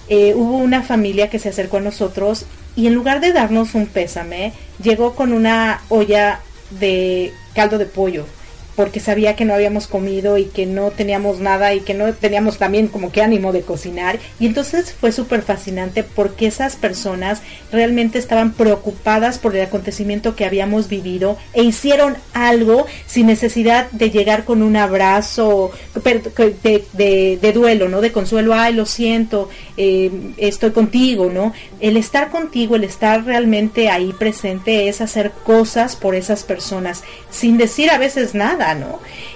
eh, 0.07 0.33
hubo 0.35 0.57
una 0.57 0.83
familia 0.83 1.31
que 1.31 1.39
se 1.39 1.49
acercó 1.49 1.77
a 1.77 1.81
nosotros 1.81 2.45
y 2.75 2.85
en 2.85 2.93
lugar 2.93 3.21
de 3.21 3.33
darnos 3.33 3.73
un 3.73 3.87
pésame, 3.87 4.53
llegó 4.83 5.15
con 5.15 5.33
una 5.33 5.81
olla 5.89 6.41
de 6.69 7.33
caldo 7.55 7.79
de 7.79 7.87
pollo 7.87 8.27
porque 8.75 8.99
sabía 8.99 9.35
que 9.35 9.45
no 9.45 9.53
habíamos 9.53 9.87
comido 9.87 10.37
y 10.37 10.45
que 10.45 10.65
no 10.65 10.91
teníamos 10.91 11.39
nada 11.39 11.73
y 11.73 11.79
que 11.81 11.93
no 11.93 12.13
teníamos 12.13 12.57
también 12.57 12.87
como 12.87 13.11
que 13.11 13.21
ánimo 13.21 13.51
de 13.51 13.61
cocinar. 13.61 14.19
Y 14.39 14.45
entonces 14.45 14.93
fue 14.93 15.11
súper 15.11 15.41
fascinante 15.41 16.03
porque 16.03 16.47
esas 16.47 16.75
personas 16.75 17.41
realmente 17.71 18.19
estaban 18.19 18.53
preocupadas 18.53 19.37
por 19.39 19.55
el 19.55 19.63
acontecimiento 19.63 20.35
que 20.35 20.45
habíamos 20.45 20.89
vivido 20.89 21.37
e 21.53 21.63
hicieron 21.63 22.17
algo 22.33 22.85
sin 23.07 23.27
necesidad 23.27 23.89
de 23.91 24.09
llegar 24.09 24.43
con 24.43 24.61
un 24.61 24.75
abrazo 24.75 25.71
de, 26.03 27.37
de, 27.41 27.53
duelo, 27.53 27.87
¿no? 27.87 28.01
De 28.01 28.11
consuelo, 28.11 28.53
ay, 28.53 28.73
lo 28.73 28.85
siento, 28.85 29.49
eh, 29.77 30.11
estoy 30.37 30.71
contigo, 30.71 31.29
¿no? 31.33 31.53
El 31.79 31.97
estar 31.97 32.29
contigo, 32.29 32.75
el 32.75 32.83
estar 32.83 33.23
realmente 33.23 33.89
ahí 33.89 34.13
presente 34.13 34.89
es 34.89 35.01
hacer 35.01 35.31
cosas 35.31 35.95
por 35.95 36.15
esas 36.15 36.43
personas 36.43 37.03
sin 37.29 37.57
decir 37.57 37.89
a 37.89 37.97
veces 37.97 38.33
nada 38.33 38.64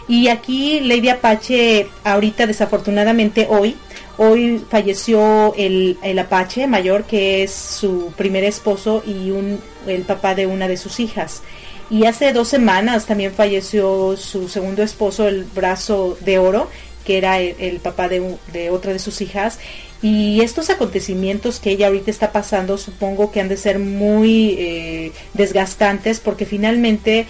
Y 0.07 0.27
aquí 0.27 0.80
Lady 0.80 1.09
Apache, 1.09 1.88
ahorita 2.03 2.47
desafortunadamente 2.47 3.47
hoy, 3.49 3.75
hoy 4.17 4.61
falleció 4.69 5.53
el, 5.55 5.97
Apache 6.19 6.67
mayor, 6.67 7.03
que 7.03 7.43
es 7.43 7.51
su 7.53 8.11
primer 8.17 8.43
esposo 8.43 9.03
y 9.05 9.32
un, 9.32 9.59
el 9.88 10.01
papá 10.01 10.36
de 10.36 10.47
una 10.47 10.67
de 10.67 10.77
sus 10.77 10.99
hijas. 10.99 11.41
Y 11.89 12.05
hace 12.05 12.34
dos 12.34 12.47
semanas 12.47 13.05
también 13.05 13.34
falleció 13.34 14.15
su 14.15 14.47
segundo 14.47 14.84
esposo, 14.84 15.27
el 15.27 15.43
brazo 15.43 16.17
de 16.21 16.38
oro, 16.38 16.69
que 17.03 17.17
era 17.17 17.39
el, 17.39 17.80
papá 17.80 18.07
de, 18.07 18.36
de, 18.53 18.69
otra 18.69 18.93
de 18.93 18.99
sus 18.99 19.21
hijas. 19.21 19.59
Y 20.01 20.41
estos 20.41 20.69
acontecimientos 20.69 21.59
que 21.59 21.71
ella 21.71 21.88
ahorita 21.88 22.11
está 22.11 22.32
pasando, 22.32 22.77
supongo 22.77 23.32
que 23.32 23.41
han 23.41 23.49
de 23.49 23.57
ser 23.57 23.80
muy 23.80 24.55
eh, 24.57 25.11
desgastantes 25.34 26.19
porque 26.19 26.45
finalmente 26.45 27.25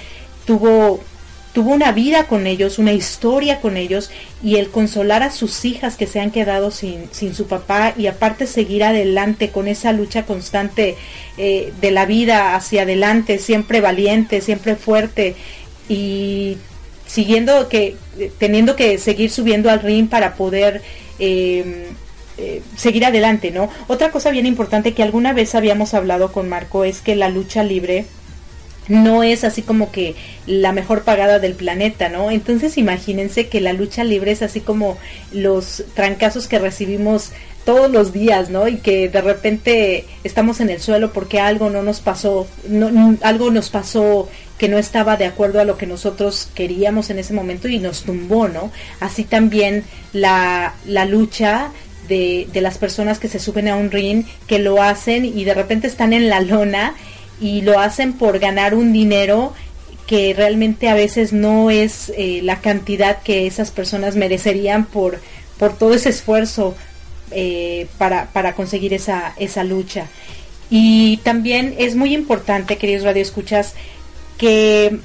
tuvo 0.46 1.00
tuvo 1.60 1.74
una 1.74 1.92
vida 1.92 2.24
con 2.24 2.48
ellos, 2.48 2.80
una 2.80 2.94
historia 2.94 3.60
con 3.60 3.76
ellos 3.76 4.12
y 4.42 4.56
el 4.56 4.70
consolar 4.70 5.24
a 5.24 5.30
sus 5.30 5.66
hijas 5.66 5.98
que 5.98 6.08
se 6.08 6.22
han 6.22 6.32
quedado 6.32 6.72
sin, 6.72 7.10
sin 7.12 7.36
su 7.36 7.48
papá 7.48 7.94
y 7.98 8.08
aparte 8.08 8.48
seguir 8.48 8.82
adelante 8.82 9.50
con 9.50 9.68
esa 9.68 9.92
lucha 9.92 10.26
constante 10.26 10.96
eh, 11.38 11.74
de 11.82 11.92
la 11.92 12.06
vida 12.06 12.56
hacia 12.56 12.84
adelante, 12.84 13.40
siempre 13.40 13.82
valiente, 13.82 14.40
siempre 14.40 14.78
fuerte 14.78 15.36
y 15.90 16.56
siguiendo 17.06 17.68
que, 17.68 17.98
teniendo 18.38 18.78
que 18.78 18.98
seguir 18.98 19.30
subiendo 19.30 19.70
al 19.70 19.82
ring 19.82 20.08
para 20.08 20.36
poder 20.36 20.82
em, 21.20 21.88
eh, 22.38 22.62
seguir 22.78 23.04
adelante, 23.04 23.52
¿no? 23.52 23.70
Otra 23.90 24.12
cosa 24.12 24.32
bien 24.32 24.46
importante 24.46 24.94
que 24.94 25.04
alguna 25.04 25.34
vez 25.34 25.56
habíamos 25.56 25.94
hablado 25.94 26.32
con 26.32 26.48
Marco 26.48 26.86
es 26.86 27.02
que 27.02 27.18
la 27.18 27.28
lucha 27.28 27.64
libre 27.64 28.06
no 28.90 29.24
es 29.24 29.44
así 29.44 29.62
como 29.62 29.92
que 29.92 30.16
la 30.46 30.74
mejor 30.74 31.04
pagada 31.04 31.40
del 31.40 31.54
planeta, 31.54 32.10
¿no? 32.10 32.32
Entonces 32.32 32.78
imagínense 32.78 33.48
que 33.48 33.62
la 33.62 33.72
lucha 33.72 34.04
libre 34.04 34.32
es 34.32 34.42
así 34.42 34.60
como 34.60 34.98
los 35.32 35.84
trancazos 35.94 36.48
que 36.48 36.60
recibimos 36.60 37.32
todos 37.66 37.92
los 37.92 38.14
días, 38.14 38.50
¿no? 38.50 38.68
Y 38.68 38.78
que 38.78 39.08
de 39.10 39.22
repente 39.22 40.06
estamos 40.24 40.60
en 40.60 40.72
el 40.72 40.82
suelo 40.82 41.14
porque 41.14 41.40
algo 41.40 41.70
no 41.70 41.84
nos 41.84 42.00
pasó, 42.00 42.48
no, 42.68 43.16
algo 43.22 43.52
nos 43.52 43.70
pasó 43.70 44.28
que 44.58 44.68
no 44.68 44.80
estaba 44.80 45.18
de 45.18 45.26
acuerdo 45.26 45.62
a 45.62 45.66
lo 45.66 45.78
que 45.78 45.86
nosotros 45.86 46.50
queríamos 46.56 47.12
en 47.12 47.20
ese 47.20 47.34
momento 47.34 47.68
y 47.68 47.78
nos 47.78 48.04
tumbó, 48.04 48.48
¿no? 48.48 48.72
Así 49.00 49.24
también 49.24 49.84
la, 50.14 50.74
la 50.86 51.06
lucha 51.06 51.72
de, 52.08 52.48
de 52.52 52.62
las 52.62 52.80
personas 52.80 53.20
que 53.20 53.28
se 53.28 53.40
suben 53.40 53.68
a 53.68 53.76
un 53.76 53.92
ring, 53.92 54.26
que 54.48 54.58
lo 54.58 54.82
hacen 54.82 55.24
y 55.24 55.44
de 55.44 55.54
repente 55.54 55.86
están 55.88 56.12
en 56.12 56.28
la 56.28 56.42
lona 56.42 56.96
y 57.40 57.62
lo 57.62 57.80
hacen 57.80 58.14
por 58.14 58.40
ganar 58.40 58.74
un 58.74 58.94
dinero 58.94 59.54
que 60.08 60.34
realmente 60.36 60.90
a 60.90 60.96
veces 60.96 61.34
no 61.34 61.70
es 61.70 62.12
eh, 62.18 62.42
la 62.44 62.62
cantidad 62.62 63.22
que 63.22 63.46
esas 63.46 63.70
personas 63.70 64.16
merecerían 64.16 64.86
por, 64.86 65.20
por 65.60 65.78
todo 65.78 65.94
ese 65.94 66.10
esfuerzo 66.10 66.76
eh, 67.30 67.88
para, 68.00 68.26
para, 68.34 68.56
conseguir 68.56 68.94
esa, 68.94 69.34
esa 69.38 69.64
lucha. 69.64 70.08
Y 70.72 71.18
también 71.18 71.76
es 71.78 71.96
muy 71.96 72.16
importante, 72.16 72.78
queridos 72.78 73.04
radioescuchas, 73.04 73.76
que 74.40 75.00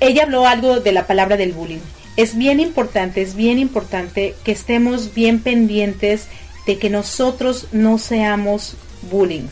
ella 0.00 0.24
habló 0.24 0.46
algo 0.46 0.80
de 0.80 0.92
la 0.92 1.06
palabra 1.06 1.38
del 1.38 1.52
bullying. 1.52 1.80
Es 2.18 2.36
bien 2.36 2.60
importante, 2.60 3.22
es 3.22 3.34
bien 3.34 3.58
importante 3.58 4.34
que 4.44 4.52
estemos 4.52 5.14
bien 5.14 5.40
pendientes 5.40 6.26
de 6.66 6.76
que 6.76 6.90
nosotros 6.90 7.68
no 7.72 7.96
seamos 7.96 8.74
bullying 9.10 9.48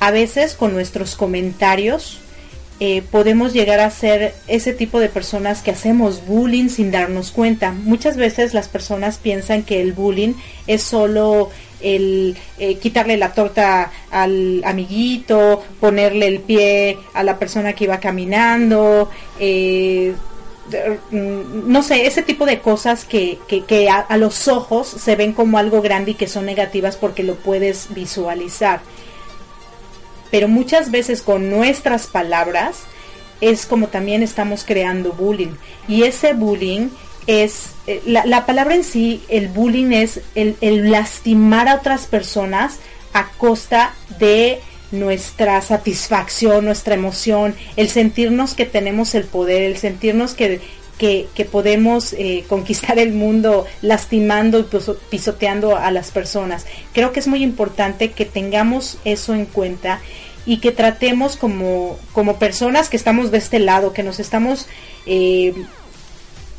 a 0.00 0.10
veces 0.10 0.54
con 0.54 0.72
nuestros 0.72 1.16
comentarios 1.16 2.18
eh, 2.80 3.02
podemos 3.10 3.52
llegar 3.52 3.80
a 3.80 3.90
ser 3.90 4.34
ese 4.46 4.72
tipo 4.72 5.00
de 5.00 5.08
personas 5.08 5.62
que 5.62 5.72
hacemos 5.72 6.24
bullying 6.26 6.68
sin 6.68 6.92
darnos 6.92 7.32
cuenta. 7.32 7.72
Muchas 7.72 8.16
veces 8.16 8.54
las 8.54 8.68
personas 8.68 9.18
piensan 9.18 9.64
que 9.64 9.80
el 9.80 9.92
bullying 9.92 10.34
es 10.68 10.82
solo 10.84 11.50
el 11.80 12.36
eh, 12.58 12.76
quitarle 12.76 13.16
la 13.16 13.32
torta 13.32 13.90
al 14.12 14.62
amiguito, 14.64 15.64
ponerle 15.80 16.28
el 16.28 16.40
pie 16.40 16.98
a 17.14 17.24
la 17.24 17.38
persona 17.38 17.72
que 17.72 17.84
iba 17.84 17.98
caminando, 17.98 19.10
eh, 19.40 20.14
no 21.10 21.82
sé, 21.82 22.06
ese 22.06 22.22
tipo 22.22 22.46
de 22.46 22.60
cosas 22.60 23.04
que, 23.04 23.38
a 23.90 24.16
los 24.18 24.48
ojos 24.48 24.86
se 24.86 25.16
ven 25.16 25.32
como 25.32 25.58
algo 25.58 25.82
grande 25.82 26.12
y 26.12 26.14
que 26.14 26.28
son 26.28 26.46
negativas 26.46 26.96
porque 26.96 27.22
lo 27.22 27.36
puedes 27.36 27.88
visualizar 27.94 28.80
pero 30.30 30.48
muchas 30.48 30.90
veces 30.90 31.22
con 31.22 31.50
nuestras 31.50 32.06
palabras 32.06 32.82
es 33.40 33.66
como 33.66 33.88
también 33.88 34.22
estamos 34.22 34.64
creando 34.64 35.12
bullying. 35.12 35.54
Y 35.86 36.02
ese 36.02 36.32
bullying 36.34 36.88
es, 37.26 37.70
eh, 37.86 38.02
la, 38.06 38.46
palabra 38.46 38.74
en 38.74 38.84
sí, 38.84 39.22
el 39.28 39.48
bullying 39.48 39.92
es 39.92 40.20
el, 40.34 40.56
el, 40.60 40.90
lastimar 40.90 41.68
a 41.68 41.76
otras 41.76 42.06
personas 42.06 42.78
a 43.12 43.28
costa 43.38 43.94
de 44.18 44.60
nuestra 44.90 45.60
satisfacción, 45.60 46.64
nuestra 46.64 46.94
emoción, 46.94 47.54
el 47.76 47.88
sentirnos 47.88 48.54
que 48.54 48.64
tenemos 48.64 49.14
el 49.14 49.24
poder, 49.24 49.62
el 49.62 49.76
sentirnos 49.76 50.34
que, 50.34 50.60
que, 50.98 51.48
podemos 51.50 52.12
eh, 52.12 52.44
conquistar 52.48 52.98
el 52.98 53.12
mundo 53.12 53.66
lastimando 53.80 54.58
y 54.58 54.66
pisoteando 55.08 55.76
a 55.76 55.90
las 55.90 56.10
personas. 56.10 56.66
Creo 56.92 57.12
que 57.12 57.20
es 57.20 57.28
muy 57.28 57.42
importante 57.42 58.10
que 58.10 58.24
tengamos 58.24 58.98
eso 59.04 59.34
en 59.34 59.46
cuenta 59.46 60.00
y 60.44 60.58
que 60.58 60.72
tratemos 60.72 61.36
como, 61.36 61.98
como 62.12 62.38
personas 62.38 62.88
que 62.88 62.96
estamos 62.96 63.30
de 63.30 63.38
este 63.38 63.58
lado, 63.58 63.92
que 63.92 64.02
nos 64.02 64.18
estamos 64.18 64.66
eh, 65.06 65.54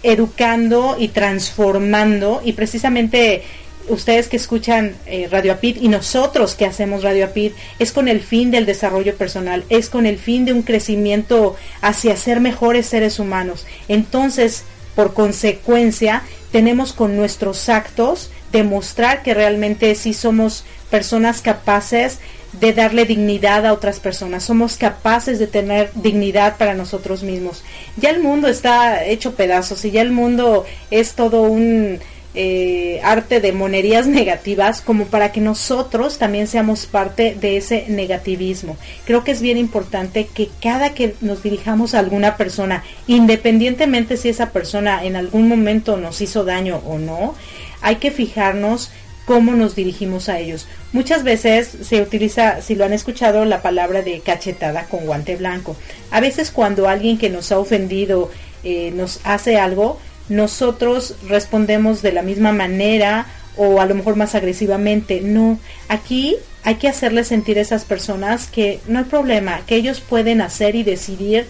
educando 0.03 0.95
y 0.97 1.09
transformando 1.09 2.41
y 2.43 2.53
precisamente 2.53 3.43
ustedes 3.89 4.27
que 4.27 4.37
escuchan 4.37 4.95
eh, 5.05 5.27
Radio 5.29 5.53
Apid 5.53 5.77
y 5.81 5.87
nosotros 5.87 6.55
que 6.55 6.65
hacemos 6.65 7.03
Radio 7.03 7.25
Apid 7.25 7.51
es 7.79 7.91
con 7.91 8.07
el 8.07 8.21
fin 8.21 8.51
del 8.51 8.65
desarrollo 8.65 9.15
personal, 9.15 9.63
es 9.69 9.89
con 9.89 10.05
el 10.05 10.17
fin 10.17 10.45
de 10.45 10.53
un 10.53 10.61
crecimiento 10.61 11.55
hacia 11.81 12.15
ser 12.15 12.39
mejores 12.39 12.85
seres 12.85 13.19
humanos. 13.19 13.65
Entonces, 13.87 14.63
por 14.95 15.13
consecuencia, 15.13 16.23
tenemos 16.51 16.93
con 16.93 17.15
nuestros 17.15 17.69
actos 17.69 18.29
demostrar 18.51 19.23
que 19.23 19.33
realmente 19.33 19.93
sí 19.95 20.13
somos 20.13 20.63
personas 20.89 21.41
capaces 21.41 22.19
de 22.53 22.73
darle 22.73 23.05
dignidad 23.05 23.65
a 23.65 23.73
otras 23.73 23.99
personas, 23.99 24.43
somos 24.43 24.77
capaces 24.77 25.37
de 25.37 25.45
tener 25.45 25.91
dignidad 25.93 26.57
para 26.57 26.73
nosotros 26.73 27.21
mismos. 27.21 27.63
Ya 27.97 28.09
el 28.09 28.21
mundo 28.21 28.47
está 28.47 29.05
hecho 29.05 29.35
pedazos 29.35 29.85
y 29.85 29.91
ya 29.91 30.01
el 30.01 30.11
mundo 30.11 30.65
es 30.89 31.13
todo 31.13 31.43
un 31.43 31.99
eh, 32.35 33.01
arte 33.03 33.39
de 33.39 33.51
monerías 33.53 34.05
negativas 34.07 34.81
como 34.81 35.05
para 35.05 35.31
que 35.31 35.41
nosotros 35.41 36.17
también 36.17 36.47
seamos 36.47 36.85
parte 36.85 37.35
de 37.39 37.57
ese 37.57 37.85
negativismo. 37.87 38.77
Creo 39.05 39.23
que 39.23 39.31
es 39.31 39.41
bien 39.41 39.57
importante 39.57 40.27
que 40.31 40.49
cada 40.61 40.93
que 40.93 41.15
nos 41.21 41.41
dirijamos 41.41 41.93
a 41.93 41.99
alguna 41.99 42.37
persona, 42.37 42.83
independientemente 43.07 44.15
si 44.15 44.29
esa 44.29 44.51
persona 44.51 45.03
en 45.03 45.15
algún 45.15 45.47
momento 45.47 45.97
nos 45.97 46.21
hizo 46.21 46.43
daño 46.43 46.81
o 46.85 46.99
no, 46.99 47.33
hay 47.81 47.95
que 47.95 48.11
fijarnos 48.11 48.91
cómo 49.25 49.53
nos 49.53 49.75
dirigimos 49.75 50.27
a 50.27 50.39
ellos. 50.39 50.67
Muchas 50.91 51.23
veces 51.23 51.69
se 51.81 52.01
utiliza, 52.01 52.61
si 52.61 52.73
lo 52.73 52.85
han 52.85 52.93
escuchado, 52.93 53.45
la 53.45 53.61
palabra 53.61 54.01
de 54.01 54.21
cachetada 54.21 54.85
con 54.85 55.05
guante 55.05 55.35
blanco. 55.35 55.75
A 56.09 56.19
veces 56.19 56.49
cuando 56.49 56.89
alguien 56.89 57.17
que 57.17 57.29
nos 57.29 57.51
ha 57.51 57.59
ofendido 57.59 58.31
eh, 58.63 58.91
nos 58.95 59.19
hace 59.23 59.57
algo, 59.57 59.99
nosotros 60.29 61.15
respondemos 61.27 62.01
de 62.01 62.11
la 62.11 62.21
misma 62.21 62.51
manera 62.51 63.25
o 63.57 63.81
a 63.81 63.85
lo 63.85 63.95
mejor 63.95 64.15
más 64.15 64.35
agresivamente. 64.35 65.21
No, 65.21 65.59
aquí 65.87 66.37
hay 66.63 66.75
que 66.75 66.87
hacerles 66.87 67.27
sentir 67.27 67.57
a 67.57 67.61
esas 67.61 67.83
personas 67.83 68.47
que 68.47 68.79
no 68.87 68.99
hay 68.99 69.05
problema, 69.05 69.61
que 69.65 69.75
ellos 69.75 70.01
pueden 70.01 70.41
hacer 70.41 70.75
y 70.75 70.83
decidir 70.83 71.45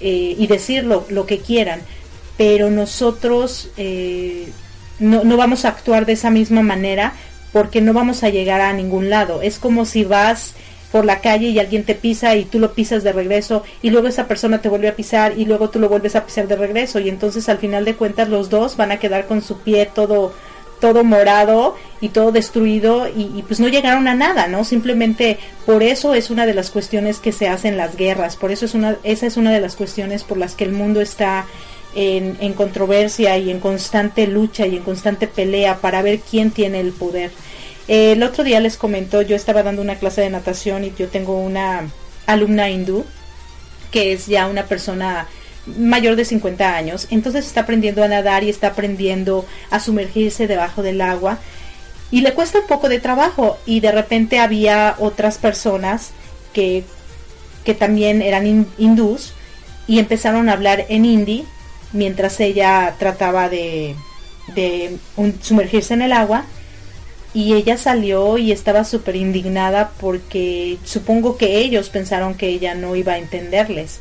eh, 0.00 0.34
y 0.38 0.46
decir 0.46 0.84
lo, 0.84 1.26
que 1.26 1.38
quieran, 1.38 1.80
pero 2.36 2.70
nosotros 2.70 3.70
eh, 3.76 4.48
no, 4.98 5.24
no 5.24 5.36
vamos 5.36 5.64
a 5.64 5.68
actuar 5.68 6.06
de 6.06 6.12
esa 6.12 6.30
misma 6.30 6.62
manera 6.62 7.14
porque 7.52 7.80
no 7.80 7.92
vamos 7.92 8.24
a 8.24 8.30
llegar 8.30 8.60
a 8.60 8.72
ningún 8.72 9.10
lado. 9.10 9.40
Es 9.40 9.58
como 9.58 9.86
si 9.86 10.04
vas 10.04 10.54
por 10.94 11.04
la 11.04 11.18
calle 11.20 11.48
y 11.48 11.58
alguien 11.58 11.82
te 11.82 11.96
pisa 11.96 12.36
y 12.36 12.44
tú 12.44 12.60
lo 12.60 12.72
pisas 12.72 13.02
de 13.02 13.12
regreso 13.12 13.64
y 13.82 13.90
luego 13.90 14.06
esa 14.06 14.28
persona 14.28 14.62
te 14.62 14.68
vuelve 14.68 14.86
a 14.86 14.94
pisar 14.94 15.36
y 15.36 15.44
luego 15.44 15.68
tú 15.68 15.80
lo 15.80 15.88
vuelves 15.88 16.14
a 16.14 16.24
pisar 16.24 16.46
de 16.46 16.54
regreso 16.54 17.00
y 17.00 17.08
entonces 17.08 17.48
al 17.48 17.58
final 17.58 17.84
de 17.84 17.96
cuentas 17.96 18.28
los 18.28 18.48
dos 18.48 18.76
van 18.76 18.92
a 18.92 19.00
quedar 19.00 19.26
con 19.26 19.42
su 19.42 19.58
pie 19.58 19.90
todo 19.92 20.32
todo 20.78 21.02
morado 21.02 21.74
y 22.00 22.10
todo 22.10 22.30
destruido 22.30 23.08
y, 23.08 23.42
pues 23.42 23.58
no 23.58 23.66
llegaron 23.66 24.06
a 24.06 24.14
nada, 24.14 24.46
¿no? 24.46 24.62
Simplemente 24.62 25.40
por 25.66 25.82
eso 25.82 26.14
es 26.14 26.30
una 26.30 26.46
de 26.46 26.54
las 26.54 26.70
cuestiones 26.70 27.18
que 27.18 27.32
se 27.32 27.48
hacen 27.48 27.76
las 27.76 27.96
guerras, 27.96 28.36
por 28.36 28.52
eso 28.52 28.64
es 28.64 28.74
una, 28.74 28.96
esa 29.02 29.26
es 29.26 29.36
una 29.36 29.50
de 29.50 29.60
las 29.60 29.74
cuestiones 29.74 30.22
por 30.22 30.38
las 30.38 30.54
que 30.54 30.62
el 30.62 30.70
mundo 30.70 31.00
está 31.00 31.46
en, 31.96 32.52
controversia 32.52 33.36
y 33.38 33.50
en 33.50 33.58
constante 33.58 34.28
lucha 34.28 34.64
y 34.68 34.76
en 34.76 34.84
constante 34.84 35.26
pelea 35.26 35.78
para 35.78 36.02
ver 36.02 36.20
quién 36.20 36.52
tiene 36.52 36.78
el 36.78 36.92
poder. 36.92 37.32
El 37.88 38.22
otro 38.22 38.44
día 38.44 38.60
les 38.60 38.76
comentó, 38.76 39.22
yo 39.22 39.36
estaba 39.36 39.62
dando 39.62 39.82
una 39.82 39.96
clase 39.96 40.20
de 40.20 40.30
natación 40.30 40.84
y 40.84 40.92
yo 40.98 41.08
tengo 41.08 41.38
una 41.38 41.88
alumna 42.26 42.70
hindú 42.70 43.04
que 43.90 44.12
es 44.12 44.26
ya 44.26 44.46
una 44.46 44.64
persona 44.64 45.28
mayor 45.78 46.16
de 46.16 46.24
50 46.24 46.76
años, 46.76 47.06
entonces 47.10 47.46
está 47.46 47.60
aprendiendo 47.60 48.02
a 48.02 48.08
nadar 48.08 48.42
y 48.42 48.50
está 48.50 48.68
aprendiendo 48.68 49.46
a 49.70 49.80
sumergirse 49.80 50.46
debajo 50.46 50.82
del 50.82 51.00
agua 51.00 51.38
y 52.10 52.20
le 52.20 52.32
cuesta 52.32 52.60
un 52.60 52.66
poco 52.66 52.88
de 52.88 53.00
trabajo. 53.00 53.58
Y 53.66 53.80
de 53.80 53.90
repente 53.92 54.38
había 54.38 54.94
otras 54.98 55.38
personas 55.38 56.10
que, 56.52 56.84
que 57.64 57.74
también 57.74 58.22
eran 58.22 58.66
hindús 58.78 59.32
y 59.86 59.98
empezaron 59.98 60.48
a 60.48 60.52
hablar 60.52 60.86
en 60.88 61.04
hindi 61.04 61.44
mientras 61.92 62.38
ella 62.40 62.94
trataba 62.98 63.48
de, 63.48 63.96
sumergirse 65.40 65.94
en 65.94 66.02
el 66.02 66.12
agua 66.12 66.44
y 67.34 67.54
ella 67.54 67.76
salió 67.76 68.38
y 68.38 68.52
estaba 68.52 68.84
súper 68.84 69.16
indignada 69.16 69.90
porque 70.00 70.78
supongo 70.84 71.36
que 71.36 71.58
ellos 71.58 71.88
pensaron 71.90 72.34
que 72.34 72.48
ella 72.48 72.76
no 72.76 72.94
iba 72.94 73.14
a 73.14 73.18
entenderles, 73.18 74.00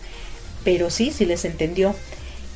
pero 0.64 0.92
sí, 0.92 1.12
sí 1.12 1.26
les 1.26 1.44
entendió. 1.44 1.96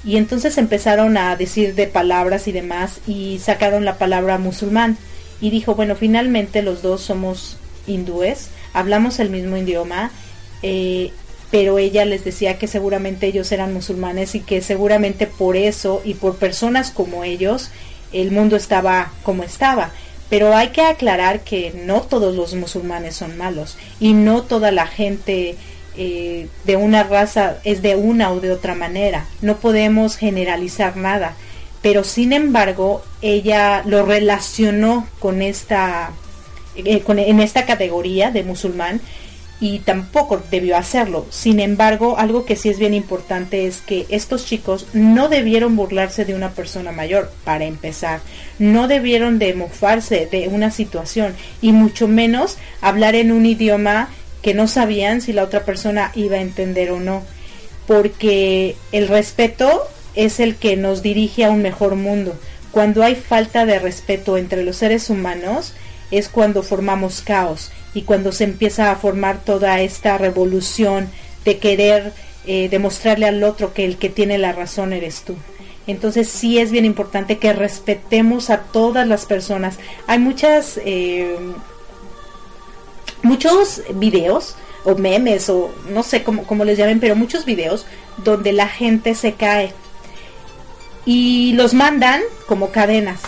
Y 0.06 0.18
entonces 0.18 0.58
empezaron 0.60 1.18
a 1.18 1.36
decir 1.36 1.74
de 1.74 1.88
palabras 1.88 2.48
y 2.48 2.52
demás 2.52 3.00
y 3.08 3.40
sacaron 3.40 3.86
la 3.86 3.98
palabra 3.98 4.38
musulmán 4.38 4.98
y 5.42 5.50
dijo, 5.50 5.74
bueno, 5.74 5.96
finalmente 5.96 6.62
los 6.62 6.84
dos 6.84 7.02
somos 7.02 7.58
hindúes, 7.88 8.50
hablamos 8.74 9.20
el 9.20 9.32
mismo 9.32 9.58
idioma, 9.58 10.12
eh, 10.62 11.12
pero 11.50 11.80
ella 11.80 12.06
les 12.06 12.24
decía 12.24 12.60
que 12.60 12.68
seguramente 12.68 13.26
ellos 13.26 13.52
eran 13.52 13.74
musulmanes 13.74 14.36
y 14.36 14.42
que 14.42 14.62
seguramente 14.62 15.26
por 15.26 15.58
eso 15.58 16.02
y 16.06 16.14
por 16.14 16.36
personas 16.36 16.92
como 16.92 17.24
ellos 17.24 17.72
el 18.14 18.32
mundo 18.32 18.56
estaba 18.56 19.12
como 19.24 19.44
estaba. 19.44 19.92
Pero 20.30 20.56
hay 20.56 20.70
que 20.70 20.82
aclarar 20.82 21.42
que 21.42 21.74
no 21.74 22.02
todos 22.02 22.36
los 22.36 22.54
musulmanes 22.54 23.16
son 23.16 23.38
malos 23.38 23.78
y 24.00 24.14
no 24.14 24.44
toda 24.44 24.72
la 24.72 24.88
gente 24.88 25.56
eh, 25.96 26.48
de 26.66 26.76
una 26.76 27.04
raza 27.04 27.58
es 27.64 27.82
de 27.82 27.96
una 27.96 28.32
o 28.32 28.40
de 28.40 28.52
otra 28.52 28.76
manera. 28.76 29.26
No 29.42 29.58
podemos 29.58 30.18
generalizar 30.18 30.98
nada. 30.98 31.36
Pero 31.82 32.04
sin 32.04 32.34
embargo, 32.34 33.04
ella 33.22 33.84
lo 33.86 34.06
relacionó 34.06 35.08
con 35.20 35.42
esta, 35.42 36.12
eh, 36.76 37.04
en 37.08 37.40
esta 37.40 37.66
categoría 37.66 38.32
de 38.32 38.44
musulmán 38.44 39.02
y 39.60 39.80
tampoco 39.80 40.42
debió 40.52 40.78
hacerlo. 40.78 41.26
Sin 41.30 41.60
embargo, 41.60 42.18
algo 42.18 42.46
que 42.46 42.56
sí 42.56 42.70
es 42.70 42.78
bien 42.78 42.94
importante 42.94 43.66
es 43.66 43.82
que 43.82 44.06
estos 44.10 44.46
chicos 44.46 44.86
no 44.94 45.30
debieron 45.30 45.76
burlarse 45.76 46.26
de 46.26 46.36
una 46.36 46.52
persona 46.52 46.92
mayor, 46.92 47.32
para 47.44 47.66
empezar. 47.66 48.22
No 48.60 48.88
debieron 48.88 49.40
de 49.40 49.54
mofarse 49.54 50.28
de 50.32 50.48
una 50.48 50.70
situación 50.70 51.36
y 51.62 51.72
mucho 51.72 52.08
menos 52.08 52.58
hablar 52.82 53.16
en 53.16 53.32
un 53.32 53.46
idioma 53.46 54.10
que 54.42 54.54
no 54.54 54.68
sabían 54.68 55.22
si 55.22 55.34
la 55.34 55.44
otra 55.44 55.66
persona 55.66 56.12
iba 56.14 56.38
a 56.38 56.42
entender 56.42 56.92
o 56.92 57.00
no. 57.00 57.24
Porque 57.88 58.76
el 58.92 59.08
respeto 59.08 59.84
es 60.14 60.40
el 60.40 60.56
que 60.56 60.78
nos 60.78 61.02
dirige 61.02 61.46
a 61.46 61.52
un 61.52 61.62
mejor 61.62 61.96
mundo. 61.96 62.36
Cuando 62.72 63.02
hay 63.02 63.16
falta 63.16 63.66
de 63.66 63.80
respeto 63.80 64.38
entre 64.38 64.64
los 64.64 64.78
seres 64.78 65.10
humanos 65.10 65.74
es 66.12 66.30
cuando 66.30 66.64
formamos 66.64 67.22
caos 67.22 67.72
y 67.98 68.04
cuando 68.04 68.32
se 68.32 68.44
empieza 68.44 68.92
a 68.92 68.96
formar 68.96 69.44
toda 69.44 69.82
esta 69.82 70.20
revolución 70.20 71.10
de 71.44 71.58
querer 71.58 72.14
eh, 72.46 72.70
demostrarle 72.70 73.26
al 73.26 73.44
otro 73.44 73.74
que 73.74 73.86
el 73.86 73.98
que 73.98 74.10
tiene 74.10 74.38
la 74.38 74.52
razón 74.52 74.94
eres 74.94 75.24
tú. 75.24 75.36
Entonces 75.88 76.30
sí 76.30 76.60
es 76.60 76.70
bien 76.70 76.86
importante 76.86 77.40
que 77.40 77.54
respetemos 77.54 78.52
a 78.52 78.60
todas 78.60 79.08
las 79.08 79.26
personas. 79.26 79.80
Hay 80.06 80.20
muchas, 80.20 80.80
eh, 80.86 81.38
muchos 83.24 83.82
videos 83.96 84.56
o 84.84 84.94
memes 84.94 85.50
o 85.50 85.72
no 85.90 86.04
sé 86.04 86.22
cómo, 86.22 86.44
cómo 86.44 86.66
les 86.66 86.78
llamen, 86.78 87.00
pero 87.00 87.16
muchos 87.16 87.46
videos 87.46 87.88
donde 88.24 88.54
la 88.54 88.68
gente 88.68 89.16
se 89.16 89.34
cae 89.34 89.74
y 91.04 91.54
los 91.54 91.74
mandan 91.74 92.22
como 92.46 92.70
cadenas 92.70 93.22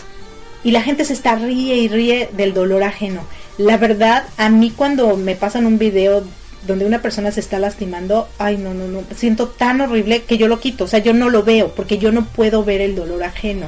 y 0.63 0.71
la 0.71 0.81
gente 0.81 1.05
se 1.05 1.13
está 1.13 1.35
ríe 1.35 1.75
y 1.75 1.87
ríe 1.87 2.29
del 2.33 2.53
dolor 2.53 2.83
ajeno. 2.83 3.21
La 3.57 3.77
verdad, 3.77 4.23
a 4.37 4.49
mí 4.49 4.71
cuando 4.75 5.17
me 5.17 5.35
pasan 5.35 5.65
un 5.65 5.77
video 5.77 6.23
donde 6.67 6.85
una 6.85 7.01
persona 7.01 7.31
se 7.31 7.39
está 7.39 7.59
lastimando, 7.59 8.27
ay 8.37 8.57
no, 8.57 8.73
no, 8.73 8.87
no, 8.87 9.03
siento 9.15 9.47
tan 9.47 9.79
horrible 9.81 10.23
que 10.23 10.37
yo 10.37 10.47
lo 10.47 10.59
quito, 10.59 10.83
o 10.83 10.87
sea, 10.87 10.99
yo 10.99 11.13
no 11.13 11.29
lo 11.29 11.43
veo 11.43 11.69
porque 11.69 11.97
yo 11.97 12.11
no 12.11 12.25
puedo 12.25 12.63
ver 12.63 12.81
el 12.81 12.95
dolor 12.95 13.23
ajeno. 13.23 13.67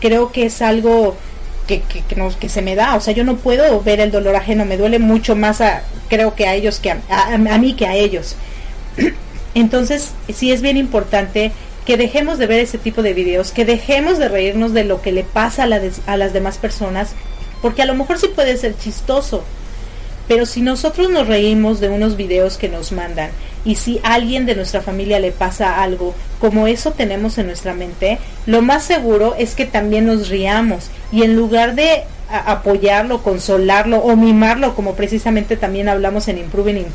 Creo 0.00 0.32
que 0.32 0.46
es 0.46 0.62
algo 0.62 1.16
que, 1.66 1.82
que, 1.82 2.02
que, 2.02 2.48
se 2.48 2.62
me 2.62 2.74
da, 2.74 2.96
o 2.96 3.00
sea, 3.00 3.12
yo 3.12 3.24
no 3.24 3.36
puedo 3.36 3.82
ver 3.82 4.00
el 4.00 4.10
dolor 4.10 4.34
ajeno, 4.34 4.64
me 4.64 4.78
duele 4.78 4.98
mucho 4.98 5.36
más 5.36 5.60
a, 5.60 5.82
creo 6.08 6.34
que 6.34 6.46
a 6.46 6.54
ellos 6.54 6.80
que 6.80 6.90
a, 6.90 7.00
a, 7.10 7.34
a 7.34 7.58
mí 7.58 7.74
que 7.74 7.86
a 7.86 7.94
ellos. 7.94 8.36
Entonces, 9.54 10.12
sí 10.32 10.52
es 10.52 10.62
bien 10.62 10.76
importante 10.76 11.52
que 11.90 11.96
dejemos 11.96 12.38
de 12.38 12.46
ver 12.46 12.60
ese 12.60 12.78
tipo 12.78 13.02
de 13.02 13.14
videos, 13.14 13.50
que 13.50 13.64
dejemos 13.64 14.16
de 14.16 14.28
reírnos 14.28 14.72
de 14.72 14.84
lo 14.84 15.02
que 15.02 15.10
le 15.10 15.24
pasa 15.24 15.64
a, 15.64 15.66
la 15.66 15.80
a 16.06 16.16
las 16.16 16.32
demás 16.32 16.56
personas, 16.56 17.16
porque 17.62 17.82
a 17.82 17.84
lo 17.84 17.96
mejor 17.96 18.16
sí 18.16 18.28
puede 18.28 18.56
ser 18.58 18.78
chistoso, 18.78 19.42
pero 20.28 20.46
si 20.46 20.60
nosotros 20.62 21.10
nos 21.10 21.26
reímos 21.26 21.80
de 21.80 21.88
unos 21.88 22.16
videos 22.16 22.58
que 22.58 22.68
nos 22.68 22.92
mandan 22.92 23.30
y 23.64 23.74
si 23.74 23.98
a 24.04 24.14
alguien 24.14 24.46
de 24.46 24.54
nuestra 24.54 24.82
familia 24.82 25.18
le 25.18 25.32
pasa 25.32 25.82
algo, 25.82 26.14
como 26.38 26.68
eso 26.68 26.92
tenemos 26.92 27.38
en 27.38 27.46
nuestra 27.46 27.74
mente, 27.74 28.20
lo 28.46 28.62
más 28.62 28.84
seguro 28.84 29.34
es 29.36 29.56
que 29.56 29.64
también 29.64 30.06
nos 30.06 30.28
riamos 30.28 30.90
y 31.10 31.24
en 31.24 31.34
lugar 31.34 31.74
de 31.74 32.04
apoyarlo, 32.30 33.22
consolarlo 33.22 33.98
o 33.98 34.16
mimarlo, 34.16 34.74
como 34.74 34.94
precisamente 34.94 35.56
también 35.56 35.88
hablamos 35.88 36.28
en 36.28 36.38
Improving 36.38 36.86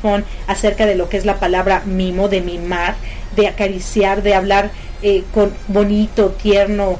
Phone 0.00 0.24
acerca 0.46 0.86
de 0.86 0.94
lo 0.94 1.08
que 1.08 1.18
es 1.18 1.26
la 1.26 1.38
palabra 1.38 1.82
mimo, 1.84 2.28
de 2.28 2.40
mimar, 2.40 2.96
de 3.36 3.48
acariciar, 3.48 4.22
de 4.22 4.34
hablar 4.34 4.70
eh, 5.02 5.24
con 5.34 5.52
bonito, 5.68 6.30
tierno, 6.30 6.98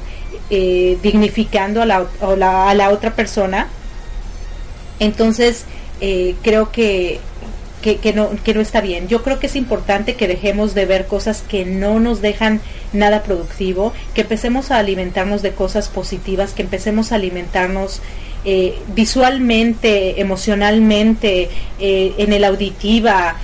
eh, 0.49 0.97
dignificando 1.01 1.81
a 1.81 1.85
la, 1.85 2.05
a 2.21 2.73
la, 2.73 2.89
otra 2.89 3.15
persona. 3.15 3.67
Entonces, 4.99 5.65
eh, 6.01 6.35
creo 6.43 6.71
que, 6.71 7.19
que, 7.83 8.13
no, 8.13 8.31
que 8.43 8.53
no 8.53 8.61
está 8.61 8.81
bien. 8.81 9.07
Yo 9.07 9.21
creo 9.21 9.39
que 9.39 9.47
es 9.47 9.55
importante 9.55 10.15
que 10.15 10.27
dejemos 10.27 10.73
de 10.73 10.85
ver 10.85 11.05
cosas 11.05 11.43
que 11.43 11.65
no 11.65 11.99
nos 11.99 12.21
dejan 12.21 12.61
nada 12.93 13.21
productivo, 13.23 13.93
que 14.15 14.21
empecemos 14.21 14.71
a 14.71 14.77
alimentarnos 14.77 15.41
de 15.41 15.51
cosas 15.51 15.89
positivas, 15.89 16.53
que 16.53 16.63
empecemos 16.63 17.11
a 17.11 17.15
alimentarnos 17.15 18.01
eh, 18.45 18.79
visualmente, 18.95 20.19
emocionalmente, 20.19 21.49
en 21.79 22.33
el 22.33 22.43
auditiva. 22.43 23.35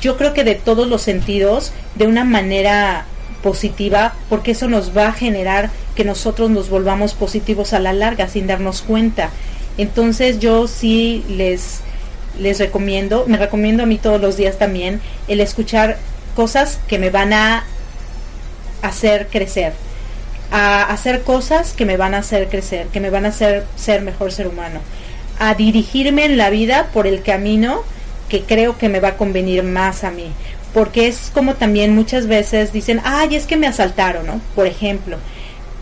yo 0.00 0.16
creo 0.16 0.34
que 0.34 0.44
de 0.44 0.54
todos 0.54 0.88
los 0.88 1.02
sentidos, 1.02 1.72
de 1.94 2.06
una 2.06 2.24
manera 2.24 3.06
positiva, 3.44 4.14
porque 4.30 4.52
eso 4.52 4.68
nos 4.68 4.96
va 4.96 5.08
a 5.08 5.12
generar 5.12 5.70
que 5.94 6.02
nosotros 6.02 6.48
nos 6.48 6.70
volvamos 6.70 7.12
positivos 7.12 7.74
a 7.74 7.78
la 7.78 7.92
larga 7.92 8.26
sin 8.26 8.46
darnos 8.46 8.80
cuenta. 8.80 9.30
Entonces 9.76 10.38
yo 10.38 10.66
sí 10.66 11.24
les, 11.28 11.80
les 12.38 12.58
recomiendo, 12.58 13.24
me 13.26 13.36
recomiendo 13.36 13.82
a 13.82 13.86
mí 13.86 13.98
todos 13.98 14.20
los 14.20 14.36
días 14.36 14.58
también 14.58 15.00
el 15.28 15.40
escuchar 15.40 15.98
cosas 16.34 16.78
que 16.88 16.98
me 16.98 17.10
van 17.10 17.32
a 17.32 17.64
hacer 18.82 19.28
crecer, 19.28 19.72
a 20.50 20.82
hacer 20.84 21.22
cosas 21.22 21.72
que 21.72 21.86
me 21.86 21.96
van 21.96 22.14
a 22.14 22.18
hacer 22.18 22.48
crecer, 22.48 22.86
que 22.88 23.00
me 23.00 23.10
van 23.10 23.24
a 23.24 23.28
hacer 23.28 23.64
ser 23.76 24.02
mejor 24.02 24.32
ser 24.32 24.46
humano, 24.46 24.80
a 25.38 25.54
dirigirme 25.54 26.24
en 26.24 26.36
la 26.36 26.50
vida 26.50 26.88
por 26.92 27.06
el 27.06 27.22
camino 27.22 27.82
que 28.28 28.42
creo 28.42 28.78
que 28.78 28.88
me 28.88 29.00
va 29.00 29.08
a 29.08 29.16
convenir 29.16 29.62
más 29.62 30.04
a 30.04 30.10
mí, 30.10 30.32
porque 30.72 31.06
es 31.06 31.30
como 31.32 31.54
también 31.54 31.94
muchas 31.94 32.26
veces 32.26 32.72
dicen, 32.72 33.00
ay, 33.04 33.36
es 33.36 33.46
que 33.46 33.56
me 33.56 33.66
asaltaron, 33.66 34.26
¿no? 34.26 34.40
Por 34.54 34.66
ejemplo, 34.66 35.18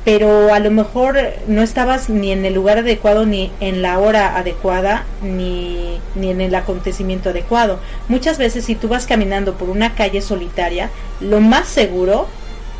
pero 0.04 0.52
a 0.52 0.58
lo 0.58 0.70
mejor 0.70 1.16
no 1.46 1.62
estabas 1.62 2.08
ni 2.08 2.32
en 2.32 2.44
el 2.44 2.54
lugar 2.54 2.78
adecuado, 2.78 3.24
ni 3.24 3.52
en 3.60 3.82
la 3.82 3.98
hora 3.98 4.36
adecuada, 4.36 5.04
ni, 5.22 5.98
ni 6.14 6.30
en 6.30 6.40
el 6.40 6.54
acontecimiento 6.54 7.30
adecuado. 7.30 7.78
Muchas 8.08 8.38
veces 8.38 8.64
si 8.64 8.74
tú 8.74 8.88
vas 8.88 9.06
caminando 9.06 9.54
por 9.54 9.70
una 9.70 9.94
calle 9.94 10.20
solitaria, 10.20 10.90
lo 11.20 11.40
más 11.40 11.68
seguro 11.68 12.26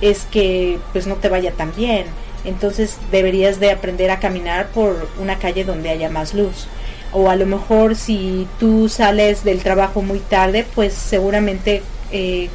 es 0.00 0.24
que 0.24 0.78
pues 0.92 1.06
no 1.06 1.14
te 1.16 1.28
vaya 1.28 1.52
tan 1.52 1.72
bien. 1.76 2.06
Entonces 2.44 2.98
deberías 3.12 3.60
de 3.60 3.70
aprender 3.70 4.10
a 4.10 4.18
caminar 4.18 4.66
por 4.68 5.08
una 5.20 5.38
calle 5.38 5.64
donde 5.64 5.90
haya 5.90 6.10
más 6.10 6.34
luz 6.34 6.66
o 7.12 7.28
a 7.28 7.36
lo 7.36 7.46
mejor 7.46 7.94
si 7.94 8.48
tú 8.58 8.88
sales 8.88 9.44
del 9.44 9.62
trabajo 9.62 10.02
muy 10.02 10.18
tarde, 10.18 10.66
pues 10.74 10.94
seguramente 10.94 11.82
eh, 12.10 12.48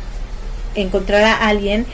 encontrar 0.75 1.23
a 1.23 1.47
alguien 1.47 1.85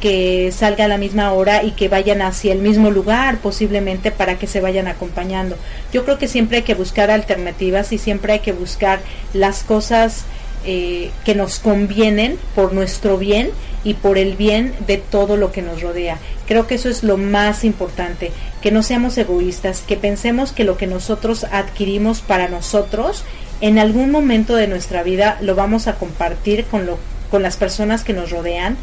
que 0.00 0.50
salga 0.52 0.86
a 0.86 0.88
la 0.88 0.98
misma 0.98 1.32
hora 1.32 1.62
y 1.62 1.72
que 1.72 1.88
vayan 1.88 2.22
hacia 2.22 2.52
el 2.52 2.60
mismo 2.60 2.90
lugar 2.90 3.38
posiblemente 3.38 4.10
para 4.10 4.38
que 4.38 4.46
se 4.46 4.60
vayan 4.60 4.88
acompañando. 4.88 5.56
Yo 5.92 6.04
creo 6.04 6.18
que 6.18 6.28
siempre 6.28 6.58
hay 6.58 6.62
que 6.62 6.74
buscar 6.74 7.10
alternativas 7.10 7.92
y 7.92 7.98
siempre 7.98 8.32
hay 8.32 8.38
que 8.40 8.52
buscar 8.52 9.00
las 9.34 9.62
cosas 9.62 10.24
eh, 10.64 11.10
que 11.24 11.34
nos 11.34 11.58
convienen 11.58 12.38
por 12.54 12.72
nuestro 12.72 13.16
bien 13.16 13.50
y 13.82 13.94
por 13.94 14.18
el 14.18 14.36
bien 14.36 14.74
de 14.86 14.98
todo 14.98 15.36
lo 15.36 15.52
que 15.52 15.62
nos 15.62 15.80
rodea. 15.80 16.18
Creo 16.46 16.66
que 16.66 16.74
eso 16.74 16.88
es 16.88 17.02
lo 17.02 17.16
más 17.16 17.64
importante, 17.64 18.32
que 18.60 18.70
no 18.70 18.82
seamos 18.82 19.16
egoístas, 19.16 19.80
que 19.80 19.96
pensemos 19.96 20.52
que 20.52 20.64
lo 20.64 20.76
que 20.76 20.86
nosotros 20.86 21.44
adquirimos 21.44 22.20
para 22.20 22.48
nosotros, 22.48 23.24
en 23.60 23.78
algún 23.78 24.10
momento 24.10 24.54
de 24.54 24.66
nuestra 24.66 25.02
vida 25.02 25.38
lo 25.40 25.54
vamos 25.54 25.86
a 25.86 25.94
compartir 25.94 26.64
con, 26.64 26.86
lo, 26.86 26.98
con 27.30 27.42
las 27.42 27.56
personas 27.56 28.04
que 28.04 28.12
nos 28.12 28.30
rodean 28.30 28.76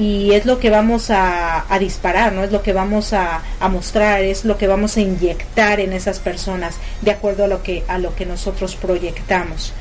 y 0.00 0.32
es 0.32 0.46
lo 0.46 0.58
que 0.58 0.70
vamos 0.70 1.10
a, 1.10 1.66
disparar, 1.78 2.32
¿no? 2.32 2.42
Es 2.42 2.50
lo 2.50 2.62
que 2.62 2.72
vamos 2.72 3.12
a, 3.12 3.42
mostrar, 3.70 4.22
es 4.22 4.46
lo 4.46 4.56
que 4.56 4.66
vamos 4.66 4.96
a 4.96 5.02
inyectar 5.02 5.78
en 5.78 5.92
esas 5.92 6.20
personas 6.20 6.76
de 7.02 7.10
acuerdo 7.10 7.44
a 7.44 7.48
lo 7.48 7.62
que, 7.62 7.84
a 7.86 7.98
lo 7.98 8.14
que 8.14 8.24
nosotros 8.24 8.76
proyectamos. 8.76 9.74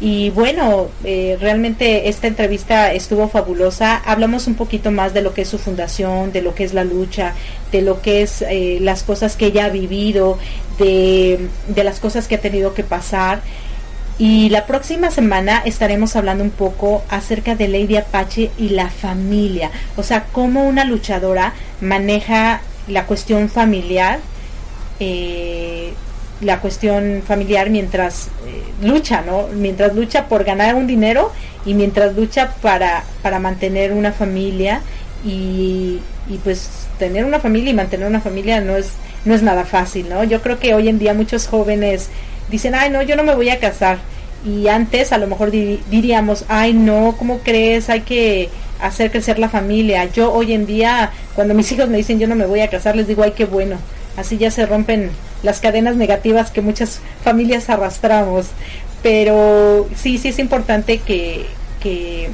Y 0.00 0.30
bueno, 0.30 0.88
eh, 1.04 1.36
realmente 1.38 2.08
esta 2.08 2.28
entrevista 2.28 2.94
estuvo 2.94 3.28
fabulosa. 3.28 3.96
Hablamos 4.06 4.46
un 4.46 4.54
poquito 4.54 4.90
más 4.90 5.12
de 5.12 5.20
lo 5.20 5.34
que 5.34 5.42
es 5.42 5.48
su 5.48 5.58
fundación, 5.58 6.32
de 6.32 6.40
lo 6.40 6.54
que 6.54 6.64
es 6.64 6.72
la 6.72 6.84
lucha, 6.84 7.34
de 7.70 7.82
lo 7.82 8.00
que 8.00 8.22
es 8.22 8.40
eh, 8.40 8.78
las 8.80 9.02
cosas 9.02 9.36
que 9.36 9.46
ella 9.46 9.66
ha 9.66 9.68
vivido, 9.68 10.38
de, 10.78 11.46
de 11.66 11.84
las 11.84 12.00
cosas 12.00 12.26
que 12.26 12.36
ha 12.36 12.40
tenido 12.40 12.72
que 12.72 12.84
pasar. 12.84 13.42
Y 14.18 14.48
la 14.48 14.66
próxima 14.66 15.12
semana 15.12 15.62
estaremos 15.64 16.16
hablando 16.16 16.42
un 16.42 16.50
poco 16.50 17.04
acerca 17.08 17.54
de 17.54 17.68
Lady 17.68 17.96
Apache 17.96 18.50
y 18.58 18.70
la 18.70 18.90
familia. 18.90 19.70
O 19.96 20.02
sea, 20.02 20.24
cómo 20.32 20.66
una 20.66 20.84
luchadora 20.84 21.54
maneja 21.80 22.60
la 22.88 23.06
cuestión 23.06 23.48
familiar. 23.48 24.18
Eh, 24.98 25.92
la 26.40 26.60
cuestión 26.60 27.22
familiar 27.26 27.70
mientras 27.70 28.28
eh, 28.46 28.64
lucha, 28.82 29.22
¿no? 29.22 29.48
Mientras 29.54 29.94
lucha 29.94 30.26
por 30.26 30.44
ganar 30.44 30.74
un 30.74 30.86
dinero 30.86 31.32
y 31.64 31.74
mientras 31.74 32.14
lucha 32.14 32.54
para, 32.62 33.04
para 33.22 33.38
mantener 33.40 33.92
una 33.92 34.12
familia 34.12 34.80
y, 35.24 35.98
y, 36.28 36.38
pues 36.44 36.86
tener 36.98 37.24
una 37.24 37.40
familia 37.40 37.70
y 37.70 37.74
mantener 37.74 38.06
una 38.06 38.20
familia 38.20 38.60
no 38.60 38.76
es, 38.76 38.90
no 39.24 39.34
es 39.34 39.42
nada 39.42 39.64
fácil, 39.64 40.08
¿no? 40.08 40.22
Yo 40.22 40.40
creo 40.40 40.60
que 40.60 40.74
hoy 40.74 40.88
en 40.88 41.00
día 41.00 41.12
muchos 41.12 41.48
jóvenes 41.48 42.08
dicen, 42.50 42.74
ay, 42.74 42.90
no, 42.90 43.02
yo 43.02 43.16
no 43.16 43.24
me 43.24 43.34
voy 43.34 43.50
a 43.50 43.58
casar. 43.58 43.98
y 44.44 44.68
antes 44.68 45.12
a 45.12 45.18
lo 45.18 45.26
mejor 45.26 45.50
diríamos, 45.50 46.44
ay 46.48 46.72
no, 46.72 47.16
¿cómo 47.18 47.40
crees? 47.40 47.90
Hay 47.90 48.02
que 48.02 48.48
hacer 48.80 49.10
crecer 49.10 49.38
la 49.38 49.48
familia. 49.48 50.04
Yo 50.06 50.32
hoy 50.32 50.52
en 50.52 50.66
día, 50.66 51.10
cuando 51.34 51.54
mis 51.54 51.70
hijos 51.72 51.88
me 51.88 51.96
dicen 51.96 52.18
yo 52.18 52.28
no 52.28 52.34
me 52.34 52.46
voy 52.46 52.60
a 52.60 52.70
casar, 52.70 52.96
les 52.96 53.08
digo, 53.08 53.22
ay 53.22 53.32
qué 53.32 53.44
bueno. 53.44 53.78
Así 54.16 54.36
ya 54.36 54.50
se 54.50 54.66
rompen 54.66 55.10
las 55.42 55.60
cadenas 55.60 55.96
negativas 55.96 56.50
que 56.50 56.60
muchas 56.60 57.00
familias 57.24 57.68
arrastramos. 57.70 58.46
Pero 59.02 59.88
sí, 59.94 60.18
sí 60.18 60.28
es 60.28 60.38
importante 60.38 60.98
que, 60.98 61.46
que, 61.80 62.30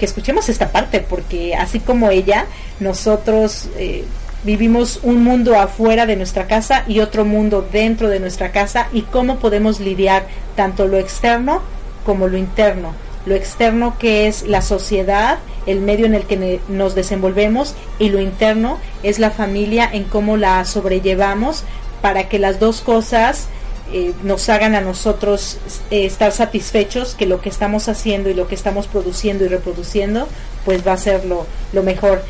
escuchemos 0.00 0.48
esta 0.48 0.70
parte, 0.70 1.00
porque 1.00 1.56
así 1.56 1.80
como 1.80 2.10
ella, 2.10 2.44
nosotros 2.78 3.68
eh, 3.76 4.04
vivimos 4.48 5.00
un 5.02 5.22
mundo 5.22 5.58
afuera 5.58 6.06
de 6.06 6.16
nuestra 6.16 6.46
casa 6.46 6.82
y 6.88 7.00
otro 7.00 7.26
mundo 7.26 7.68
dentro 7.70 8.08
de 8.08 8.18
nuestra 8.18 8.50
casa 8.50 8.88
y 8.94 9.02
cómo 9.02 9.40
podemos 9.40 9.78
lidiar 9.78 10.26
tanto 10.56 10.86
lo 10.86 10.96
externo 10.96 11.60
como 12.06 12.28
lo 12.28 12.38
interno. 12.38 12.94
Lo 13.26 13.34
externo 13.34 13.98
que 13.98 14.26
es 14.26 14.46
la 14.46 14.62
sociedad, 14.62 15.36
el 15.66 15.80
medio 15.80 16.06
en 16.06 16.14
el 16.14 16.22
que 16.22 16.60
nos 16.70 16.94
desenvolvemos 16.94 17.74
y 17.98 18.08
lo 18.08 18.22
interno 18.22 18.78
es 19.02 19.18
la 19.18 19.30
familia 19.30 19.86
en 19.92 20.04
cómo 20.04 20.38
la 20.38 20.64
sobrellevamos 20.64 21.64
para 22.00 22.30
que 22.30 22.38
las 22.38 22.58
dos 22.58 22.80
cosas 22.80 23.48
eh, 23.92 24.14
nos 24.22 24.48
hagan 24.48 24.74
a 24.74 24.80
nosotros 24.80 25.58
eh, 25.90 26.06
estar 26.06 26.32
satisfechos 26.32 27.14
que 27.14 27.26
lo 27.26 27.42
que 27.42 27.50
estamos 27.50 27.86
haciendo 27.90 28.30
y 28.30 28.34
lo 28.34 28.48
que 28.48 28.54
estamos 28.54 28.86
produciendo 28.86 29.44
y 29.44 29.48
reproduciendo 29.48 30.26
pues 30.64 30.86
va 30.86 30.94
a 30.94 30.96
ser 30.96 31.26
lo, 31.26 31.46
lo 31.74 31.82
mejor. 31.82 32.22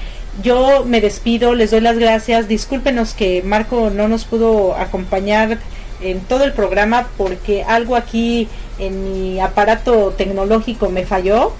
Yo 0.43 0.84
me 0.84 1.01
despido, 1.01 1.55
les 1.55 1.70
doy 1.70 1.80
las 1.80 1.99
gracias. 1.99 2.47
Discúlpenos 2.49 3.14
que 3.14 3.43
Marco 3.43 3.91
no 3.91 4.07
nos 4.07 4.24
pudo 4.24 4.76
acompañar 4.76 5.59
en 6.01 6.20
todo 6.20 6.45
el 6.45 6.53
programa 6.53 7.09
porque 7.16 7.64
algo 7.64 7.97
aquí 7.97 8.47
en 8.78 9.05
mi 9.05 9.41
aparato 9.41 10.14
tecnológico 10.16 10.91
me 10.91 11.05
falló. 11.05 11.53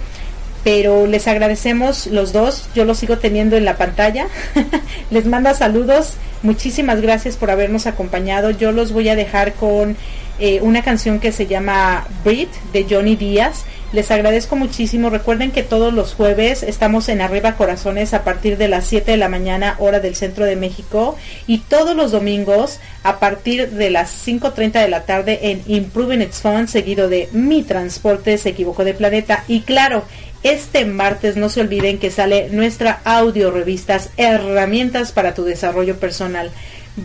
Pero 0.63 1.07
les 1.07 1.27
agradecemos 1.27 2.07
los 2.07 2.33
dos, 2.33 2.69
yo 2.75 2.83
los 2.83 2.99
sigo 2.99 3.17
teniendo 3.17 3.55
en 3.55 3.65
la 3.65 3.77
pantalla. 3.77 4.27
les 5.09 5.25
manda 5.25 5.53
saludos, 5.53 6.15
muchísimas 6.43 7.01
gracias 7.01 7.37
por 7.37 7.49
habernos 7.49 7.87
acompañado. 7.87 8.51
Yo 8.51 8.71
los 8.71 8.91
voy 8.91 9.07
a 9.09 9.15
dejar 9.15 9.53
con 9.53 9.95
eh, 10.39 10.59
una 10.61 10.83
canción 10.83 11.19
que 11.19 11.31
se 11.31 11.47
llama 11.47 12.05
Brit 12.23 12.49
de 12.73 12.85
Johnny 12.89 13.15
Díaz. 13.15 13.65
Les 13.91 14.11
agradezco 14.11 14.55
muchísimo. 14.55 15.09
Recuerden 15.09 15.49
que 15.49 15.63
todos 15.63 15.91
los 15.91 16.13
jueves 16.13 16.61
estamos 16.61 17.09
en 17.09 17.21
Arriba 17.21 17.55
Corazones 17.55 18.13
a 18.13 18.23
partir 18.23 18.55
de 18.57 18.67
las 18.67 18.85
7 18.85 19.09
de 19.09 19.17
la 19.17 19.29
mañana, 19.29 19.77
hora 19.79 19.99
del 19.99 20.15
centro 20.15 20.45
de 20.45 20.55
México. 20.55 21.17
Y 21.47 21.59
todos 21.59 21.95
los 21.95 22.11
domingos 22.11 22.79
a 23.01 23.19
partir 23.19 23.71
de 23.71 23.89
las 23.89 24.27
5.30 24.27 24.73
de 24.73 24.89
la 24.89 25.05
tarde 25.05 25.39
en 25.41 25.63
Improving 25.65 26.21
Its 26.21 26.41
Fun, 26.41 26.67
seguido 26.67 27.09
de 27.09 27.29
Mi 27.31 27.63
Transporte 27.63 28.37
se 28.37 28.49
equivocó 28.49 28.85
de 28.85 28.93
planeta. 28.93 29.43
Y 29.47 29.61
claro, 29.61 30.03
este 30.43 30.85
martes 30.85 31.35
no 31.35 31.49
se 31.49 31.61
olviden 31.61 31.97
que 31.97 32.11
sale 32.11 32.49
nuestra 32.51 33.01
audio 33.05 33.49
revistas 33.49 34.11
Herramientas 34.17 35.11
para 35.11 35.33
tu 35.33 35.45
desarrollo 35.45 35.99
personal 35.99 36.51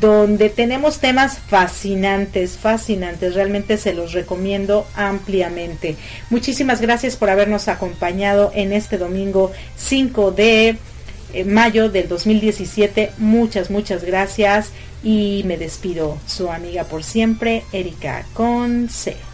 donde 0.00 0.48
tenemos 0.48 0.98
temas 0.98 1.38
fascinantes, 1.38 2.58
fascinantes. 2.58 3.34
Realmente 3.34 3.76
se 3.76 3.94
los 3.94 4.12
recomiendo 4.12 4.86
ampliamente. 4.94 5.96
Muchísimas 6.30 6.80
gracias 6.80 7.16
por 7.16 7.30
habernos 7.30 7.68
acompañado 7.68 8.50
en 8.54 8.72
este 8.72 8.98
domingo 8.98 9.52
5 9.76 10.32
de 10.32 10.76
eh, 11.32 11.44
mayo 11.44 11.88
del 11.88 12.08
2017. 12.08 13.12
Muchas, 13.18 13.70
muchas 13.70 14.04
gracias. 14.04 14.70
Y 15.02 15.42
me 15.44 15.58
despido, 15.58 16.18
su 16.26 16.50
amiga 16.50 16.84
por 16.84 17.04
siempre, 17.04 17.64
Erika 17.72 18.24
Conce. 18.32 19.33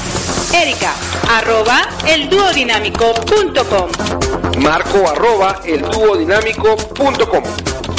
Erika, 0.53 0.93
arroba 1.29 1.87
elduodinámico.com. 2.07 3.89
Marco 4.59 5.09
arroba 5.09 5.59
elduodinámico.com 5.63 7.43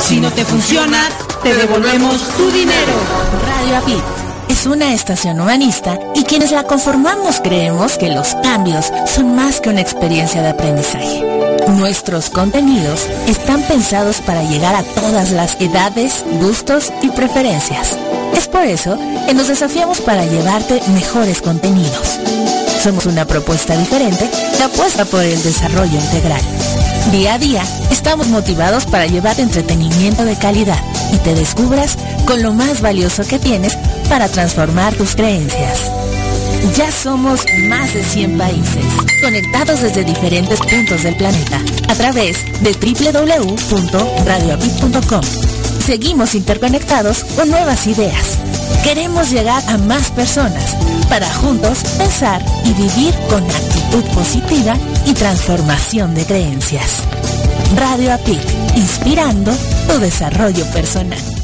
Si 0.00 0.18
no 0.20 0.32
te 0.32 0.44
funciona, 0.44 1.08
te 1.42 1.54
devolvemos 1.54 2.28
tu 2.36 2.50
dinero. 2.50 2.92
Radio 3.46 3.76
API 3.78 4.02
es 4.48 4.66
una 4.66 4.94
estación 4.94 5.40
humanista 5.40 5.98
y 6.14 6.24
quienes 6.24 6.50
la 6.50 6.64
conformamos 6.64 7.40
creemos 7.40 7.98
que 7.98 8.08
los 8.08 8.34
cambios 8.36 8.92
son 9.06 9.34
más 9.34 9.60
que 9.60 9.70
una 9.70 9.80
experiencia 9.80 10.42
de 10.42 10.48
aprendizaje. 10.48 11.24
Nuestros 11.68 12.30
contenidos 12.30 13.06
están 13.26 13.62
pensados 13.62 14.20
para 14.20 14.42
llegar 14.44 14.74
a 14.74 14.82
todas 14.82 15.30
las 15.32 15.60
edades, 15.60 16.24
gustos 16.40 16.92
y 17.02 17.08
preferencias. 17.08 17.96
Es 18.36 18.46
por 18.46 18.64
eso 18.64 18.98
que 19.26 19.34
nos 19.34 19.48
desafiamos 19.48 20.00
para 20.00 20.24
llevarte 20.24 20.80
mejores 20.94 21.42
contenidos. 21.42 22.18
Somos 22.82 23.06
una 23.06 23.24
propuesta 23.24 23.76
diferente 23.76 24.30
que 24.56 24.62
apuesta 24.62 25.04
por 25.04 25.22
el 25.22 25.42
desarrollo 25.42 25.98
integral. 25.98 26.42
Día 27.10 27.34
a 27.34 27.38
día 27.38 27.62
estamos 27.90 28.28
motivados 28.28 28.84
para 28.86 29.06
llevar 29.06 29.38
entretenimiento 29.40 30.24
de 30.24 30.36
calidad 30.36 30.78
y 31.12 31.18
te 31.18 31.34
descubras 31.34 31.96
con 32.26 32.42
lo 32.42 32.52
más 32.52 32.80
valioso 32.80 33.24
que 33.24 33.38
tienes 33.38 33.76
para 34.08 34.28
transformar 34.28 34.94
tus 34.94 35.14
creencias. 35.14 35.92
Ya 36.76 36.90
somos 36.90 37.44
más 37.68 37.94
de 37.94 38.02
100 38.02 38.38
países, 38.38 38.84
conectados 39.22 39.82
desde 39.82 40.02
diferentes 40.04 40.58
puntos 40.60 41.02
del 41.02 41.14
planeta, 41.16 41.60
a 41.88 41.94
través 41.94 42.38
de 42.60 42.72
www.radioapit.com. 42.72 45.20
Seguimos 45.84 46.34
interconectados 46.34 47.24
con 47.36 47.50
nuevas 47.50 47.86
ideas. 47.86 48.38
Queremos 48.82 49.30
llegar 49.30 49.62
a 49.68 49.76
más 49.78 50.10
personas 50.10 50.74
para 51.08 51.32
juntos 51.34 51.78
pensar 51.96 52.44
y 52.64 52.72
vivir 52.72 53.14
con 53.28 53.44
actitud 53.44 54.02
positiva 54.14 54.76
y 55.06 55.14
transformación 55.14 56.12
de 56.14 56.24
creencias. 56.24 57.02
Radio 57.76 58.12
APIC, 58.12 58.40
inspirando 58.76 59.52
tu 59.88 59.98
desarrollo 59.98 60.64
personal. 60.72 61.35